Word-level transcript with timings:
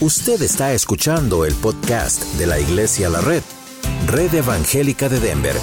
Usted 0.00 0.42
está 0.42 0.72
escuchando 0.72 1.44
el 1.44 1.54
podcast 1.54 2.24
de 2.34 2.46
la 2.46 2.58
Iglesia 2.58 3.08
La 3.08 3.20
Red, 3.20 3.44
Red 4.08 4.34
Evangélica 4.34 5.08
de 5.08 5.20
Denver, 5.20 5.54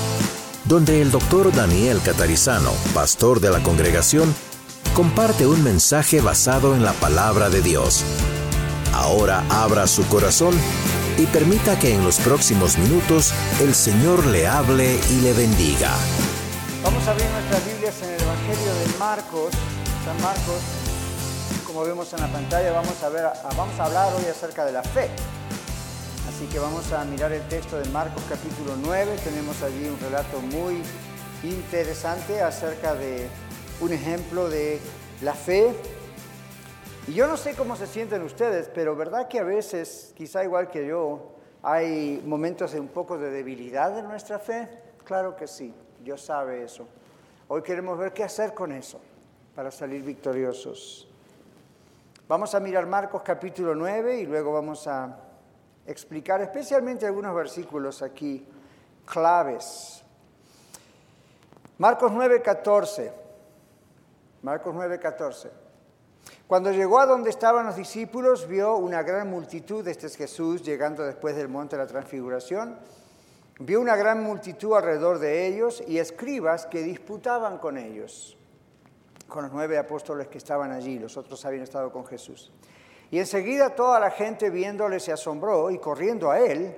donde 0.64 1.02
el 1.02 1.12
doctor 1.12 1.54
Daniel 1.54 2.00
Catarizano, 2.04 2.72
pastor 2.94 3.42
de 3.42 3.50
la 3.52 3.62
congregación, 3.62 4.34
comparte 4.94 5.46
un 5.46 5.62
mensaje 5.64 6.22
basado 6.22 6.74
en 6.76 6.84
la 6.84 6.94
palabra 6.94 7.50
de 7.50 7.62
Dios. 7.62 8.06
Ahora 8.94 9.44
abra 9.50 9.86
su 9.86 10.08
corazón 10.08 10.56
y 11.18 11.26
permita 11.26 11.78
que 11.78 11.94
en 11.94 12.04
los 12.06 12.18
próximos 12.20 12.78
minutos 12.78 13.34
el 13.60 13.76
Señor 13.76 14.26
le 14.28 14.48
hable 14.48 14.98
y 15.12 15.22
le 15.22 15.34
bendiga. 15.34 15.94
Vamos 16.82 17.06
a 17.06 17.12
abrir 17.12 17.28
nuestras 17.32 17.66
Biblias 17.66 17.96
en 18.02 18.10
el 18.12 18.22
Evangelio 18.22 18.74
de 18.76 18.98
Marcos, 18.98 19.52
San 20.06 20.20
Marcos. 20.22 20.81
Como 21.72 21.86
vemos 21.86 22.12
en 22.12 22.20
la 22.20 22.28
pantalla, 22.28 22.74
vamos 22.74 23.02
a, 23.02 23.08
ver, 23.08 23.24
vamos 23.56 23.80
a 23.80 23.86
hablar 23.86 24.14
hoy 24.14 24.26
acerca 24.26 24.66
de 24.66 24.74
la 24.74 24.84
fe. 24.84 25.08
Así 26.28 26.46
que 26.48 26.60
vamos 26.60 26.92
a 26.92 27.06
mirar 27.06 27.32
el 27.32 27.48
texto 27.48 27.80
de 27.80 27.88
Marcos 27.92 28.22
capítulo 28.28 28.76
9. 28.76 29.16
Tenemos 29.24 29.64
allí 29.64 29.88
un 29.88 29.98
relato 29.98 30.42
muy 30.42 30.82
interesante 31.44 32.42
acerca 32.42 32.94
de 32.94 33.30
un 33.80 33.94
ejemplo 33.94 34.50
de 34.50 34.82
la 35.22 35.34
fe. 35.34 35.74
Y 37.08 37.14
yo 37.14 37.26
no 37.26 37.38
sé 37.38 37.56
cómo 37.56 37.78
se 37.78 37.88
sienten 37.88 38.22
ustedes, 38.24 38.70
pero 38.76 38.94
verdad 38.98 39.30
que 39.30 39.40
a 39.40 39.44
veces, 39.44 40.14
quizá 40.18 40.44
igual 40.44 40.70
que 40.70 40.86
yo, 40.86 41.36
hay 41.64 42.22
momentos 42.26 42.74
de 42.74 42.82
un 42.82 42.90
poco 42.90 43.18
de 43.18 43.30
debilidad 43.30 43.98
en 43.98 44.10
nuestra 44.10 44.40
fe. 44.40 44.68
Claro 45.06 45.38
que 45.38 45.48
sí, 45.48 45.74
Dios 46.04 46.22
sabe 46.22 46.66
eso. 46.66 46.86
Hoy 47.48 47.62
queremos 47.62 47.98
ver 47.98 48.12
qué 48.12 48.26
hacer 48.26 48.54
con 48.54 48.74
eso 48.74 49.00
para 49.56 49.72
salir 49.72 50.04
victoriosos. 50.04 51.08
Vamos 52.32 52.56
a 52.56 52.62
mirar 52.62 52.86
Marcos 52.86 53.24
capítulo 53.26 53.76
9 53.76 54.22
y 54.22 54.26
luego 54.26 54.54
vamos 54.54 54.88
a 54.88 55.18
explicar 55.86 56.40
especialmente 56.40 57.06
algunos 57.06 57.36
versículos 57.36 58.02
aquí 58.02 58.48
claves. 59.06 60.02
Marcos 61.78 62.10
9, 62.10 62.42
14. 62.42 63.12
Marcos 64.44 64.74
9, 64.74 64.98
14. 64.98 65.52
Cuando 66.48 66.72
llegó 66.72 67.02
a 67.02 67.06
donde 67.06 67.30
estaban 67.30 67.66
los 67.66 67.76
discípulos, 67.76 68.48
vio 68.48 68.78
una 68.78 69.04
gran 69.04 69.30
multitud, 69.30 69.86
este 69.86 70.08
es 70.08 70.16
Jesús 70.16 70.64
llegando 70.64 71.04
después 71.04 71.36
del 71.36 71.50
monte 71.50 71.76
de 71.76 71.84
la 71.84 71.90
transfiguración, 71.90 72.78
vio 73.60 73.82
una 73.82 73.98
gran 73.98 74.24
multitud 74.24 74.74
alrededor 74.74 75.20
de 75.20 75.48
ellos 75.48 75.84
y 75.86 75.98
escribas 75.98 76.66
que 76.66 76.82
disputaban 76.82 77.58
con 77.58 77.78
ellos, 77.78 78.38
con 79.32 79.46
los 79.46 79.54
nueve 79.54 79.78
apóstoles 79.78 80.28
que 80.28 80.38
estaban 80.38 80.74
allí, 80.74 81.00
los 81.00 81.16
otros 81.16 81.44
habían 81.46 81.64
estado 81.64 81.90
con 81.90 82.06
Jesús. 82.06 82.52
Y 83.10 83.18
enseguida 83.18 83.74
toda 83.74 83.98
la 83.98 84.12
gente 84.12 84.50
viéndole 84.50 85.00
se 85.00 85.14
asombró 85.14 85.72
y 85.72 85.80
corriendo 85.80 86.30
a 86.30 86.40
él, 86.42 86.76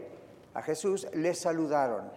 a 0.53 0.61
Jesús, 0.61 1.07
les 1.13 1.39
saludaron. 1.39 2.11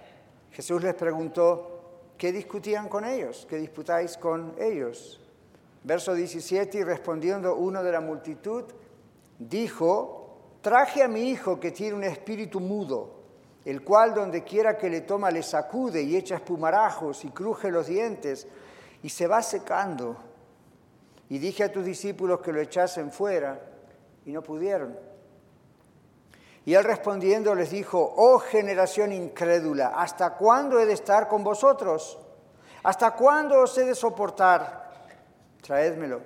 Jesús 0.51 0.83
les 0.83 0.95
preguntó, 0.95 2.11
¿qué 2.19 2.33
discutían 2.33 2.91
con 2.91 3.07
ellos? 3.07 3.47
¿Qué 3.49 3.57
disputáis 3.57 4.19
con 4.19 4.55
ellos? 4.59 5.23
Verso 5.85 6.13
17, 6.13 6.79
y 6.79 6.85
respondiendo 6.85 7.57
uno 7.57 7.83
de 7.83 7.93
la 7.93 8.03
multitud, 8.03 8.65
dijo, 9.39 10.37
traje 10.61 11.03
a 11.03 11.09
mi 11.09 11.31
hijo 11.31 11.59
que 11.59 11.71
tiene 11.71 11.97
un 11.97 12.05
espíritu 12.05 12.61
mudo, 12.61 13.23
el 13.65 13.83
cual 13.83 14.13
donde 14.13 14.45
quiera 14.45 14.77
que 14.77 14.91
le 14.91 15.01
toma 15.01 15.31
le 15.31 15.43
sacude 15.43 16.03
y 16.03 16.15
echa 16.15 16.37
espumarajos 16.37 17.25
y 17.25 17.31
cruje 17.31 17.71
los 17.71 17.87
dientes 17.87 18.47
y 19.03 19.09
se 19.09 19.27
va 19.27 19.43
secando. 19.43 20.17
Y 21.29 21.39
dije 21.39 21.65
a 21.65 21.73
tus 21.73 21.85
discípulos 21.85 22.41
que 22.41 22.53
lo 22.53 22.61
echasen 22.61 23.11
fuera 23.11 23.61
y 24.25 24.33
no 24.33 24.43
pudieron. 24.43 24.97
Y 26.65 26.75
él 26.75 26.85
respondiendo 26.85 27.55
les 27.55 27.71
dijo, 27.71 28.15
oh 28.17 28.39
generación 28.39 29.13
incrédula, 29.13 29.95
¿hasta 29.97 30.35
cuándo 30.35 30.81
he 30.81 30.87
de 30.87 30.95
estar 30.95 31.29
con 31.29 31.45
vosotros? 31.45 32.19
¿Hasta 32.83 33.13
cuándo 33.13 33.61
os 33.61 33.77
he 33.79 33.85
de 33.85 33.95
soportar? 33.95 34.87
traédmelo. 35.67 36.21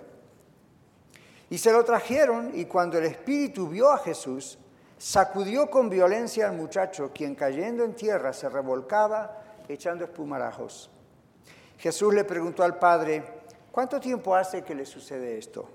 Y 1.49 1.59
se 1.59 1.73
lo 1.73 1.85
trajeron 1.85 2.53
y 2.55 2.67
cuando 2.67 2.99
el 2.99 3.07
espíritu 3.07 3.67
vio 3.67 3.91
a 3.91 3.99
Jesús, 3.99 4.59
sacudió 4.99 5.71
con 5.71 5.89
violencia 5.89 6.47
al 6.47 6.57
muchacho, 6.57 7.11
quien 7.13 7.35
cayendo 7.35 7.83
en 7.85 7.95
tierra 7.95 8.33
se 8.33 8.49
revolcaba 8.49 9.43
echando 9.67 10.05
espumarajos. 10.05 10.91
Jesús 11.81 12.13
le 12.13 12.25
preguntó 12.25 12.63
al 12.63 12.79
padre, 12.79 13.25
¿cuánto 13.73 13.99
tiempo 13.99 14.35
hace 14.35 14.63
que 14.63 14.75
le 14.75 14.85
sucede 14.85 15.39
esto? 15.39 15.67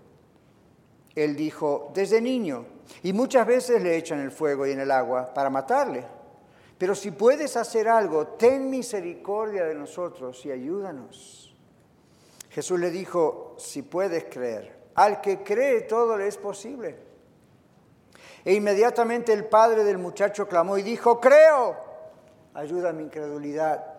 Él 1.16 1.36
dijo, 1.36 1.92
desde 1.96 2.22
niño, 2.22 2.68
y 3.02 3.12
muchas 3.12 3.48
veces 3.48 3.82
le 3.82 3.98
echan 3.98 4.20
el 4.20 4.30
fuego 4.30 4.68
y 4.68 4.72
en 4.72 4.82
el 4.82 4.92
agua 4.92 5.34
para 5.34 5.50
matarle. 5.50 6.06
Pero 6.78 6.94
si 6.94 7.10
puedes 7.10 7.58
hacer 7.58 7.88
algo, 7.88 8.28
ten 8.28 8.70
misericordia 8.70 9.66
de 9.66 9.74
nosotros 9.74 10.46
y 10.46 10.52
ayúdanos. 10.52 11.56
Jesús 12.52 12.80
le 12.80 12.92
dijo, 12.92 13.56
si 13.58 13.82
puedes 13.82 14.26
creer, 14.26 14.78
al 14.94 15.22
que 15.22 15.42
cree 15.42 15.82
todo 15.82 16.18
le 16.18 16.28
es 16.28 16.38
posible. 16.38 17.00
E 18.44 18.54
inmediatamente 18.54 19.34
el 19.34 19.46
padre 19.46 19.84
del 19.84 19.98
muchacho 19.98 20.48
clamó 20.48 20.78
y 20.78 20.84
dijo, 20.84 21.20
creo, 21.20 21.76
ayuda 22.54 22.92
a 22.92 22.94
mi 22.94 23.06
incredulidad. 23.06 23.95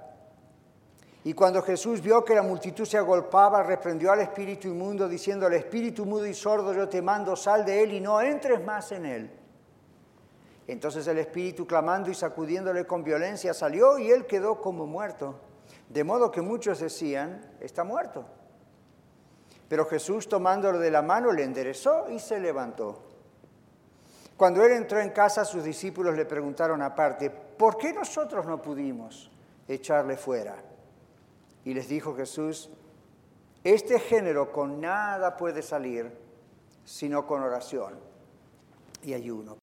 Y 1.26 1.34
cuando 1.34 1.60
Jesús 1.60 2.00
vio 2.00 2.24
que 2.24 2.36
la 2.36 2.42
multitud 2.42 2.84
se 2.84 2.98
agolpaba, 2.98 3.60
reprendió 3.64 4.12
al 4.12 4.20
espíritu 4.20 4.68
inmundo, 4.68 5.08
diciendo, 5.08 5.46
al 5.46 5.54
espíritu 5.54 6.06
mudo 6.06 6.24
y 6.24 6.32
sordo 6.32 6.72
yo 6.72 6.88
te 6.88 7.02
mando, 7.02 7.34
sal 7.34 7.64
de 7.64 7.82
él 7.82 7.94
y 7.94 8.00
no 8.00 8.20
entres 8.20 8.64
más 8.64 8.92
en 8.92 9.06
él. 9.06 9.30
Entonces 10.68 11.04
el 11.08 11.18
espíritu, 11.18 11.66
clamando 11.66 12.12
y 12.12 12.14
sacudiéndole 12.14 12.86
con 12.86 13.02
violencia, 13.02 13.52
salió 13.54 13.98
y 13.98 14.08
él 14.12 14.24
quedó 14.26 14.60
como 14.60 14.86
muerto. 14.86 15.40
De 15.88 16.04
modo 16.04 16.30
que 16.30 16.42
muchos 16.42 16.78
decían, 16.78 17.44
está 17.58 17.82
muerto. 17.82 18.24
Pero 19.68 19.84
Jesús 19.86 20.28
tomándolo 20.28 20.78
de 20.78 20.92
la 20.92 21.02
mano 21.02 21.32
le 21.32 21.42
enderezó 21.42 22.08
y 22.08 22.20
se 22.20 22.38
levantó. 22.38 23.02
Cuando 24.36 24.64
él 24.64 24.70
entró 24.70 25.00
en 25.00 25.10
casa, 25.10 25.44
sus 25.44 25.64
discípulos 25.64 26.14
le 26.14 26.24
preguntaron 26.24 26.82
aparte, 26.82 27.30
¿por 27.30 27.76
qué 27.76 27.92
nosotros 27.92 28.46
no 28.46 28.62
pudimos 28.62 29.28
echarle 29.66 30.16
fuera? 30.16 30.75
Y 31.66 31.74
les 31.74 31.88
dijo 31.88 32.16
Jesús, 32.16 32.70
este 33.62 34.00
género 34.00 34.50
con 34.50 34.80
nada 34.80 35.36
puede 35.36 35.60
salir 35.60 36.10
sino 36.86 37.26
con 37.26 37.42
oración 37.42 37.98
y 39.02 39.12
ayuno. 39.12 39.58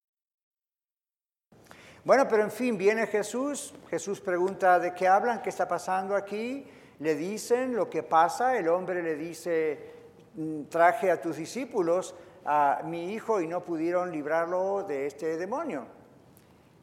Bueno, 2.06 2.28
pero 2.30 2.44
en 2.44 2.52
fin, 2.52 2.78
viene 2.78 3.08
Jesús, 3.08 3.74
Jesús 3.90 4.22
pregunta 4.22 4.78
de 4.78 4.94
qué 4.94 5.08
hablan, 5.08 5.42
qué 5.42 5.50
está 5.50 5.68
pasando 5.68 6.16
aquí, 6.16 6.68
le 7.00 7.16
dicen 7.16 7.76
lo 7.76 7.90
que 7.90 8.04
pasa, 8.04 8.56
el 8.58 8.68
hombre 8.68 9.02
le 9.02 9.16
dice, 9.16 9.94
Mm, 10.36 10.64
traje 10.64 11.12
a 11.12 11.22
tus 11.22 11.38
discípulos 11.38 12.16
a 12.44 12.82
mi 12.86 13.14
hijo 13.14 13.40
y 13.40 13.48
no 13.48 13.64
pudieron 13.64 14.12
librarlo 14.12 14.84
de 14.84 15.06
este 15.06 15.38
demonio. 15.38 15.86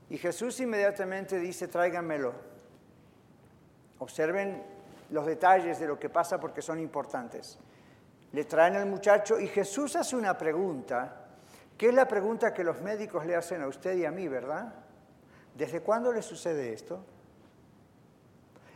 Y 0.09 0.19
Jesús 0.19 0.61
inmediatamente 0.61 1.39
dice, 1.39 1.67
tráiganmelo. 1.67 2.33
Observen 3.99 4.63
los 5.11 5.27
detalles 5.27 5.79
de 5.79 5.87
lo 5.87 5.99
que 5.99 6.09
pasa 6.09 6.39
porque 6.39 6.63
son 6.63 6.79
importantes. 6.79 7.59
Le 8.33 8.45
traen 8.45 8.77
al 8.77 8.87
muchacho 8.87 9.41
y 9.41 9.49
Jesús 9.49 9.97
hace 9.97 10.17
una 10.17 10.39
pregunta, 10.39 11.27
que 11.77 11.89
es 11.89 11.95
la 11.95 12.07
pregunta 12.07 12.55
que 12.55 12.65
los 12.65 12.81
médicos 12.81 13.27
le 13.27 13.35
hacen 13.35 13.63
a 13.63 13.67
usted 13.67 13.97
y 13.97 14.05
a 14.05 14.11
mí, 14.11 14.29
¿verdad? 14.29 14.73
¿Desde 15.55 15.81
cuándo 15.81 16.13
le 16.13 16.23
sucede 16.23 16.73
esto? 16.73 17.05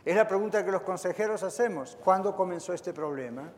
Es 0.03 0.15
la 0.15 0.27
pregunta 0.27 0.63
que 0.63 0.71
los 0.71 0.81
consejeros 0.81 1.41
hacemos. 1.43 1.97
¿Cuándo 2.03 2.35
comenzó 2.35 2.73
este 2.73 2.93
problema? 2.93 3.51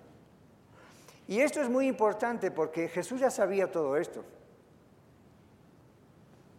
Y 1.27 1.41
esto 1.41 1.61
es 1.61 1.69
muy 1.69 1.87
importante 1.87 2.51
porque 2.51 2.87
Jesús 2.87 3.19
ya 3.19 3.29
sabía 3.29 3.69
todo 3.69 3.97
esto. 3.97 4.23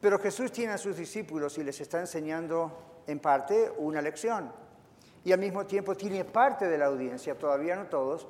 Pero 0.00 0.18
Jesús 0.18 0.52
tiene 0.52 0.74
a 0.74 0.78
sus 0.78 0.96
discípulos 0.96 1.56
y 1.58 1.64
les 1.64 1.80
está 1.80 2.00
enseñando 2.00 3.02
en 3.06 3.18
parte 3.18 3.72
una 3.78 4.02
lección. 4.02 4.52
Y 5.28 5.32
al 5.32 5.40
mismo 5.40 5.66
tiempo 5.66 5.94
tiene 5.94 6.24
parte 6.24 6.66
de 6.68 6.78
la 6.78 6.86
audiencia, 6.86 7.34
todavía 7.34 7.76
no 7.76 7.84
todos, 7.84 8.26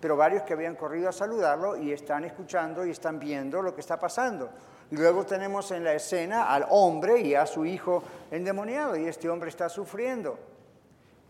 pero 0.00 0.16
varios 0.16 0.44
que 0.44 0.54
habían 0.54 0.76
corrido 0.76 1.10
a 1.10 1.12
saludarlo 1.12 1.76
y 1.76 1.92
están 1.92 2.24
escuchando 2.24 2.86
y 2.86 2.90
están 2.90 3.18
viendo 3.18 3.60
lo 3.60 3.74
que 3.74 3.82
está 3.82 4.00
pasando. 4.00 4.48
Luego 4.92 5.26
tenemos 5.26 5.70
en 5.72 5.84
la 5.84 5.92
escena 5.92 6.50
al 6.50 6.64
hombre 6.70 7.20
y 7.20 7.34
a 7.34 7.44
su 7.44 7.66
hijo 7.66 8.02
endemoniado 8.30 8.96
y 8.96 9.04
este 9.04 9.28
hombre 9.28 9.50
está 9.50 9.68
sufriendo. 9.68 10.38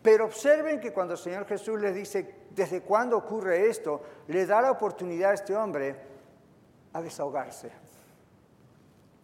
Pero 0.02 0.26
observen 0.26 0.78
que 0.78 0.92
cuando 0.92 1.14
el 1.14 1.18
Señor 1.18 1.46
Jesús 1.46 1.80
les 1.80 1.96
dice, 1.96 2.36
¿desde 2.50 2.82
cuándo 2.82 3.16
ocurre 3.16 3.68
esto? 3.68 4.00
Le 4.28 4.46
da 4.46 4.62
la 4.62 4.70
oportunidad 4.70 5.32
a 5.32 5.34
este 5.34 5.56
hombre 5.56 5.96
a 6.92 7.02
desahogarse. 7.02 7.72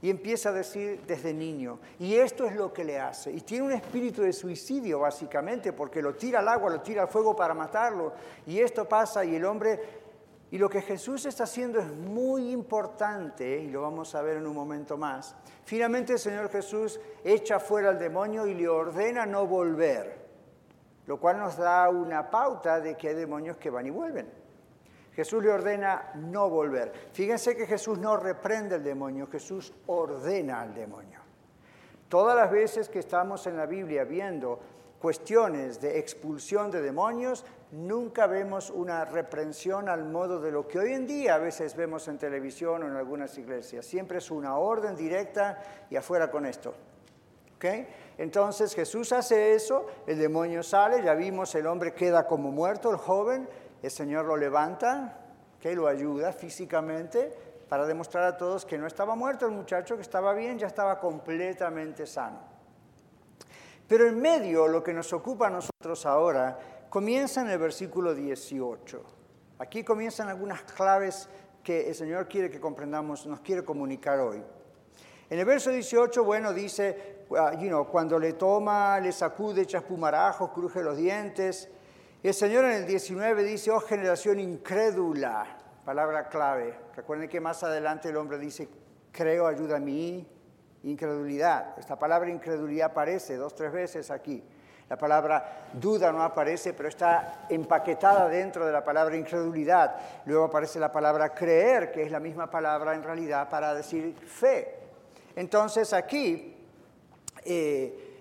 Y 0.04 0.10
empieza 0.10 0.50
a 0.50 0.52
decir 0.52 1.00
desde 1.06 1.32
niño. 1.32 1.78
Y 1.98 2.16
esto 2.16 2.44
es 2.44 2.54
lo 2.54 2.74
que 2.74 2.84
le 2.84 3.00
hace. 3.00 3.32
Y 3.32 3.40
tiene 3.40 3.64
un 3.64 3.72
espíritu 3.72 4.20
de 4.20 4.34
suicidio, 4.34 4.98
básicamente, 4.98 5.72
porque 5.72 6.02
lo 6.02 6.14
tira 6.14 6.40
al 6.40 6.48
agua, 6.48 6.68
lo 6.68 6.82
tira 6.82 7.00
al 7.00 7.08
fuego 7.08 7.34
para 7.34 7.54
matarlo. 7.54 8.12
Y 8.46 8.60
esto 8.60 8.86
pasa 8.86 9.24
y 9.24 9.34
el 9.34 9.46
hombre 9.46 9.80
Y 10.54 10.58
lo 10.58 10.68
que 10.68 10.82
Jesús 10.82 11.26
está 11.26 11.44
haciendo 11.44 11.80
es 11.80 11.86
muy 11.88 12.52
importante, 12.52 13.58
y 13.58 13.70
lo 13.70 13.82
vamos 13.82 14.14
a 14.14 14.22
ver 14.22 14.36
en 14.36 14.46
un 14.46 14.54
momento 14.54 14.96
más. 14.96 15.34
Finalmente 15.64 16.12
el 16.12 16.18
Señor 16.20 16.48
Jesús 16.48 17.00
echa 17.24 17.58
fuera 17.58 17.88
al 17.88 17.98
demonio 17.98 18.46
y 18.46 18.54
le 18.54 18.68
ordena 18.68 19.26
no 19.26 19.46
volver, 19.46 20.16
lo 21.06 21.18
cual 21.18 21.40
nos 21.40 21.56
da 21.56 21.88
una 21.88 22.30
pauta 22.30 22.78
de 22.78 22.96
que 22.96 23.08
hay 23.08 23.14
demonios 23.14 23.56
que 23.56 23.68
van 23.68 23.86
y 23.86 23.90
vuelven. 23.90 24.43
Jesús 25.14 25.44
le 25.44 25.50
ordena 25.50 26.10
no 26.14 26.50
volver. 26.50 26.92
Fíjense 27.12 27.56
que 27.56 27.66
Jesús 27.66 27.98
no 27.98 28.16
reprende 28.16 28.74
al 28.74 28.82
demonio, 28.82 29.28
Jesús 29.28 29.72
ordena 29.86 30.60
al 30.60 30.74
demonio. 30.74 31.20
Todas 32.08 32.36
las 32.36 32.50
veces 32.50 32.88
que 32.88 32.98
estamos 32.98 33.46
en 33.46 33.56
la 33.56 33.66
Biblia 33.66 34.04
viendo 34.04 34.60
cuestiones 35.00 35.80
de 35.80 35.98
expulsión 35.98 36.70
de 36.70 36.80
demonios, 36.80 37.44
nunca 37.72 38.26
vemos 38.26 38.70
una 38.70 39.04
reprensión 39.04 39.88
al 39.88 40.04
modo 40.04 40.40
de 40.40 40.50
lo 40.50 40.66
que 40.66 40.78
hoy 40.78 40.94
en 40.94 41.06
día 41.06 41.34
a 41.34 41.38
veces 41.38 41.76
vemos 41.76 42.08
en 42.08 42.18
televisión 42.18 42.82
o 42.82 42.86
en 42.86 42.96
algunas 42.96 43.36
iglesias. 43.36 43.84
Siempre 43.84 44.18
es 44.18 44.30
una 44.30 44.56
orden 44.56 44.96
directa 44.96 45.62
y 45.90 45.96
afuera 45.96 46.30
con 46.30 46.46
esto. 46.46 46.74
¿Okay? 47.56 47.86
Entonces 48.18 48.74
Jesús 48.74 49.12
hace 49.12 49.54
eso, 49.54 49.86
el 50.06 50.18
demonio 50.18 50.62
sale, 50.62 51.02
ya 51.02 51.14
vimos, 51.14 51.54
el 51.54 51.66
hombre 51.66 51.92
queda 51.92 52.26
como 52.26 52.50
muerto, 52.50 52.90
el 52.90 52.96
joven, 52.96 53.48
el 53.84 53.90
Señor 53.90 54.24
lo 54.24 54.36
levanta, 54.36 55.18
que 55.60 55.74
lo 55.74 55.86
ayuda 55.86 56.32
físicamente 56.32 57.32
para 57.68 57.86
demostrar 57.86 58.24
a 58.24 58.36
todos 58.36 58.64
que 58.64 58.78
no 58.78 58.86
estaba 58.86 59.14
muerto 59.14 59.46
el 59.46 59.52
muchacho, 59.52 59.96
que 59.96 60.02
estaba 60.02 60.32
bien, 60.32 60.58
ya 60.58 60.66
estaba 60.66 60.98
completamente 60.98 62.06
sano. 62.06 62.38
Pero 63.86 64.06
en 64.06 64.20
medio, 64.20 64.68
lo 64.68 64.82
que 64.82 64.94
nos 64.94 65.12
ocupa 65.12 65.48
a 65.48 65.50
nosotros 65.50 66.06
ahora, 66.06 66.58
comienza 66.88 67.42
en 67.42 67.50
el 67.50 67.58
versículo 67.58 68.14
18. 68.14 69.02
Aquí 69.58 69.84
comienzan 69.84 70.28
algunas 70.28 70.62
claves 70.62 71.28
que 71.62 71.88
el 71.88 71.94
Señor 71.94 72.28
quiere 72.28 72.50
que 72.50 72.60
comprendamos, 72.60 73.26
nos 73.26 73.40
quiere 73.40 73.64
comunicar 73.64 74.20
hoy. 74.20 74.42
En 75.28 75.38
el 75.38 75.44
verso 75.44 75.70
18, 75.70 76.24
bueno, 76.24 76.52
dice, 76.52 77.26
you 77.58 77.86
cuando 77.90 78.18
le 78.18 78.34
toma, 78.34 78.98
le 79.00 79.12
sacude, 79.12 79.62
echa 79.62 79.78
espumarajo, 79.78 80.52
cruje 80.52 80.82
los 80.82 80.96
dientes. 80.96 81.68
El 82.24 82.32
Señor 82.32 82.64
en 82.64 82.70
el 82.70 82.86
19 82.86 83.44
dice, 83.44 83.70
oh 83.70 83.80
generación 83.80 84.40
incrédula, 84.40 85.44
palabra 85.84 86.30
clave. 86.30 86.74
Recuerden 86.96 87.28
que 87.28 87.38
más 87.38 87.62
adelante 87.62 88.08
el 88.08 88.16
hombre 88.16 88.38
dice, 88.38 88.66
creo, 89.12 89.46
ayuda 89.46 89.76
a 89.76 89.78
mí, 89.78 90.26
incredulidad. 90.84 91.78
Esta 91.78 91.98
palabra 91.98 92.30
incredulidad 92.30 92.92
aparece 92.92 93.36
dos, 93.36 93.54
tres 93.54 93.70
veces 93.72 94.10
aquí. 94.10 94.42
La 94.88 94.96
palabra 94.96 95.68
duda 95.74 96.12
no 96.12 96.22
aparece, 96.22 96.72
pero 96.72 96.88
está 96.88 97.44
empaquetada 97.50 98.26
dentro 98.26 98.64
de 98.64 98.72
la 98.72 98.82
palabra 98.82 99.18
incredulidad. 99.18 99.94
Luego 100.24 100.44
aparece 100.44 100.80
la 100.80 100.90
palabra 100.90 101.34
creer, 101.34 101.92
que 101.92 102.04
es 102.04 102.10
la 102.10 102.20
misma 102.20 102.50
palabra 102.50 102.94
en 102.94 103.02
realidad 103.02 103.50
para 103.50 103.74
decir 103.74 104.16
fe. 104.26 104.78
Entonces 105.36 105.92
aquí 105.92 106.56
eh, 107.44 108.14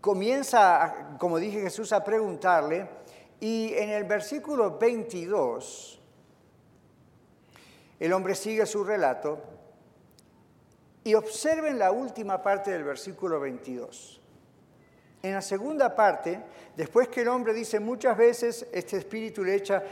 comienza, 0.00 1.16
como 1.16 1.38
dije 1.38 1.60
Jesús, 1.60 1.92
a 1.92 2.02
preguntarle, 2.02 2.98
y 3.40 3.72
en 3.74 3.90
el 3.90 4.04
versículo 4.04 4.78
22, 4.78 6.00
el 7.98 8.12
hombre 8.12 8.34
sigue 8.34 8.66
su 8.66 8.84
relato 8.84 9.38
y 11.02 11.14
observen 11.14 11.78
la 11.78 11.90
última 11.90 12.42
parte 12.42 12.70
del 12.70 12.84
versículo 12.84 13.40
22. 13.40 14.20
En 15.22 15.34
la 15.34 15.42
segunda 15.42 15.94
parte, 15.94 16.42
después 16.76 17.08
que 17.08 17.22
el 17.22 17.28
hombre 17.28 17.52
dice 17.54 17.80
muchas 17.80 18.16
veces, 18.16 18.66
este 18.72 18.98
espíritu 18.98 19.42
le 19.42 19.54
echa 19.54 19.82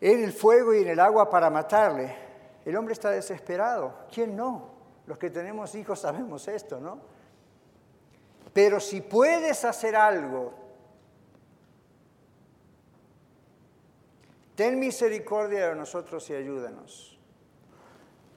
en 0.00 0.22
el 0.22 0.32
fuego 0.32 0.74
y 0.74 0.82
en 0.82 0.88
el 0.88 1.00
agua 1.00 1.30
para 1.30 1.50
matarle, 1.50 2.14
el 2.64 2.76
hombre 2.76 2.94
está 2.94 3.10
desesperado. 3.10 4.06
¿Quién 4.12 4.36
no? 4.36 4.74
Los 5.06 5.18
que 5.18 5.30
tenemos 5.30 5.74
hijos 5.76 6.00
sabemos 6.00 6.48
esto, 6.48 6.80
¿no? 6.80 6.98
Pero 8.52 8.80
si 8.80 9.00
puedes 9.00 9.64
hacer 9.64 9.94
algo, 9.94 10.65
ten 14.56 14.78
misericordia 14.80 15.68
de 15.68 15.76
nosotros 15.76 16.28
y 16.30 16.34
ayúdanos. 16.34 17.16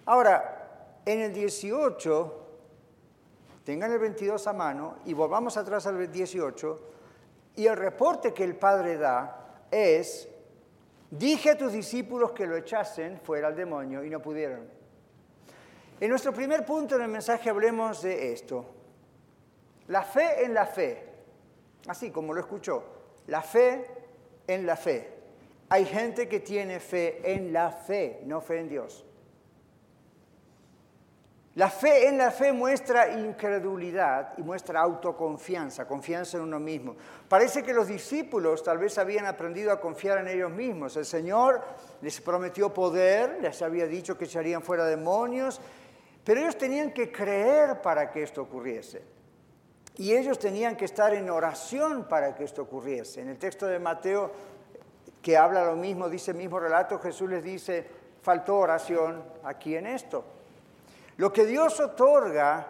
Ahora, 0.06 1.01
en 1.06 1.21
el 1.21 1.33
18, 1.33 2.48
tengan 3.63 3.92
el 3.92 4.00
22 4.00 4.45
a 4.45 4.54
mano 4.54 4.98
y 5.06 5.13
volvamos 5.13 5.56
atrás 5.57 5.88
al 5.88 6.12
18, 6.12 6.80
y 7.56 7.66
el 7.66 7.77
reporte 7.77 8.33
que 8.33 8.44
el 8.44 8.56
Padre 8.56 8.98
da 8.98 9.63
es, 9.71 10.27
dije 11.10 11.51
a 11.51 11.57
tus 11.57 11.71
discípulos 11.71 12.31
que 12.31 12.45
lo 12.45 12.56
echasen 12.57 13.19
fuera 13.21 13.48
al 13.48 13.56
demonio 13.56 14.04
y 14.04 14.10
no 14.10 14.21
pudieron. 14.21 14.69
En 16.00 16.10
nuestro 16.10 16.33
primer 16.33 16.66
punto 16.66 16.95
en 16.95 17.01
el 17.01 17.10
mensaje 17.10 17.50
hablemos 17.50 18.01
de 18.01 18.33
esto. 18.33 18.66
La 19.88 20.04
fe 20.04 20.44
en 20.44 20.54
la 20.54 20.66
fe, 20.66 21.04
así 21.88 22.12
como 22.12 22.33
lo 22.33 22.39
escuchó, 22.39 22.83
la 23.27 23.42
fe 23.42 23.86
en 24.48 24.66
la 24.66 24.75
fe. 24.75 25.19
Hay 25.69 25.86
gente 25.86 26.27
que 26.27 26.39
tiene 26.39 26.80
fe 26.80 27.21
en 27.24 27.54
la 27.54 27.71
fe, 27.71 28.21
no 28.25 28.42
fe 28.42 28.60
en 28.60 28.69
Dios. 28.69 29.06
La 31.56 31.69
fe 31.69 32.07
en 32.07 32.18
la 32.18 32.31
fe 32.31 32.54
muestra 32.54 33.19
incredulidad 33.19 34.33
y 34.38 34.44
muestra 34.44 34.80
autoconfianza, 34.80 35.86
confianza 35.88 36.38
en 36.38 36.44
uno 36.44 36.60
mismo. 36.60 36.95
Parece 37.27 37.63
que 37.63 37.74
los 37.74 37.88
discípulos 37.88 38.63
tal 38.63 38.77
vez 38.77 38.98
habían 38.98 39.25
aprendido 39.25 39.71
a 39.71 39.81
confiar 39.81 40.19
en 40.19 40.30
ellos 40.30 40.51
mismos. 40.51 40.95
El 40.95 41.06
Señor 41.06 41.62
les 42.01 42.21
prometió 42.21 42.74
poder, 42.74 43.39
les 43.42 43.62
había 43.62 43.88
dicho 43.88 44.18
que 44.18 44.25
echarían 44.25 44.62
fuera 44.62 44.86
demonios, 44.86 45.60
pero 46.24 46.39
ellos 46.39 46.57
tenían 46.57 46.94
que 46.94 47.12
creer 47.12 47.81
para 47.81 48.10
que 48.10 48.24
esto 48.24 48.42
ocurriese. 48.42 49.01
Y 49.98 50.16
ellos 50.16 50.39
tenían 50.39 50.77
que 50.77 50.86
estar 50.86 51.13
en 51.13 51.30
oración 51.30 52.07
para 52.07 52.33
que 52.36 52.45
esto 52.45 52.62
ocurriese. 52.62 53.19
En 53.19 53.27
el 53.27 53.38
texto 53.38 53.66
de 53.66 53.80
Mateo, 53.80 54.31
que 55.29 55.37
habla 55.37 55.63
lo 55.63 55.75
mismo, 55.75 56.09
dice 56.09 56.31
el 56.31 56.37
mismo 56.37 56.59
relato, 56.59 56.97
Jesús 56.97 57.29
les 57.29 57.43
dice, 57.43 57.87
faltó 58.19 58.57
oración 58.57 59.23
aquí 59.43 59.75
en 59.75 59.85
esto. 59.85 60.23
Lo 61.17 61.31
que 61.31 61.45
Dios 61.45 61.79
otorga, 61.79 62.65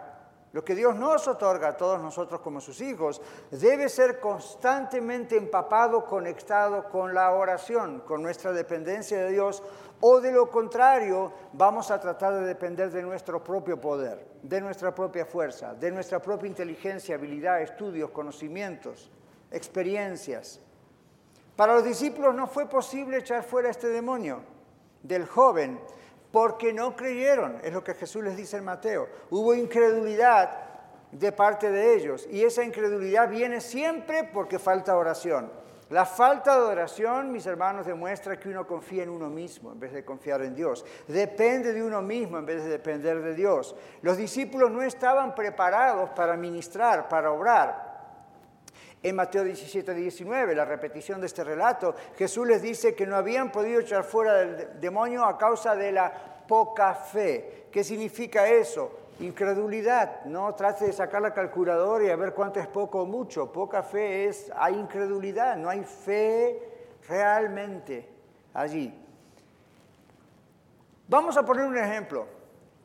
lo 0.51 0.65
que 0.65 0.75
Dios 0.75 0.93
nos 0.97 1.25
otorga 1.29 1.69
a 1.69 1.77
todos 1.77 2.01
nosotros 2.01 2.41
como 2.41 2.59
sus 2.59 2.81
hijos, 2.81 3.21
debe 3.49 3.87
ser 3.87 4.19
constantemente 4.19 5.37
empapado, 5.37 6.03
conectado 6.03 6.89
con 6.89 7.13
la 7.13 7.31
oración, 7.31 8.01
con 8.01 8.21
nuestra 8.21 8.51
dependencia 8.51 9.19
de 9.19 9.31
Dios, 9.31 9.63
o 10.01 10.19
de 10.19 10.33
lo 10.33 10.49
contrario, 10.49 11.31
vamos 11.53 11.89
a 11.91 12.01
tratar 12.01 12.33
de 12.33 12.45
depender 12.45 12.91
de 12.91 13.03
nuestro 13.03 13.41
propio 13.41 13.79
poder, 13.79 14.27
de 14.43 14.59
nuestra 14.59 14.93
propia 14.93 15.25
fuerza, 15.25 15.75
de 15.75 15.91
nuestra 15.91 16.21
propia 16.21 16.49
inteligencia, 16.49 17.15
habilidad, 17.15 17.61
estudios, 17.61 18.09
conocimientos, 18.09 19.09
experiencias. 19.49 20.59
Para 21.59 21.73
los 21.73 21.83
discípulos 21.83 22.33
no 22.33 22.47
fue 22.47 22.69
posible 22.69 23.17
echar 23.17 23.43
fuera 23.43 23.69
este 23.69 23.89
demonio 23.89 24.39
del 25.03 25.25
joven 25.25 25.77
porque 26.31 26.71
no 26.71 26.95
creyeron, 26.95 27.57
es 27.61 27.73
lo 27.73 27.83
que 27.83 27.95
Jesús 27.95 28.23
les 28.23 28.37
dice 28.37 28.55
en 28.55 28.63
Mateo. 28.63 29.09
Hubo 29.29 29.53
incredulidad 29.53 30.51
de 31.11 31.33
parte 31.33 31.69
de 31.69 31.95
ellos 31.95 32.25
y 32.31 32.45
esa 32.45 32.63
incredulidad 32.63 33.27
viene 33.27 33.59
siempre 33.59 34.23
porque 34.23 34.57
falta 34.57 34.95
oración. 34.95 35.51
La 35.89 36.05
falta 36.05 36.55
de 36.55 36.65
oración, 36.65 37.29
mis 37.29 37.45
hermanos, 37.45 37.85
demuestra 37.85 38.39
que 38.39 38.47
uno 38.47 38.65
confía 38.65 39.03
en 39.03 39.09
uno 39.09 39.29
mismo 39.29 39.73
en 39.73 39.81
vez 39.81 39.91
de 39.91 40.05
confiar 40.05 40.41
en 40.43 40.55
Dios. 40.55 40.85
Depende 41.09 41.73
de 41.73 41.83
uno 41.83 42.01
mismo 42.01 42.37
en 42.37 42.45
vez 42.45 42.63
de 42.63 42.69
depender 42.69 43.21
de 43.21 43.35
Dios. 43.35 43.75
Los 44.01 44.15
discípulos 44.15 44.71
no 44.71 44.81
estaban 44.81 45.35
preparados 45.35 46.11
para 46.11 46.37
ministrar, 46.37 47.09
para 47.09 47.33
obrar. 47.33 47.88
En 49.01 49.15
Mateo 49.15 49.45
17, 49.45 49.93
19, 49.93 50.55
la 50.55 50.65
repetición 50.65 51.21
de 51.21 51.27
este 51.27 51.43
relato, 51.43 51.95
Jesús 52.17 52.45
les 52.45 52.61
dice 52.61 52.95
que 52.95 53.07
no 53.07 53.15
habían 53.15 53.49
podido 53.49 53.79
echar 53.79 54.03
fuera 54.03 54.33
del 54.33 54.79
demonio 54.81 55.23
a 55.23 55.37
causa 55.37 55.73
de 55.73 55.93
la 55.93 56.11
poca 56.45 56.93
fe. 56.93 57.67
¿Qué 57.71 57.81
significa 57.83 58.47
eso? 58.49 58.91
Incredulidad. 59.21 60.25
No 60.25 60.53
trate 60.53 60.85
de 60.85 60.93
sacar 60.93 61.21
la 61.21 61.33
calculadora 61.33 62.03
y 62.03 62.09
a 62.09 62.15
ver 62.17 62.33
cuánto 62.33 62.59
es 62.59 62.67
poco 62.67 63.03
o 63.03 63.05
mucho. 63.05 63.51
Poca 63.53 63.83
fe 63.83 64.27
es, 64.27 64.51
hay 64.53 64.75
incredulidad, 64.75 65.55
no 65.55 65.69
hay 65.69 65.83
fe 65.85 66.59
realmente 67.07 68.09
allí. 68.53 68.93
Vamos 71.07 71.37
a 71.37 71.43
poner 71.43 71.65
un 71.65 71.77
ejemplo. 71.77 72.27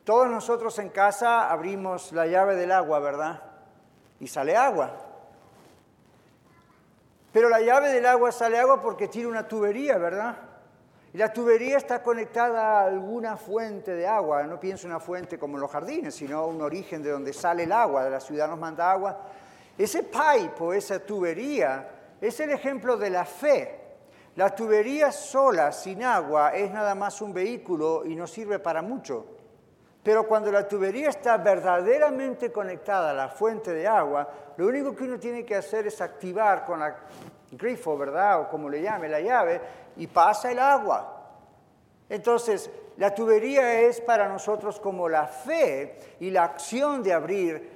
Todos 0.05 0.29
nosotros 0.29 0.79
en 0.79 0.89
casa 0.89 1.51
abrimos 1.51 2.13
la 2.13 2.25
llave 2.25 2.55
del 2.55 2.71
agua, 2.71 2.99
¿verdad? 2.99 3.41
Y 4.19 4.27
sale 4.27 4.55
agua. 4.55 5.04
Pero 7.35 7.49
la 7.49 7.59
llave 7.59 7.91
del 7.91 8.05
agua 8.05 8.31
sale 8.31 8.57
agua 8.57 8.81
porque 8.81 9.09
tiene 9.09 9.27
una 9.27 9.45
tubería, 9.45 9.97
¿verdad? 9.97 10.37
Y 11.13 11.17
la 11.17 11.33
tubería 11.33 11.75
está 11.75 12.01
conectada 12.01 12.79
a 12.79 12.85
alguna 12.85 13.35
fuente 13.35 13.93
de 13.93 14.07
agua. 14.07 14.43
No 14.43 14.57
pienso 14.57 14.87
una 14.87 15.01
fuente 15.01 15.37
como 15.37 15.57
en 15.57 15.61
los 15.63 15.69
jardines, 15.69 16.15
sino 16.15 16.47
un 16.47 16.61
origen 16.61 17.03
de 17.03 17.11
donde 17.11 17.33
sale 17.33 17.63
el 17.63 17.73
agua. 17.73 18.05
De 18.05 18.09
la 18.09 18.21
ciudad 18.21 18.47
nos 18.47 18.57
manda 18.57 18.89
agua. 18.89 19.19
Ese 19.77 20.03
pipe 20.03 20.63
o 20.63 20.71
esa 20.71 20.97
tubería 20.99 21.89
es 22.21 22.39
el 22.39 22.51
ejemplo 22.51 22.95
de 22.95 23.09
la 23.09 23.25
fe. 23.25 23.81
La 24.37 24.55
tubería 24.55 25.11
sola, 25.11 25.73
sin 25.73 26.05
agua, 26.05 26.55
es 26.55 26.71
nada 26.71 26.95
más 26.95 27.21
un 27.21 27.33
vehículo 27.33 28.05
y 28.05 28.15
no 28.15 28.27
sirve 28.27 28.59
para 28.59 28.81
mucho. 28.81 29.34
Pero 30.05 30.27
cuando 30.27 30.51
la 30.51 30.67
tubería 30.67 31.09
está 31.09 31.35
verdaderamente 31.37 32.51
conectada 32.51 33.09
a 33.09 33.13
la 33.13 33.27
fuente 33.27 33.73
de 33.73 33.87
agua, 33.87 34.29
lo 34.55 34.67
único 34.67 34.95
que 34.95 35.03
uno 35.03 35.17
tiene 35.17 35.43
que 35.43 35.55
hacer 35.55 35.87
es 35.87 35.99
activar 35.99 36.63
con 36.63 36.79
la 36.79 36.95
grifo, 37.49 37.97
¿verdad? 37.97 38.41
O 38.41 38.47
como 38.47 38.69
le 38.69 38.83
llame, 38.83 39.09
la 39.09 39.19
llave, 39.19 39.59
y 39.95 40.05
pasa 40.05 40.51
el 40.51 40.59
agua. 40.59 41.31
Entonces, 42.07 42.69
la 42.97 43.15
tubería 43.15 43.81
es 43.81 43.99
para 43.99 44.29
nosotros 44.29 44.79
como 44.79 45.09
la 45.09 45.25
fe 45.25 45.97
y 46.19 46.29
la 46.29 46.43
acción 46.43 47.01
de 47.01 47.11
abrir 47.11 47.71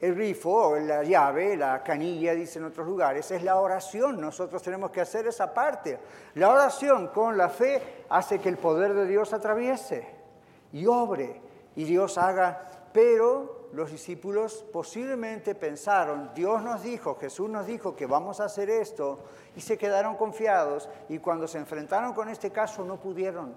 el 0.00 0.14
grifo 0.14 0.68
o 0.68 0.76
la 0.78 1.02
llave, 1.02 1.54
la 1.54 1.82
canilla, 1.82 2.32
dice 2.32 2.60
en 2.60 2.64
otros 2.64 2.86
lugares, 2.86 3.30
es 3.30 3.42
la 3.42 3.60
oración. 3.60 4.18
Nosotros 4.18 4.62
tenemos 4.62 4.90
que 4.90 5.02
hacer 5.02 5.26
esa 5.26 5.52
parte. 5.52 5.98
La 6.36 6.48
oración 6.48 7.08
con 7.08 7.36
la 7.36 7.50
fe 7.50 8.04
hace 8.08 8.38
que 8.38 8.48
el 8.48 8.56
poder 8.56 8.94
de 8.94 9.04
Dios 9.04 9.34
atraviese 9.34 10.21
y 10.72 10.86
obre 10.86 11.40
y 11.76 11.84
Dios 11.84 12.18
haga. 12.18 12.68
Pero 12.92 13.68
los 13.72 13.90
discípulos 13.90 14.64
posiblemente 14.72 15.54
pensaron, 15.54 16.30
Dios 16.34 16.62
nos 16.62 16.82
dijo, 16.82 17.16
Jesús 17.16 17.48
nos 17.48 17.66
dijo 17.66 17.96
que 17.96 18.06
vamos 18.06 18.40
a 18.40 18.44
hacer 18.44 18.68
esto 18.68 19.20
y 19.56 19.60
se 19.60 19.78
quedaron 19.78 20.16
confiados 20.16 20.88
y 21.08 21.18
cuando 21.18 21.48
se 21.48 21.58
enfrentaron 21.58 22.12
con 22.12 22.28
este 22.28 22.50
caso 22.50 22.84
no 22.84 23.00
pudieron. 23.00 23.54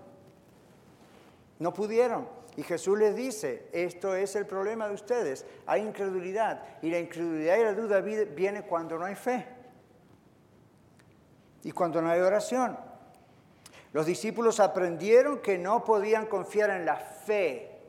No 1.60 1.74
pudieron. 1.74 2.28
Y 2.58 2.64
Jesús 2.64 2.98
les 2.98 3.16
dice, 3.16 3.68
esto 3.74 4.16
es 4.16 4.36
el 4.38 4.46
problema 4.46 4.88
de 4.88 4.94
ustedes, 4.94 5.46
hay 5.66 5.82
incredulidad. 5.82 6.64
Y 6.82 6.90
la 6.90 7.00
incredulidad 7.00 7.58
y 7.58 7.64
la 7.64 7.74
duda 7.74 8.00
viene 8.00 8.64
cuando 8.64 8.98
no 8.98 9.06
hay 9.06 9.16
fe. 9.16 9.46
Y 11.64 11.72
cuando 11.72 12.02
no 12.02 12.10
hay 12.10 12.22
oración. 12.22 12.78
Los 13.96 14.06
discípulos 14.06 14.60
aprendieron 14.60 15.40
que 15.40 15.58
no 15.58 15.86
podían 15.86 16.26
confiar 16.26 16.70
en 16.70 16.86
la 16.86 16.98
fe. 16.98 17.80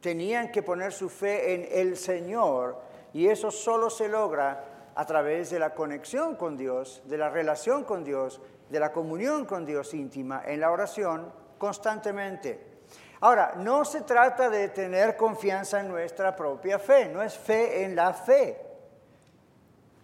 Tenían 0.00 0.50
que 0.50 0.64
poner 0.64 0.92
su 0.92 1.08
fe 1.08 1.54
en 1.54 1.68
el 1.70 1.96
Señor. 1.96 2.76
Y 3.12 3.28
eso 3.28 3.52
solo 3.52 3.88
se 3.90 4.08
logra 4.08 4.90
a 4.96 5.06
través 5.06 5.50
de 5.50 5.60
la 5.60 5.72
conexión 5.72 6.34
con 6.34 6.56
Dios, 6.56 7.00
de 7.04 7.16
la 7.16 7.30
relación 7.30 7.84
con 7.84 8.02
Dios, 8.02 8.40
de 8.68 8.80
la 8.80 8.90
comunión 8.90 9.44
con 9.44 9.64
Dios 9.64 9.94
íntima, 9.94 10.42
en 10.44 10.58
la 10.58 10.72
oración 10.72 11.32
constantemente. 11.56 12.80
Ahora, 13.20 13.52
no 13.56 13.84
se 13.84 14.00
trata 14.00 14.50
de 14.50 14.70
tener 14.70 15.16
confianza 15.16 15.78
en 15.78 15.86
nuestra 15.86 16.34
propia 16.34 16.80
fe, 16.80 17.08
no 17.08 17.22
es 17.22 17.38
fe 17.38 17.84
en 17.84 17.94
la 17.94 18.12
fe. 18.12 18.60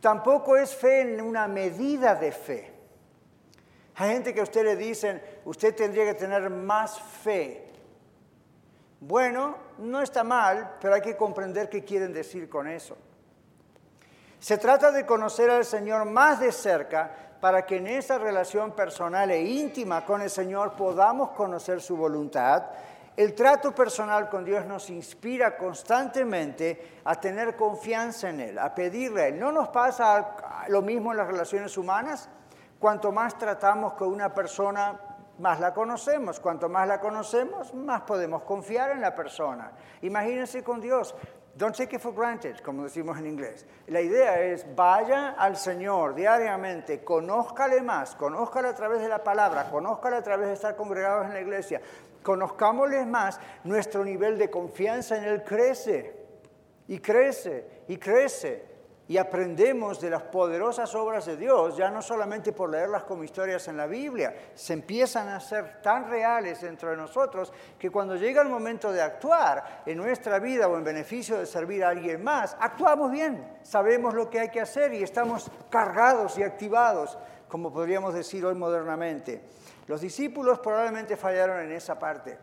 Tampoco 0.01 0.57
es 0.57 0.73
fe 0.73 1.01
en 1.01 1.21
una 1.21 1.49
medida 1.49 2.15
de 2.15 2.31
fe. 2.31 2.76
Hay 3.97 4.13
gente 4.13 4.35
que 4.35 4.41
a 4.41 4.45
usted 4.45 4.65
le 4.65 4.77
dicen, 4.77 5.23
usted 5.45 5.75
tendría 5.75 6.05
que 6.05 6.15
tener 6.15 6.49
más 6.51 7.01
fe. 7.01 7.73
Bueno, 9.01 9.57
no 9.79 10.01
está 10.03 10.23
mal, 10.23 10.77
pero 10.81 10.95
hay 10.95 11.01
que 11.01 11.17
comprender 11.17 11.69
qué 11.69 11.85
quieren 11.85 12.13
decir 12.13 12.49
con 12.49 12.69
eso. 12.69 12.97
Se 14.39 14.59
trata 14.59 14.93
de 14.93 15.07
conocer 15.07 15.51
al 15.51 15.65
Señor 15.65 16.05
más 16.05 16.41
de 16.41 16.53
cerca 16.53 17.11
para 17.41 17.65
que 17.65 17.77
en 17.77 17.87
esa 17.87 18.19
relación 18.19 18.73
personal 18.73 19.31
e 19.31 19.43
íntima 19.43 20.05
con 20.05 20.21
el 20.21 20.31
Señor 20.31 20.75
podamos 20.77 21.31
conocer 21.31 21.81
su 21.81 21.97
voluntad 21.97 22.65
el 23.17 23.35
trato 23.35 23.75
personal 23.75 24.29
con 24.29 24.45
Dios 24.45 24.67
nos 24.67 24.91
inspira 24.91 25.57
constantemente 25.57 27.01
a 27.03 27.19
tener 27.19 27.57
confianza 27.57 28.29
en 28.29 28.41
Él, 28.41 28.59
a 28.59 28.75
pedirle 28.75 29.23
a 29.23 29.29
Él. 29.29 29.41
¿No 29.41 29.51
nos 29.51 29.69
pasa 29.69 30.67
lo 30.69 30.83
mismo 30.83 31.13
en 31.13 31.17
las 31.17 31.27
relaciones 31.27 31.79
humanas? 31.79 32.29
Cuanto 32.79 33.11
más 33.13 33.39
tratamos 33.39 33.95
con 33.95 34.09
una 34.09 34.35
persona, 34.35 35.01
más 35.39 35.61
la 35.61 35.73
conocemos. 35.73 36.41
Cuanto 36.41 36.69
más 36.69 36.87
la 36.87 37.01
conocemos, 37.01 37.73
más 37.75 38.03
podemos 38.03 38.43
confiar 38.43 38.91
en 38.91 39.01
la 39.01 39.15
persona. 39.15 39.73
Imagínense 40.03 40.63
con 40.63 40.81
Dios. 40.81 41.15
Don't 41.57 41.75
take 41.75 41.97
it 41.97 42.03
for 42.03 42.13
granted, 42.13 42.59
como 42.59 42.85
decimos 42.85 43.17
en 43.17 43.27
inglés. 43.27 43.65
La 43.87 44.03
idea 44.03 44.43
es, 44.43 44.67
vaya 44.77 45.31
al 45.39 45.57
Señor 45.57 46.15
diariamente, 46.15 47.03
conózcale 47.03 47.81
más, 47.81 48.15
conózcale 48.15 48.69
a 48.69 48.75
través 48.75 49.01
de 49.01 49.09
la 49.09 49.25
palabra, 49.25 49.71
conózcale 49.71 50.17
a 50.17 50.23
través 50.23 50.49
de 50.49 50.53
estar 50.53 50.77
congregados 50.77 51.25
en 51.25 51.33
la 51.33 51.41
iglesia, 51.41 51.81
conozcámosle 52.23 53.07
más, 53.07 53.41
nuestro 53.65 54.05
nivel 54.05 54.37
de 54.37 54.51
confianza 54.51 55.17
en 55.17 55.25
Él 55.25 55.45
crece 55.45 56.15
y 56.89 56.99
crece 56.99 57.85
y 57.89 57.97
crece. 57.97 58.76
Y 59.09 59.19
aprendemos 59.19 60.01
de 60.01 60.11
las 60.11 60.23
poderosas 60.23 60.93
obras 60.97 61.27
de 61.27 61.37
Dios, 61.37 61.77
ya 61.77 61.91
no 61.91 62.03
solamente 62.03 62.53
por 62.53 62.71
leerlas 62.71 63.05
como 63.05 63.23
historias 63.23 63.69
en 63.69 63.77
la 63.77 63.87
Biblia, 63.87 64.35
se 64.55 64.73
empiezan 64.73 65.29
a 65.29 65.39
ser 65.39 65.81
tan 65.81 66.11
reales 66.11 66.61
dentro 66.61 66.91
de 66.91 66.97
nosotros 66.97 67.53
que 67.79 67.91
cuando 67.91 68.17
llega 68.17 68.43
el 68.43 68.49
momento 68.49 68.91
de 68.91 69.01
actuar 69.01 69.83
en 69.87 69.99
nuestra 69.99 70.41
vida 70.41 70.67
o 70.67 70.77
en 70.77 70.83
beneficio 70.83 71.39
de 71.39 71.47
servir 71.47 71.85
a 71.85 71.91
alguien 71.91 72.25
más, 72.25 72.57
actuamos 72.59 73.13
bien, 73.13 73.59
sabemos 73.63 74.13
lo 74.13 74.29
que 74.29 74.41
hay 74.41 74.49
que 74.49 74.61
hacer 74.61 74.93
y 74.93 75.05
estamos 75.05 75.53
cargados 75.71 76.37
y 76.39 76.43
activados, 76.43 77.17
como 77.49 77.73
podríamos 77.73 78.13
decir 78.13 78.45
hoy 78.45 78.57
modernamente. 78.57 79.41
Los 79.87 80.01
discípulos 80.01 80.59
probablemente 80.59 81.17
fallaron 81.17 81.61
en 81.61 81.71
esa 81.71 81.97
parte. 81.97 82.37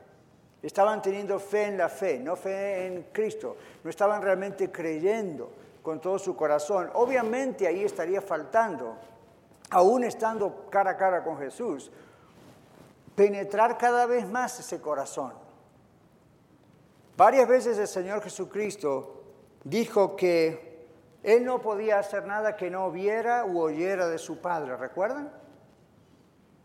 Estaban 0.61 1.01
teniendo 1.01 1.37
fe 1.39 1.65
en 1.65 1.77
la 1.77 1.89
fe, 1.89 2.19
no 2.19 2.37
fe 2.37 2.87
en 2.87 3.07
Cristo. 3.11 3.57
No 3.83 3.89
estaban 3.89 4.21
realmente 4.21 4.71
creyendo 4.71 5.51
con 5.83 5.99
todo 5.99 6.17
su 6.17 6.35
corazón. 6.35 6.89
Obviamente 6.93 7.67
ahí 7.67 7.83
estaría 7.83 8.21
faltando, 8.21 8.95
aún 9.69 10.05
estando 10.05 10.65
cara 10.71 10.91
a 10.91 10.97
cara 10.97 11.23
con 11.23 11.37
Jesús, 11.37 11.91
penetrar 13.15 13.77
cada 13.77 14.07
vez 14.07 14.27
más 14.27 14.59
ese 14.59 14.81
corazón. 14.81 15.33
Varias 17.15 17.47
veces 17.47 17.77
el 17.77 17.87
Señor 17.87 18.23
Jesucristo 18.23 19.21
dijo 19.63 20.15
que 20.15 20.87
Él 21.21 21.45
no 21.45 21.61
podía 21.61 21.99
hacer 21.99 22.25
nada 22.25 22.55
que 22.55 22.71
no 22.71 22.89
viera 22.89 23.45
u 23.45 23.59
oyera 23.59 24.07
de 24.07 24.17
su 24.17 24.39
Padre, 24.39 24.75
¿recuerdan? 24.77 25.31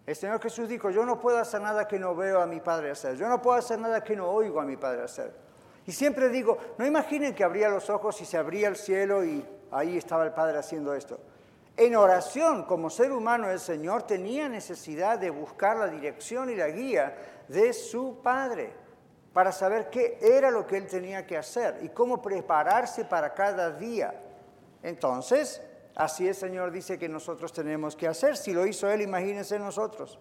El 0.06 0.16
Señor 0.16 0.40
Jesús 0.40 0.70
dijo, 0.70 0.88
yo 0.88 1.04
no 1.04 1.20
puedo 1.20 1.38
hacer 1.38 1.60
nada 1.60 1.86
que 1.86 1.98
no 1.98 2.14
veo 2.14 2.40
a 2.40 2.46
mi 2.46 2.60
Padre 2.60 2.92
hacer, 2.92 3.16
yo 3.16 3.28
no 3.28 3.42
puedo 3.42 3.58
hacer 3.58 3.78
nada 3.78 4.02
que 4.02 4.16
no 4.16 4.30
oigo 4.30 4.58
a 4.58 4.64
mi 4.64 4.76
Padre 4.76 5.02
hacer. 5.02 5.47
Y 5.88 5.92
siempre 5.92 6.28
digo, 6.28 6.58
no 6.76 6.84
imaginen 6.84 7.34
que 7.34 7.42
abría 7.42 7.70
los 7.70 7.88
ojos 7.88 8.20
y 8.20 8.26
se 8.26 8.36
abría 8.36 8.68
el 8.68 8.76
cielo 8.76 9.24
y 9.24 9.42
ahí 9.70 9.96
estaba 9.96 10.22
el 10.24 10.32
Padre 10.32 10.58
haciendo 10.58 10.92
esto. 10.92 11.18
En 11.78 11.96
oración, 11.96 12.64
como 12.64 12.90
ser 12.90 13.10
humano, 13.10 13.48
el 13.48 13.58
Señor 13.58 14.02
tenía 14.02 14.50
necesidad 14.50 15.18
de 15.18 15.30
buscar 15.30 15.78
la 15.78 15.86
dirección 15.88 16.50
y 16.50 16.56
la 16.56 16.68
guía 16.68 17.16
de 17.48 17.72
su 17.72 18.20
Padre 18.22 18.70
para 19.32 19.50
saber 19.50 19.88
qué 19.88 20.18
era 20.20 20.50
lo 20.50 20.66
que 20.66 20.76
él 20.76 20.86
tenía 20.86 21.26
que 21.26 21.38
hacer 21.38 21.78
y 21.82 21.88
cómo 21.88 22.20
prepararse 22.20 23.06
para 23.06 23.32
cada 23.32 23.70
día. 23.70 24.12
Entonces, 24.82 25.62
Así 25.98 26.28
el 26.28 26.34
Señor 26.36 26.70
dice 26.70 26.96
que 26.96 27.08
nosotros 27.08 27.52
tenemos 27.52 27.96
que 27.96 28.06
hacer. 28.06 28.36
Si 28.36 28.52
lo 28.52 28.64
hizo 28.64 28.88
Él, 28.88 29.02
imagínense 29.02 29.58
nosotros. 29.58 30.16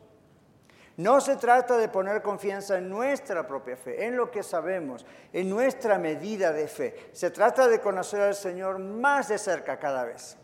No 0.98 1.22
se 1.22 1.36
trata 1.36 1.78
de 1.78 1.90
poner 1.90 2.24
confianza 2.24 2.80
en 2.80 2.90
nuestra 2.90 3.46
propia 3.48 3.78
fe, 3.78 4.06
en 4.06 4.18
lo 4.18 4.32
que 4.32 4.42
sabemos, 4.42 5.06
en 5.32 5.48
nuestra 5.48 6.00
medida 6.00 6.52
de 6.52 6.68
fe. 6.68 7.10
Se 7.14 7.30
trata 7.30 7.68
de 7.68 7.80
conocer 7.80 8.22
al 8.22 8.34
Señor 8.34 8.80
más 8.80 9.28
de 9.28 9.38
cerca 9.38 9.78
cada 9.78 10.06
vez. 10.06 10.38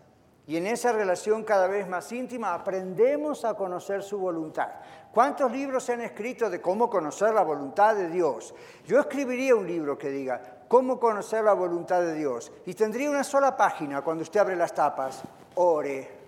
Y 0.45 0.57
en 0.57 0.67
esa 0.67 0.91
relación 0.91 1.43
cada 1.43 1.67
vez 1.67 1.87
más 1.87 2.11
íntima 2.11 2.53
aprendemos 2.53 3.45
a 3.45 3.55
conocer 3.55 4.03
su 4.03 4.19
voluntad. 4.19 4.69
¿Cuántos 5.11 5.51
libros 5.51 5.85
se 5.85 5.93
han 5.93 6.01
escrito 6.01 6.49
de 6.49 6.61
cómo 6.61 6.87
conocer 6.87 7.33
la 7.33 7.43
voluntad 7.43 7.95
de 7.95 8.09
Dios? 8.09 8.53
Yo 8.85 8.99
escribiría 8.99 9.55
un 9.55 9.65
libro 9.65 9.97
que 9.97 10.09
diga, 10.09 10.39
cómo 10.67 10.99
conocer 10.99 11.43
la 11.43 11.53
voluntad 11.53 12.01
de 12.01 12.13
Dios. 12.13 12.51
Y 12.65 12.75
tendría 12.75 13.09
una 13.09 13.23
sola 13.23 13.57
página 13.57 14.01
cuando 14.03 14.21
usted 14.21 14.39
abre 14.39 14.55
las 14.55 14.73
tapas. 14.73 15.23
Ore. 15.55 16.22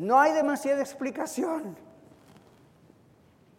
No 0.00 0.18
hay 0.18 0.32
demasiada 0.32 0.80
explicación. 0.80 1.76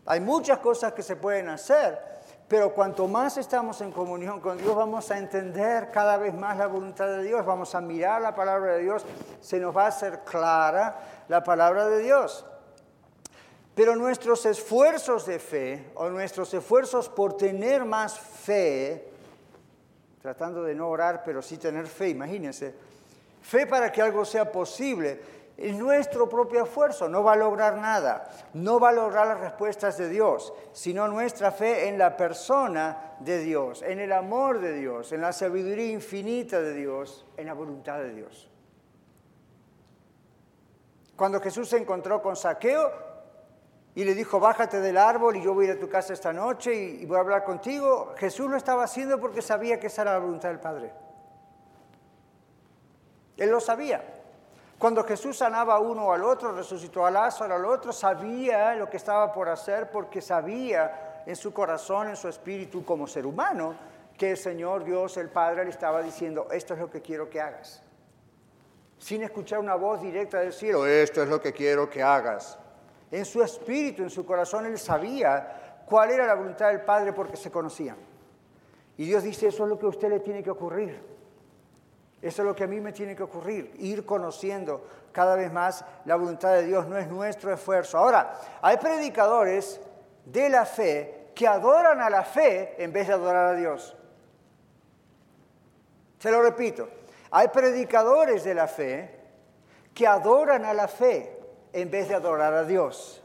Hay 0.07 0.19
muchas 0.19 0.57
cosas 0.57 0.91
que 0.93 1.03
se 1.03 1.15
pueden 1.15 1.47
hacer, 1.49 2.01
pero 2.47 2.73
cuanto 2.73 3.07
más 3.07 3.37
estamos 3.37 3.79
en 3.81 3.91
comunión 3.91 4.39
con 4.39 4.57
Dios, 4.57 4.75
vamos 4.75 5.11
a 5.11 5.19
entender 5.19 5.91
cada 5.91 6.17
vez 6.17 6.33
más 6.33 6.57
la 6.57 6.65
voluntad 6.65 7.05
de 7.05 7.21
Dios, 7.21 7.45
vamos 7.45 7.75
a 7.75 7.81
mirar 7.81 8.23
la 8.23 8.33
palabra 8.33 8.73
de 8.73 8.81
Dios, 8.81 9.05
se 9.39 9.59
nos 9.59 9.77
va 9.77 9.85
a 9.85 9.89
hacer 9.89 10.21
clara 10.21 11.25
la 11.27 11.43
palabra 11.43 11.87
de 11.87 11.99
Dios. 11.99 12.43
Pero 13.75 13.95
nuestros 13.95 14.43
esfuerzos 14.47 15.27
de 15.27 15.37
fe 15.37 15.91
o 15.93 16.09
nuestros 16.09 16.51
esfuerzos 16.55 17.07
por 17.07 17.37
tener 17.37 17.85
más 17.85 18.19
fe, 18.19 19.11
tratando 20.23 20.63
de 20.63 20.73
no 20.73 20.89
orar, 20.89 21.21
pero 21.23 21.43
sí 21.43 21.59
tener 21.59 21.85
fe, 21.85 22.09
imagínense, 22.09 22.73
fe 23.43 23.67
para 23.67 23.91
que 23.91 24.01
algo 24.01 24.25
sea 24.25 24.51
posible, 24.51 25.40
es 25.61 25.77
nuestro 25.77 26.27
propio 26.27 26.63
esfuerzo, 26.63 27.07
no 27.07 27.23
va 27.23 27.33
a 27.33 27.35
lograr 27.35 27.77
nada, 27.77 28.27
no 28.53 28.79
va 28.79 28.89
a 28.89 28.93
lograr 28.93 29.27
las 29.27 29.39
respuestas 29.39 29.97
de 29.97 30.09
Dios, 30.09 30.51
sino 30.71 31.07
nuestra 31.07 31.51
fe 31.51 31.87
en 31.87 31.99
la 31.99 32.17
persona 32.17 33.15
de 33.19 33.39
Dios, 33.39 33.83
en 33.83 33.99
el 33.99 34.11
amor 34.11 34.59
de 34.59 34.73
Dios, 34.73 35.11
en 35.11 35.21
la 35.21 35.31
sabiduría 35.31 35.91
infinita 35.91 36.59
de 36.59 36.73
Dios, 36.73 37.27
en 37.37 37.45
la 37.45 37.53
voluntad 37.53 37.99
de 37.99 38.13
Dios. 38.13 38.49
Cuando 41.15 41.39
Jesús 41.39 41.69
se 41.69 41.77
encontró 41.77 42.23
con 42.23 42.35
Saqueo 42.35 42.91
y 43.93 44.03
le 44.03 44.15
dijo, 44.15 44.39
bájate 44.39 44.81
del 44.81 44.97
árbol 44.97 45.35
y 45.35 45.43
yo 45.43 45.53
voy 45.53 45.69
a 45.69 45.73
a 45.73 45.79
tu 45.79 45.87
casa 45.87 46.13
esta 46.13 46.33
noche 46.33 46.73
y 46.73 47.05
voy 47.05 47.17
a 47.17 47.19
hablar 47.19 47.43
contigo, 47.43 48.15
Jesús 48.17 48.49
lo 48.49 48.57
estaba 48.57 48.85
haciendo 48.85 49.19
porque 49.19 49.43
sabía 49.43 49.79
que 49.79 49.87
esa 49.87 50.01
era 50.01 50.13
la 50.13 50.19
voluntad 50.19 50.49
del 50.49 50.59
Padre. 50.59 50.91
Él 53.37 53.51
lo 53.51 53.59
sabía. 53.59 54.20
Cuando 54.81 55.03
Jesús 55.03 55.37
sanaba 55.37 55.75
a 55.75 55.79
uno 55.79 56.11
al 56.11 56.23
otro, 56.23 56.53
resucitó 56.53 57.05
a 57.05 57.11
Lázaro 57.11 57.53
al 57.53 57.65
otro, 57.65 57.93
sabía 57.93 58.73
lo 58.73 58.89
que 58.89 58.97
estaba 58.97 59.31
por 59.31 59.47
hacer 59.47 59.91
porque 59.91 60.21
sabía 60.21 61.21
en 61.27 61.35
su 61.35 61.53
corazón, 61.53 62.09
en 62.09 62.15
su 62.15 62.27
espíritu 62.27 62.83
como 62.83 63.05
ser 63.05 63.27
humano, 63.27 63.75
que 64.17 64.31
el 64.31 64.37
Señor 64.37 64.83
Dios, 64.83 65.17
el 65.17 65.29
Padre, 65.29 65.65
le 65.65 65.69
estaba 65.69 66.01
diciendo, 66.01 66.47
esto 66.49 66.73
es 66.73 66.79
lo 66.79 66.89
que 66.89 66.99
quiero 66.99 67.29
que 67.29 67.39
hagas. 67.39 67.83
Sin 68.97 69.21
escuchar 69.21 69.59
una 69.59 69.75
voz 69.75 70.01
directa 70.01 70.39
del 70.39 70.51
cielo, 70.51 70.87
esto 70.87 71.21
es 71.21 71.29
lo 71.29 71.39
que 71.39 71.53
quiero 71.53 71.87
que 71.87 72.01
hagas. 72.01 72.57
En 73.11 73.23
su 73.23 73.43
espíritu, 73.43 74.01
en 74.01 74.09
su 74.09 74.25
corazón, 74.25 74.65
él 74.65 74.79
sabía 74.79 75.83
cuál 75.85 76.09
era 76.09 76.25
la 76.25 76.33
voluntad 76.33 76.69
del 76.69 76.81
Padre 76.81 77.13
porque 77.13 77.37
se 77.37 77.51
conocían. 77.51 77.97
Y 78.97 79.05
Dios 79.05 79.21
dice, 79.21 79.49
eso 79.49 79.61
es 79.61 79.69
lo 79.69 79.77
que 79.77 79.85
a 79.85 79.89
usted 79.89 80.09
le 80.09 80.21
tiene 80.21 80.41
que 80.41 80.49
ocurrir. 80.49 81.20
Eso 82.21 82.41
es 82.43 82.47
lo 82.47 82.55
que 82.55 82.65
a 82.65 82.67
mí 82.67 82.79
me 82.79 82.93
tiene 82.93 83.15
que 83.15 83.23
ocurrir, 83.23 83.73
ir 83.79 84.05
conociendo 84.05 84.85
cada 85.11 85.35
vez 85.35 85.51
más 85.51 85.83
la 86.05 86.15
voluntad 86.15 86.51
de 86.53 86.63
Dios, 86.63 86.87
no 86.87 86.97
es 86.97 87.07
nuestro 87.07 87.51
esfuerzo. 87.51 87.97
Ahora, 87.97 88.39
hay 88.61 88.77
predicadores 88.77 89.81
de 90.25 90.49
la 90.49 90.65
fe 90.65 91.31
que 91.33 91.47
adoran 91.47 91.99
a 91.99 92.09
la 92.09 92.23
fe 92.23 92.75
en 92.77 92.93
vez 92.93 93.07
de 93.07 93.13
adorar 93.13 93.47
a 93.47 93.53
Dios. 93.55 93.95
Se 96.19 96.29
lo 96.29 96.41
repito, 96.43 96.87
hay 97.31 97.47
predicadores 97.47 98.43
de 98.43 98.53
la 98.53 98.67
fe 98.67 99.19
que 99.93 100.05
adoran 100.05 100.63
a 100.65 100.73
la 100.73 100.87
fe 100.87 101.39
en 101.73 101.89
vez 101.89 102.09
de 102.09 102.15
adorar 102.15 102.53
a 102.53 102.63
Dios. 102.63 103.23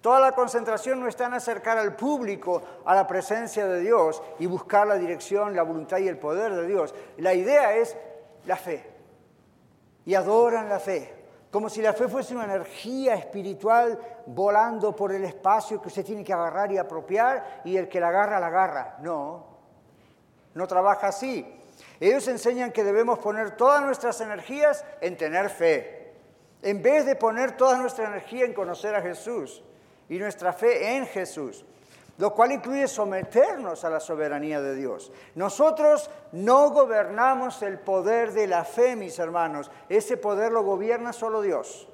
Toda 0.00 0.18
la 0.18 0.32
concentración 0.32 0.98
no 1.00 1.08
está 1.08 1.26
en 1.26 1.34
acercar 1.34 1.76
al 1.76 1.94
público 1.94 2.62
a 2.86 2.94
la 2.94 3.06
presencia 3.06 3.66
de 3.66 3.80
Dios 3.80 4.22
y 4.38 4.46
buscar 4.46 4.86
la 4.86 4.96
dirección, 4.96 5.54
la 5.54 5.62
voluntad 5.62 5.98
y 5.98 6.08
el 6.08 6.18
poder 6.18 6.54
de 6.54 6.66
Dios. 6.66 6.94
La 7.18 7.34
idea 7.34 7.74
es 7.76 7.96
la 8.46 8.56
fe. 8.56 8.84
Y 10.06 10.14
adoran 10.14 10.68
la 10.68 10.78
fe. 10.78 11.16
Como 11.50 11.68
si 11.68 11.82
la 11.82 11.92
fe 11.92 12.08
fuese 12.08 12.34
una 12.34 12.44
energía 12.44 13.14
espiritual 13.14 13.98
volando 14.26 14.94
por 14.94 15.12
el 15.12 15.24
espacio 15.24 15.80
que 15.80 15.88
usted 15.88 16.04
tiene 16.04 16.24
que 16.24 16.32
agarrar 16.32 16.70
y 16.70 16.78
apropiar 16.78 17.62
y 17.64 17.76
el 17.76 17.88
que 17.88 18.00
la 18.00 18.08
agarra, 18.08 18.38
la 18.38 18.46
agarra. 18.46 18.96
No, 19.00 19.46
no 20.54 20.66
trabaja 20.66 21.08
así. 21.08 21.60
Ellos 21.98 22.26
enseñan 22.28 22.72
que 22.72 22.84
debemos 22.84 23.18
poner 23.18 23.56
todas 23.56 23.82
nuestras 23.82 24.20
energías 24.20 24.84
en 25.00 25.16
tener 25.16 25.50
fe, 25.50 26.12
en 26.62 26.82
vez 26.82 27.04
de 27.04 27.16
poner 27.16 27.56
toda 27.56 27.76
nuestra 27.78 28.06
energía 28.06 28.44
en 28.44 28.54
conocer 28.54 28.94
a 28.94 29.02
Jesús 29.02 29.62
y 30.08 30.18
nuestra 30.18 30.52
fe 30.52 30.96
en 30.96 31.06
Jesús 31.06 31.64
lo 32.20 32.34
cual 32.34 32.52
incluye 32.52 32.86
someternos 32.86 33.82
a 33.82 33.88
la 33.88 33.98
soberanía 33.98 34.60
de 34.60 34.74
Dios. 34.74 35.10
Nosotros 35.36 36.10
no 36.32 36.68
gobernamos 36.68 37.62
el 37.62 37.78
poder 37.78 38.32
de 38.32 38.46
la 38.46 38.64
fe, 38.64 38.94
mis 38.94 39.18
hermanos. 39.18 39.70
Ese 39.88 40.18
poder 40.18 40.52
lo 40.52 40.62
gobierna 40.62 41.14
solo 41.14 41.40
Dios. 41.40 41.88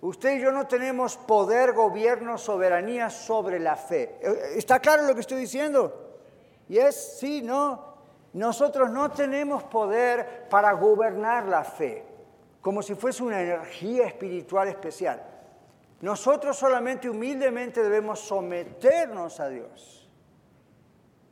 Usted 0.00 0.38
y 0.38 0.40
yo 0.40 0.52
no 0.52 0.66
tenemos 0.66 1.18
poder, 1.18 1.74
gobierno, 1.74 2.38
soberanía 2.38 3.10
sobre 3.10 3.60
la 3.60 3.76
fe. 3.76 4.18
¿Está 4.56 4.80
claro 4.80 5.02
lo 5.02 5.14
que 5.14 5.20
estoy 5.20 5.40
diciendo? 5.40 6.16
¿Y 6.70 6.78
es 6.78 7.18
sí, 7.18 7.42
no? 7.42 7.92
Nosotros 8.32 8.90
no 8.90 9.10
tenemos 9.10 9.64
poder 9.64 10.48
para 10.48 10.72
gobernar 10.72 11.44
la 11.44 11.62
fe, 11.62 12.06
como 12.62 12.80
si 12.80 12.94
fuese 12.94 13.22
una 13.22 13.42
energía 13.42 14.06
espiritual 14.06 14.68
especial. 14.68 15.31
Nosotros 16.02 16.56
solamente 16.56 17.08
humildemente 17.08 17.80
debemos 17.80 18.18
someternos 18.18 19.38
a 19.38 19.48
Dios 19.48 20.10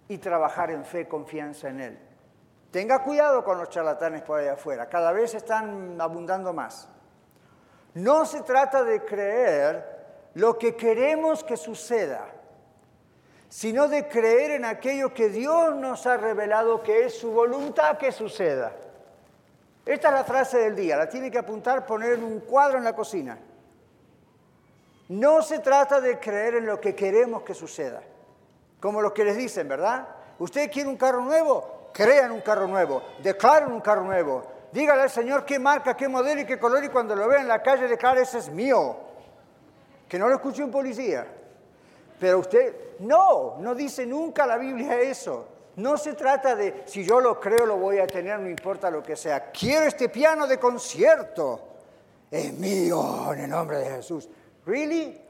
y 0.07 0.19
trabajar 0.19 0.71
en 0.71 0.85
fe, 0.85 1.09
confianza 1.09 1.69
en 1.69 1.81
Él. 1.81 1.99
Tenga 2.71 3.03
cuidado 3.03 3.43
con 3.43 3.59
los 3.59 3.69
charlatanes 3.69 4.23
por 4.23 4.39
allá 4.39 4.53
afuera, 4.53 4.89
cada 4.89 5.11
vez 5.11 5.35
están 5.35 6.01
abundando 6.01 6.53
más. 6.53 6.89
No 7.95 8.25
se 8.25 8.43
trata 8.43 8.85
de 8.85 9.05
creer 9.05 10.31
lo 10.35 10.57
que 10.57 10.77
queremos 10.77 11.43
que 11.43 11.57
suceda, 11.57 12.29
sino 13.49 13.89
de 13.89 14.07
creer 14.07 14.53
en 14.53 14.65
aquello 14.65 15.13
que 15.13 15.31
Dios 15.31 15.75
nos 15.75 16.07
ha 16.07 16.17
revelado 16.17 16.81
que 16.85 17.07
es 17.07 17.19
su 17.19 17.33
voluntad 17.33 17.99
que 17.99 18.13
suceda. 18.13 18.73
Esta 19.85 20.09
es 20.09 20.15
la 20.15 20.23
frase 20.23 20.59
del 20.59 20.77
día, 20.77 20.97
la 20.97 21.09
tiene 21.09 21.29
que 21.29 21.39
apuntar, 21.39 21.85
poner 21.85 22.23
un 22.23 22.39
cuadro 22.39 22.79
en 22.79 22.85
la 22.85 22.95
cocina. 22.95 23.37
No 25.11 25.43
se 25.43 25.59
trata 25.59 26.01
de 26.01 26.21
creer 26.21 26.55
en 26.55 26.67
lo 26.67 26.81
que 26.81 26.95
queremos 26.95 27.43
que 27.43 27.53
suceda, 27.53 28.01
como 28.79 29.03
los 29.03 29.11
que 29.11 29.25
les 29.25 29.37
dicen, 29.37 29.67
¿verdad? 29.67 30.07
¿Usted 30.39 30.71
quiere 30.71 30.89
un 30.89 30.97
carro 30.97 31.21
nuevo? 31.21 31.89
Crean 31.93 32.31
un 32.31 32.41
carro 32.41 32.69
nuevo, 32.69 33.03
declaren 33.21 33.73
un 33.73 33.81
carro 33.81 34.05
nuevo. 34.05 34.45
Dígale 34.71 35.03
al 35.03 35.11
Señor 35.11 35.45
qué 35.45 35.59
marca, 35.59 35.97
qué 35.97 36.07
modelo 36.07 36.43
y 36.43 36.45
qué 36.45 36.61
color 36.61 36.85
y 36.85 36.91
cuando 36.91 37.17
lo 37.17 37.27
vea 37.27 37.41
en 37.41 37.49
la 37.49 37.61
calle 37.61 37.89
declare 37.89 38.23
ese 38.23 38.39
es 38.39 38.51
mío. 38.51 38.99
Que 40.09 40.17
no 40.17 40.29
lo 40.29 40.37
escuche 40.37 40.63
un 40.63 40.71
policía. 40.71 41.27
Pero 42.21 42.39
usted, 42.39 43.01
no, 43.01 43.57
no 43.59 43.75
dice 43.75 44.07
nunca 44.07 44.47
la 44.47 44.59
Biblia 44.59 45.01
eso. 45.01 45.49
No 45.75 45.97
se 45.99 46.13
trata 46.13 46.55
de 46.55 46.85
si 46.87 47.05
yo 47.05 47.19
lo 47.19 47.41
creo 47.41 47.67
lo 47.67 47.79
voy 47.79 47.99
a 47.99 48.07
tener, 48.07 48.39
no 48.39 48.49
importa 48.49 48.89
lo 48.89 49.03
que 49.03 49.17
sea. 49.17 49.51
Quiero 49.51 49.87
este 49.87 50.09
piano 50.09 50.47
de 50.47 50.57
concierto. 50.57 51.67
Es 52.31 52.53
mío 52.53 53.33
en 53.33 53.41
el 53.41 53.51
nombre 53.51 53.79
de 53.79 53.91
Jesús. 53.91 54.29
¿Really? 54.71 55.21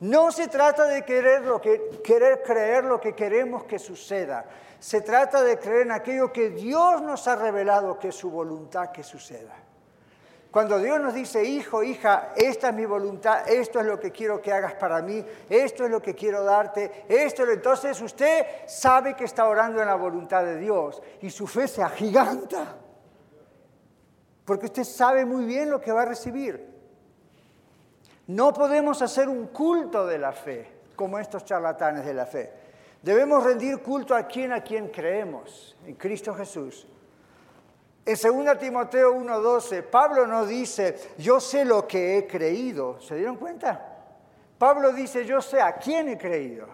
No 0.00 0.32
se 0.32 0.48
trata 0.48 0.86
de 0.86 1.04
querer, 1.04 1.42
lo 1.42 1.60
que, 1.60 2.00
querer 2.02 2.42
creer 2.42 2.84
lo 2.84 2.98
que 2.98 3.14
queremos 3.14 3.64
que 3.64 3.78
suceda. 3.78 4.46
Se 4.78 5.02
trata 5.02 5.42
de 5.42 5.58
creer 5.58 5.82
en 5.82 5.92
aquello 5.92 6.32
que 6.32 6.48
Dios 6.48 7.02
nos 7.02 7.28
ha 7.28 7.36
revelado 7.36 7.98
que 7.98 8.08
es 8.08 8.14
su 8.14 8.30
voluntad 8.30 8.90
que 8.90 9.02
suceda. 9.02 9.54
Cuando 10.50 10.78
Dios 10.78 10.98
nos 10.98 11.12
dice, 11.12 11.44
hijo, 11.44 11.82
hija, 11.82 12.32
esta 12.34 12.70
es 12.70 12.74
mi 12.74 12.86
voluntad, 12.86 13.46
esto 13.50 13.80
es 13.80 13.86
lo 13.86 14.00
que 14.00 14.10
quiero 14.10 14.40
que 14.40 14.50
hagas 14.50 14.72
para 14.74 15.02
mí, 15.02 15.22
esto 15.50 15.84
es 15.84 15.90
lo 15.90 16.00
que 16.00 16.14
quiero 16.14 16.42
darte, 16.42 17.04
esto, 17.06 17.48
entonces 17.48 18.00
usted 18.00 18.46
sabe 18.66 19.14
que 19.14 19.24
está 19.24 19.46
orando 19.46 19.82
en 19.82 19.86
la 19.86 19.94
voluntad 19.94 20.42
de 20.42 20.56
Dios 20.56 21.02
y 21.20 21.28
su 21.28 21.46
fe 21.46 21.68
se 21.68 21.82
agiganta 21.82 22.79
porque 24.50 24.66
usted 24.66 24.82
sabe 24.82 25.24
muy 25.24 25.44
bien 25.44 25.70
lo 25.70 25.80
que 25.80 25.92
va 25.92 26.02
a 26.02 26.06
recibir. 26.06 26.66
No 28.26 28.52
podemos 28.52 29.00
hacer 29.00 29.28
un 29.28 29.46
culto 29.46 30.04
de 30.04 30.18
la 30.18 30.32
fe, 30.32 30.66
como 30.96 31.20
estos 31.20 31.44
charlatanes 31.44 32.04
de 32.04 32.12
la 32.12 32.26
fe. 32.26 32.52
Debemos 33.00 33.44
rendir 33.44 33.78
culto 33.80 34.12
a 34.12 34.24
quien 34.24 34.52
a 34.52 34.60
quien 34.60 34.88
creemos, 34.88 35.76
en 35.86 35.94
Cristo 35.94 36.34
Jesús. 36.34 36.84
En 38.04 38.16
2 38.16 38.58
Timoteo 38.58 39.14
1:12, 39.14 39.84
Pablo 39.84 40.26
no 40.26 40.44
dice, 40.44 40.98
yo 41.16 41.38
sé 41.38 41.64
lo 41.64 41.86
que 41.86 42.18
he 42.18 42.26
creído. 42.26 43.00
¿Se 43.00 43.14
dieron 43.14 43.36
cuenta? 43.36 43.80
Pablo 44.58 44.92
dice, 44.92 45.24
yo 45.24 45.40
sé 45.40 45.60
a 45.60 45.76
quién 45.76 46.08
he 46.08 46.18
creído. 46.18 46.66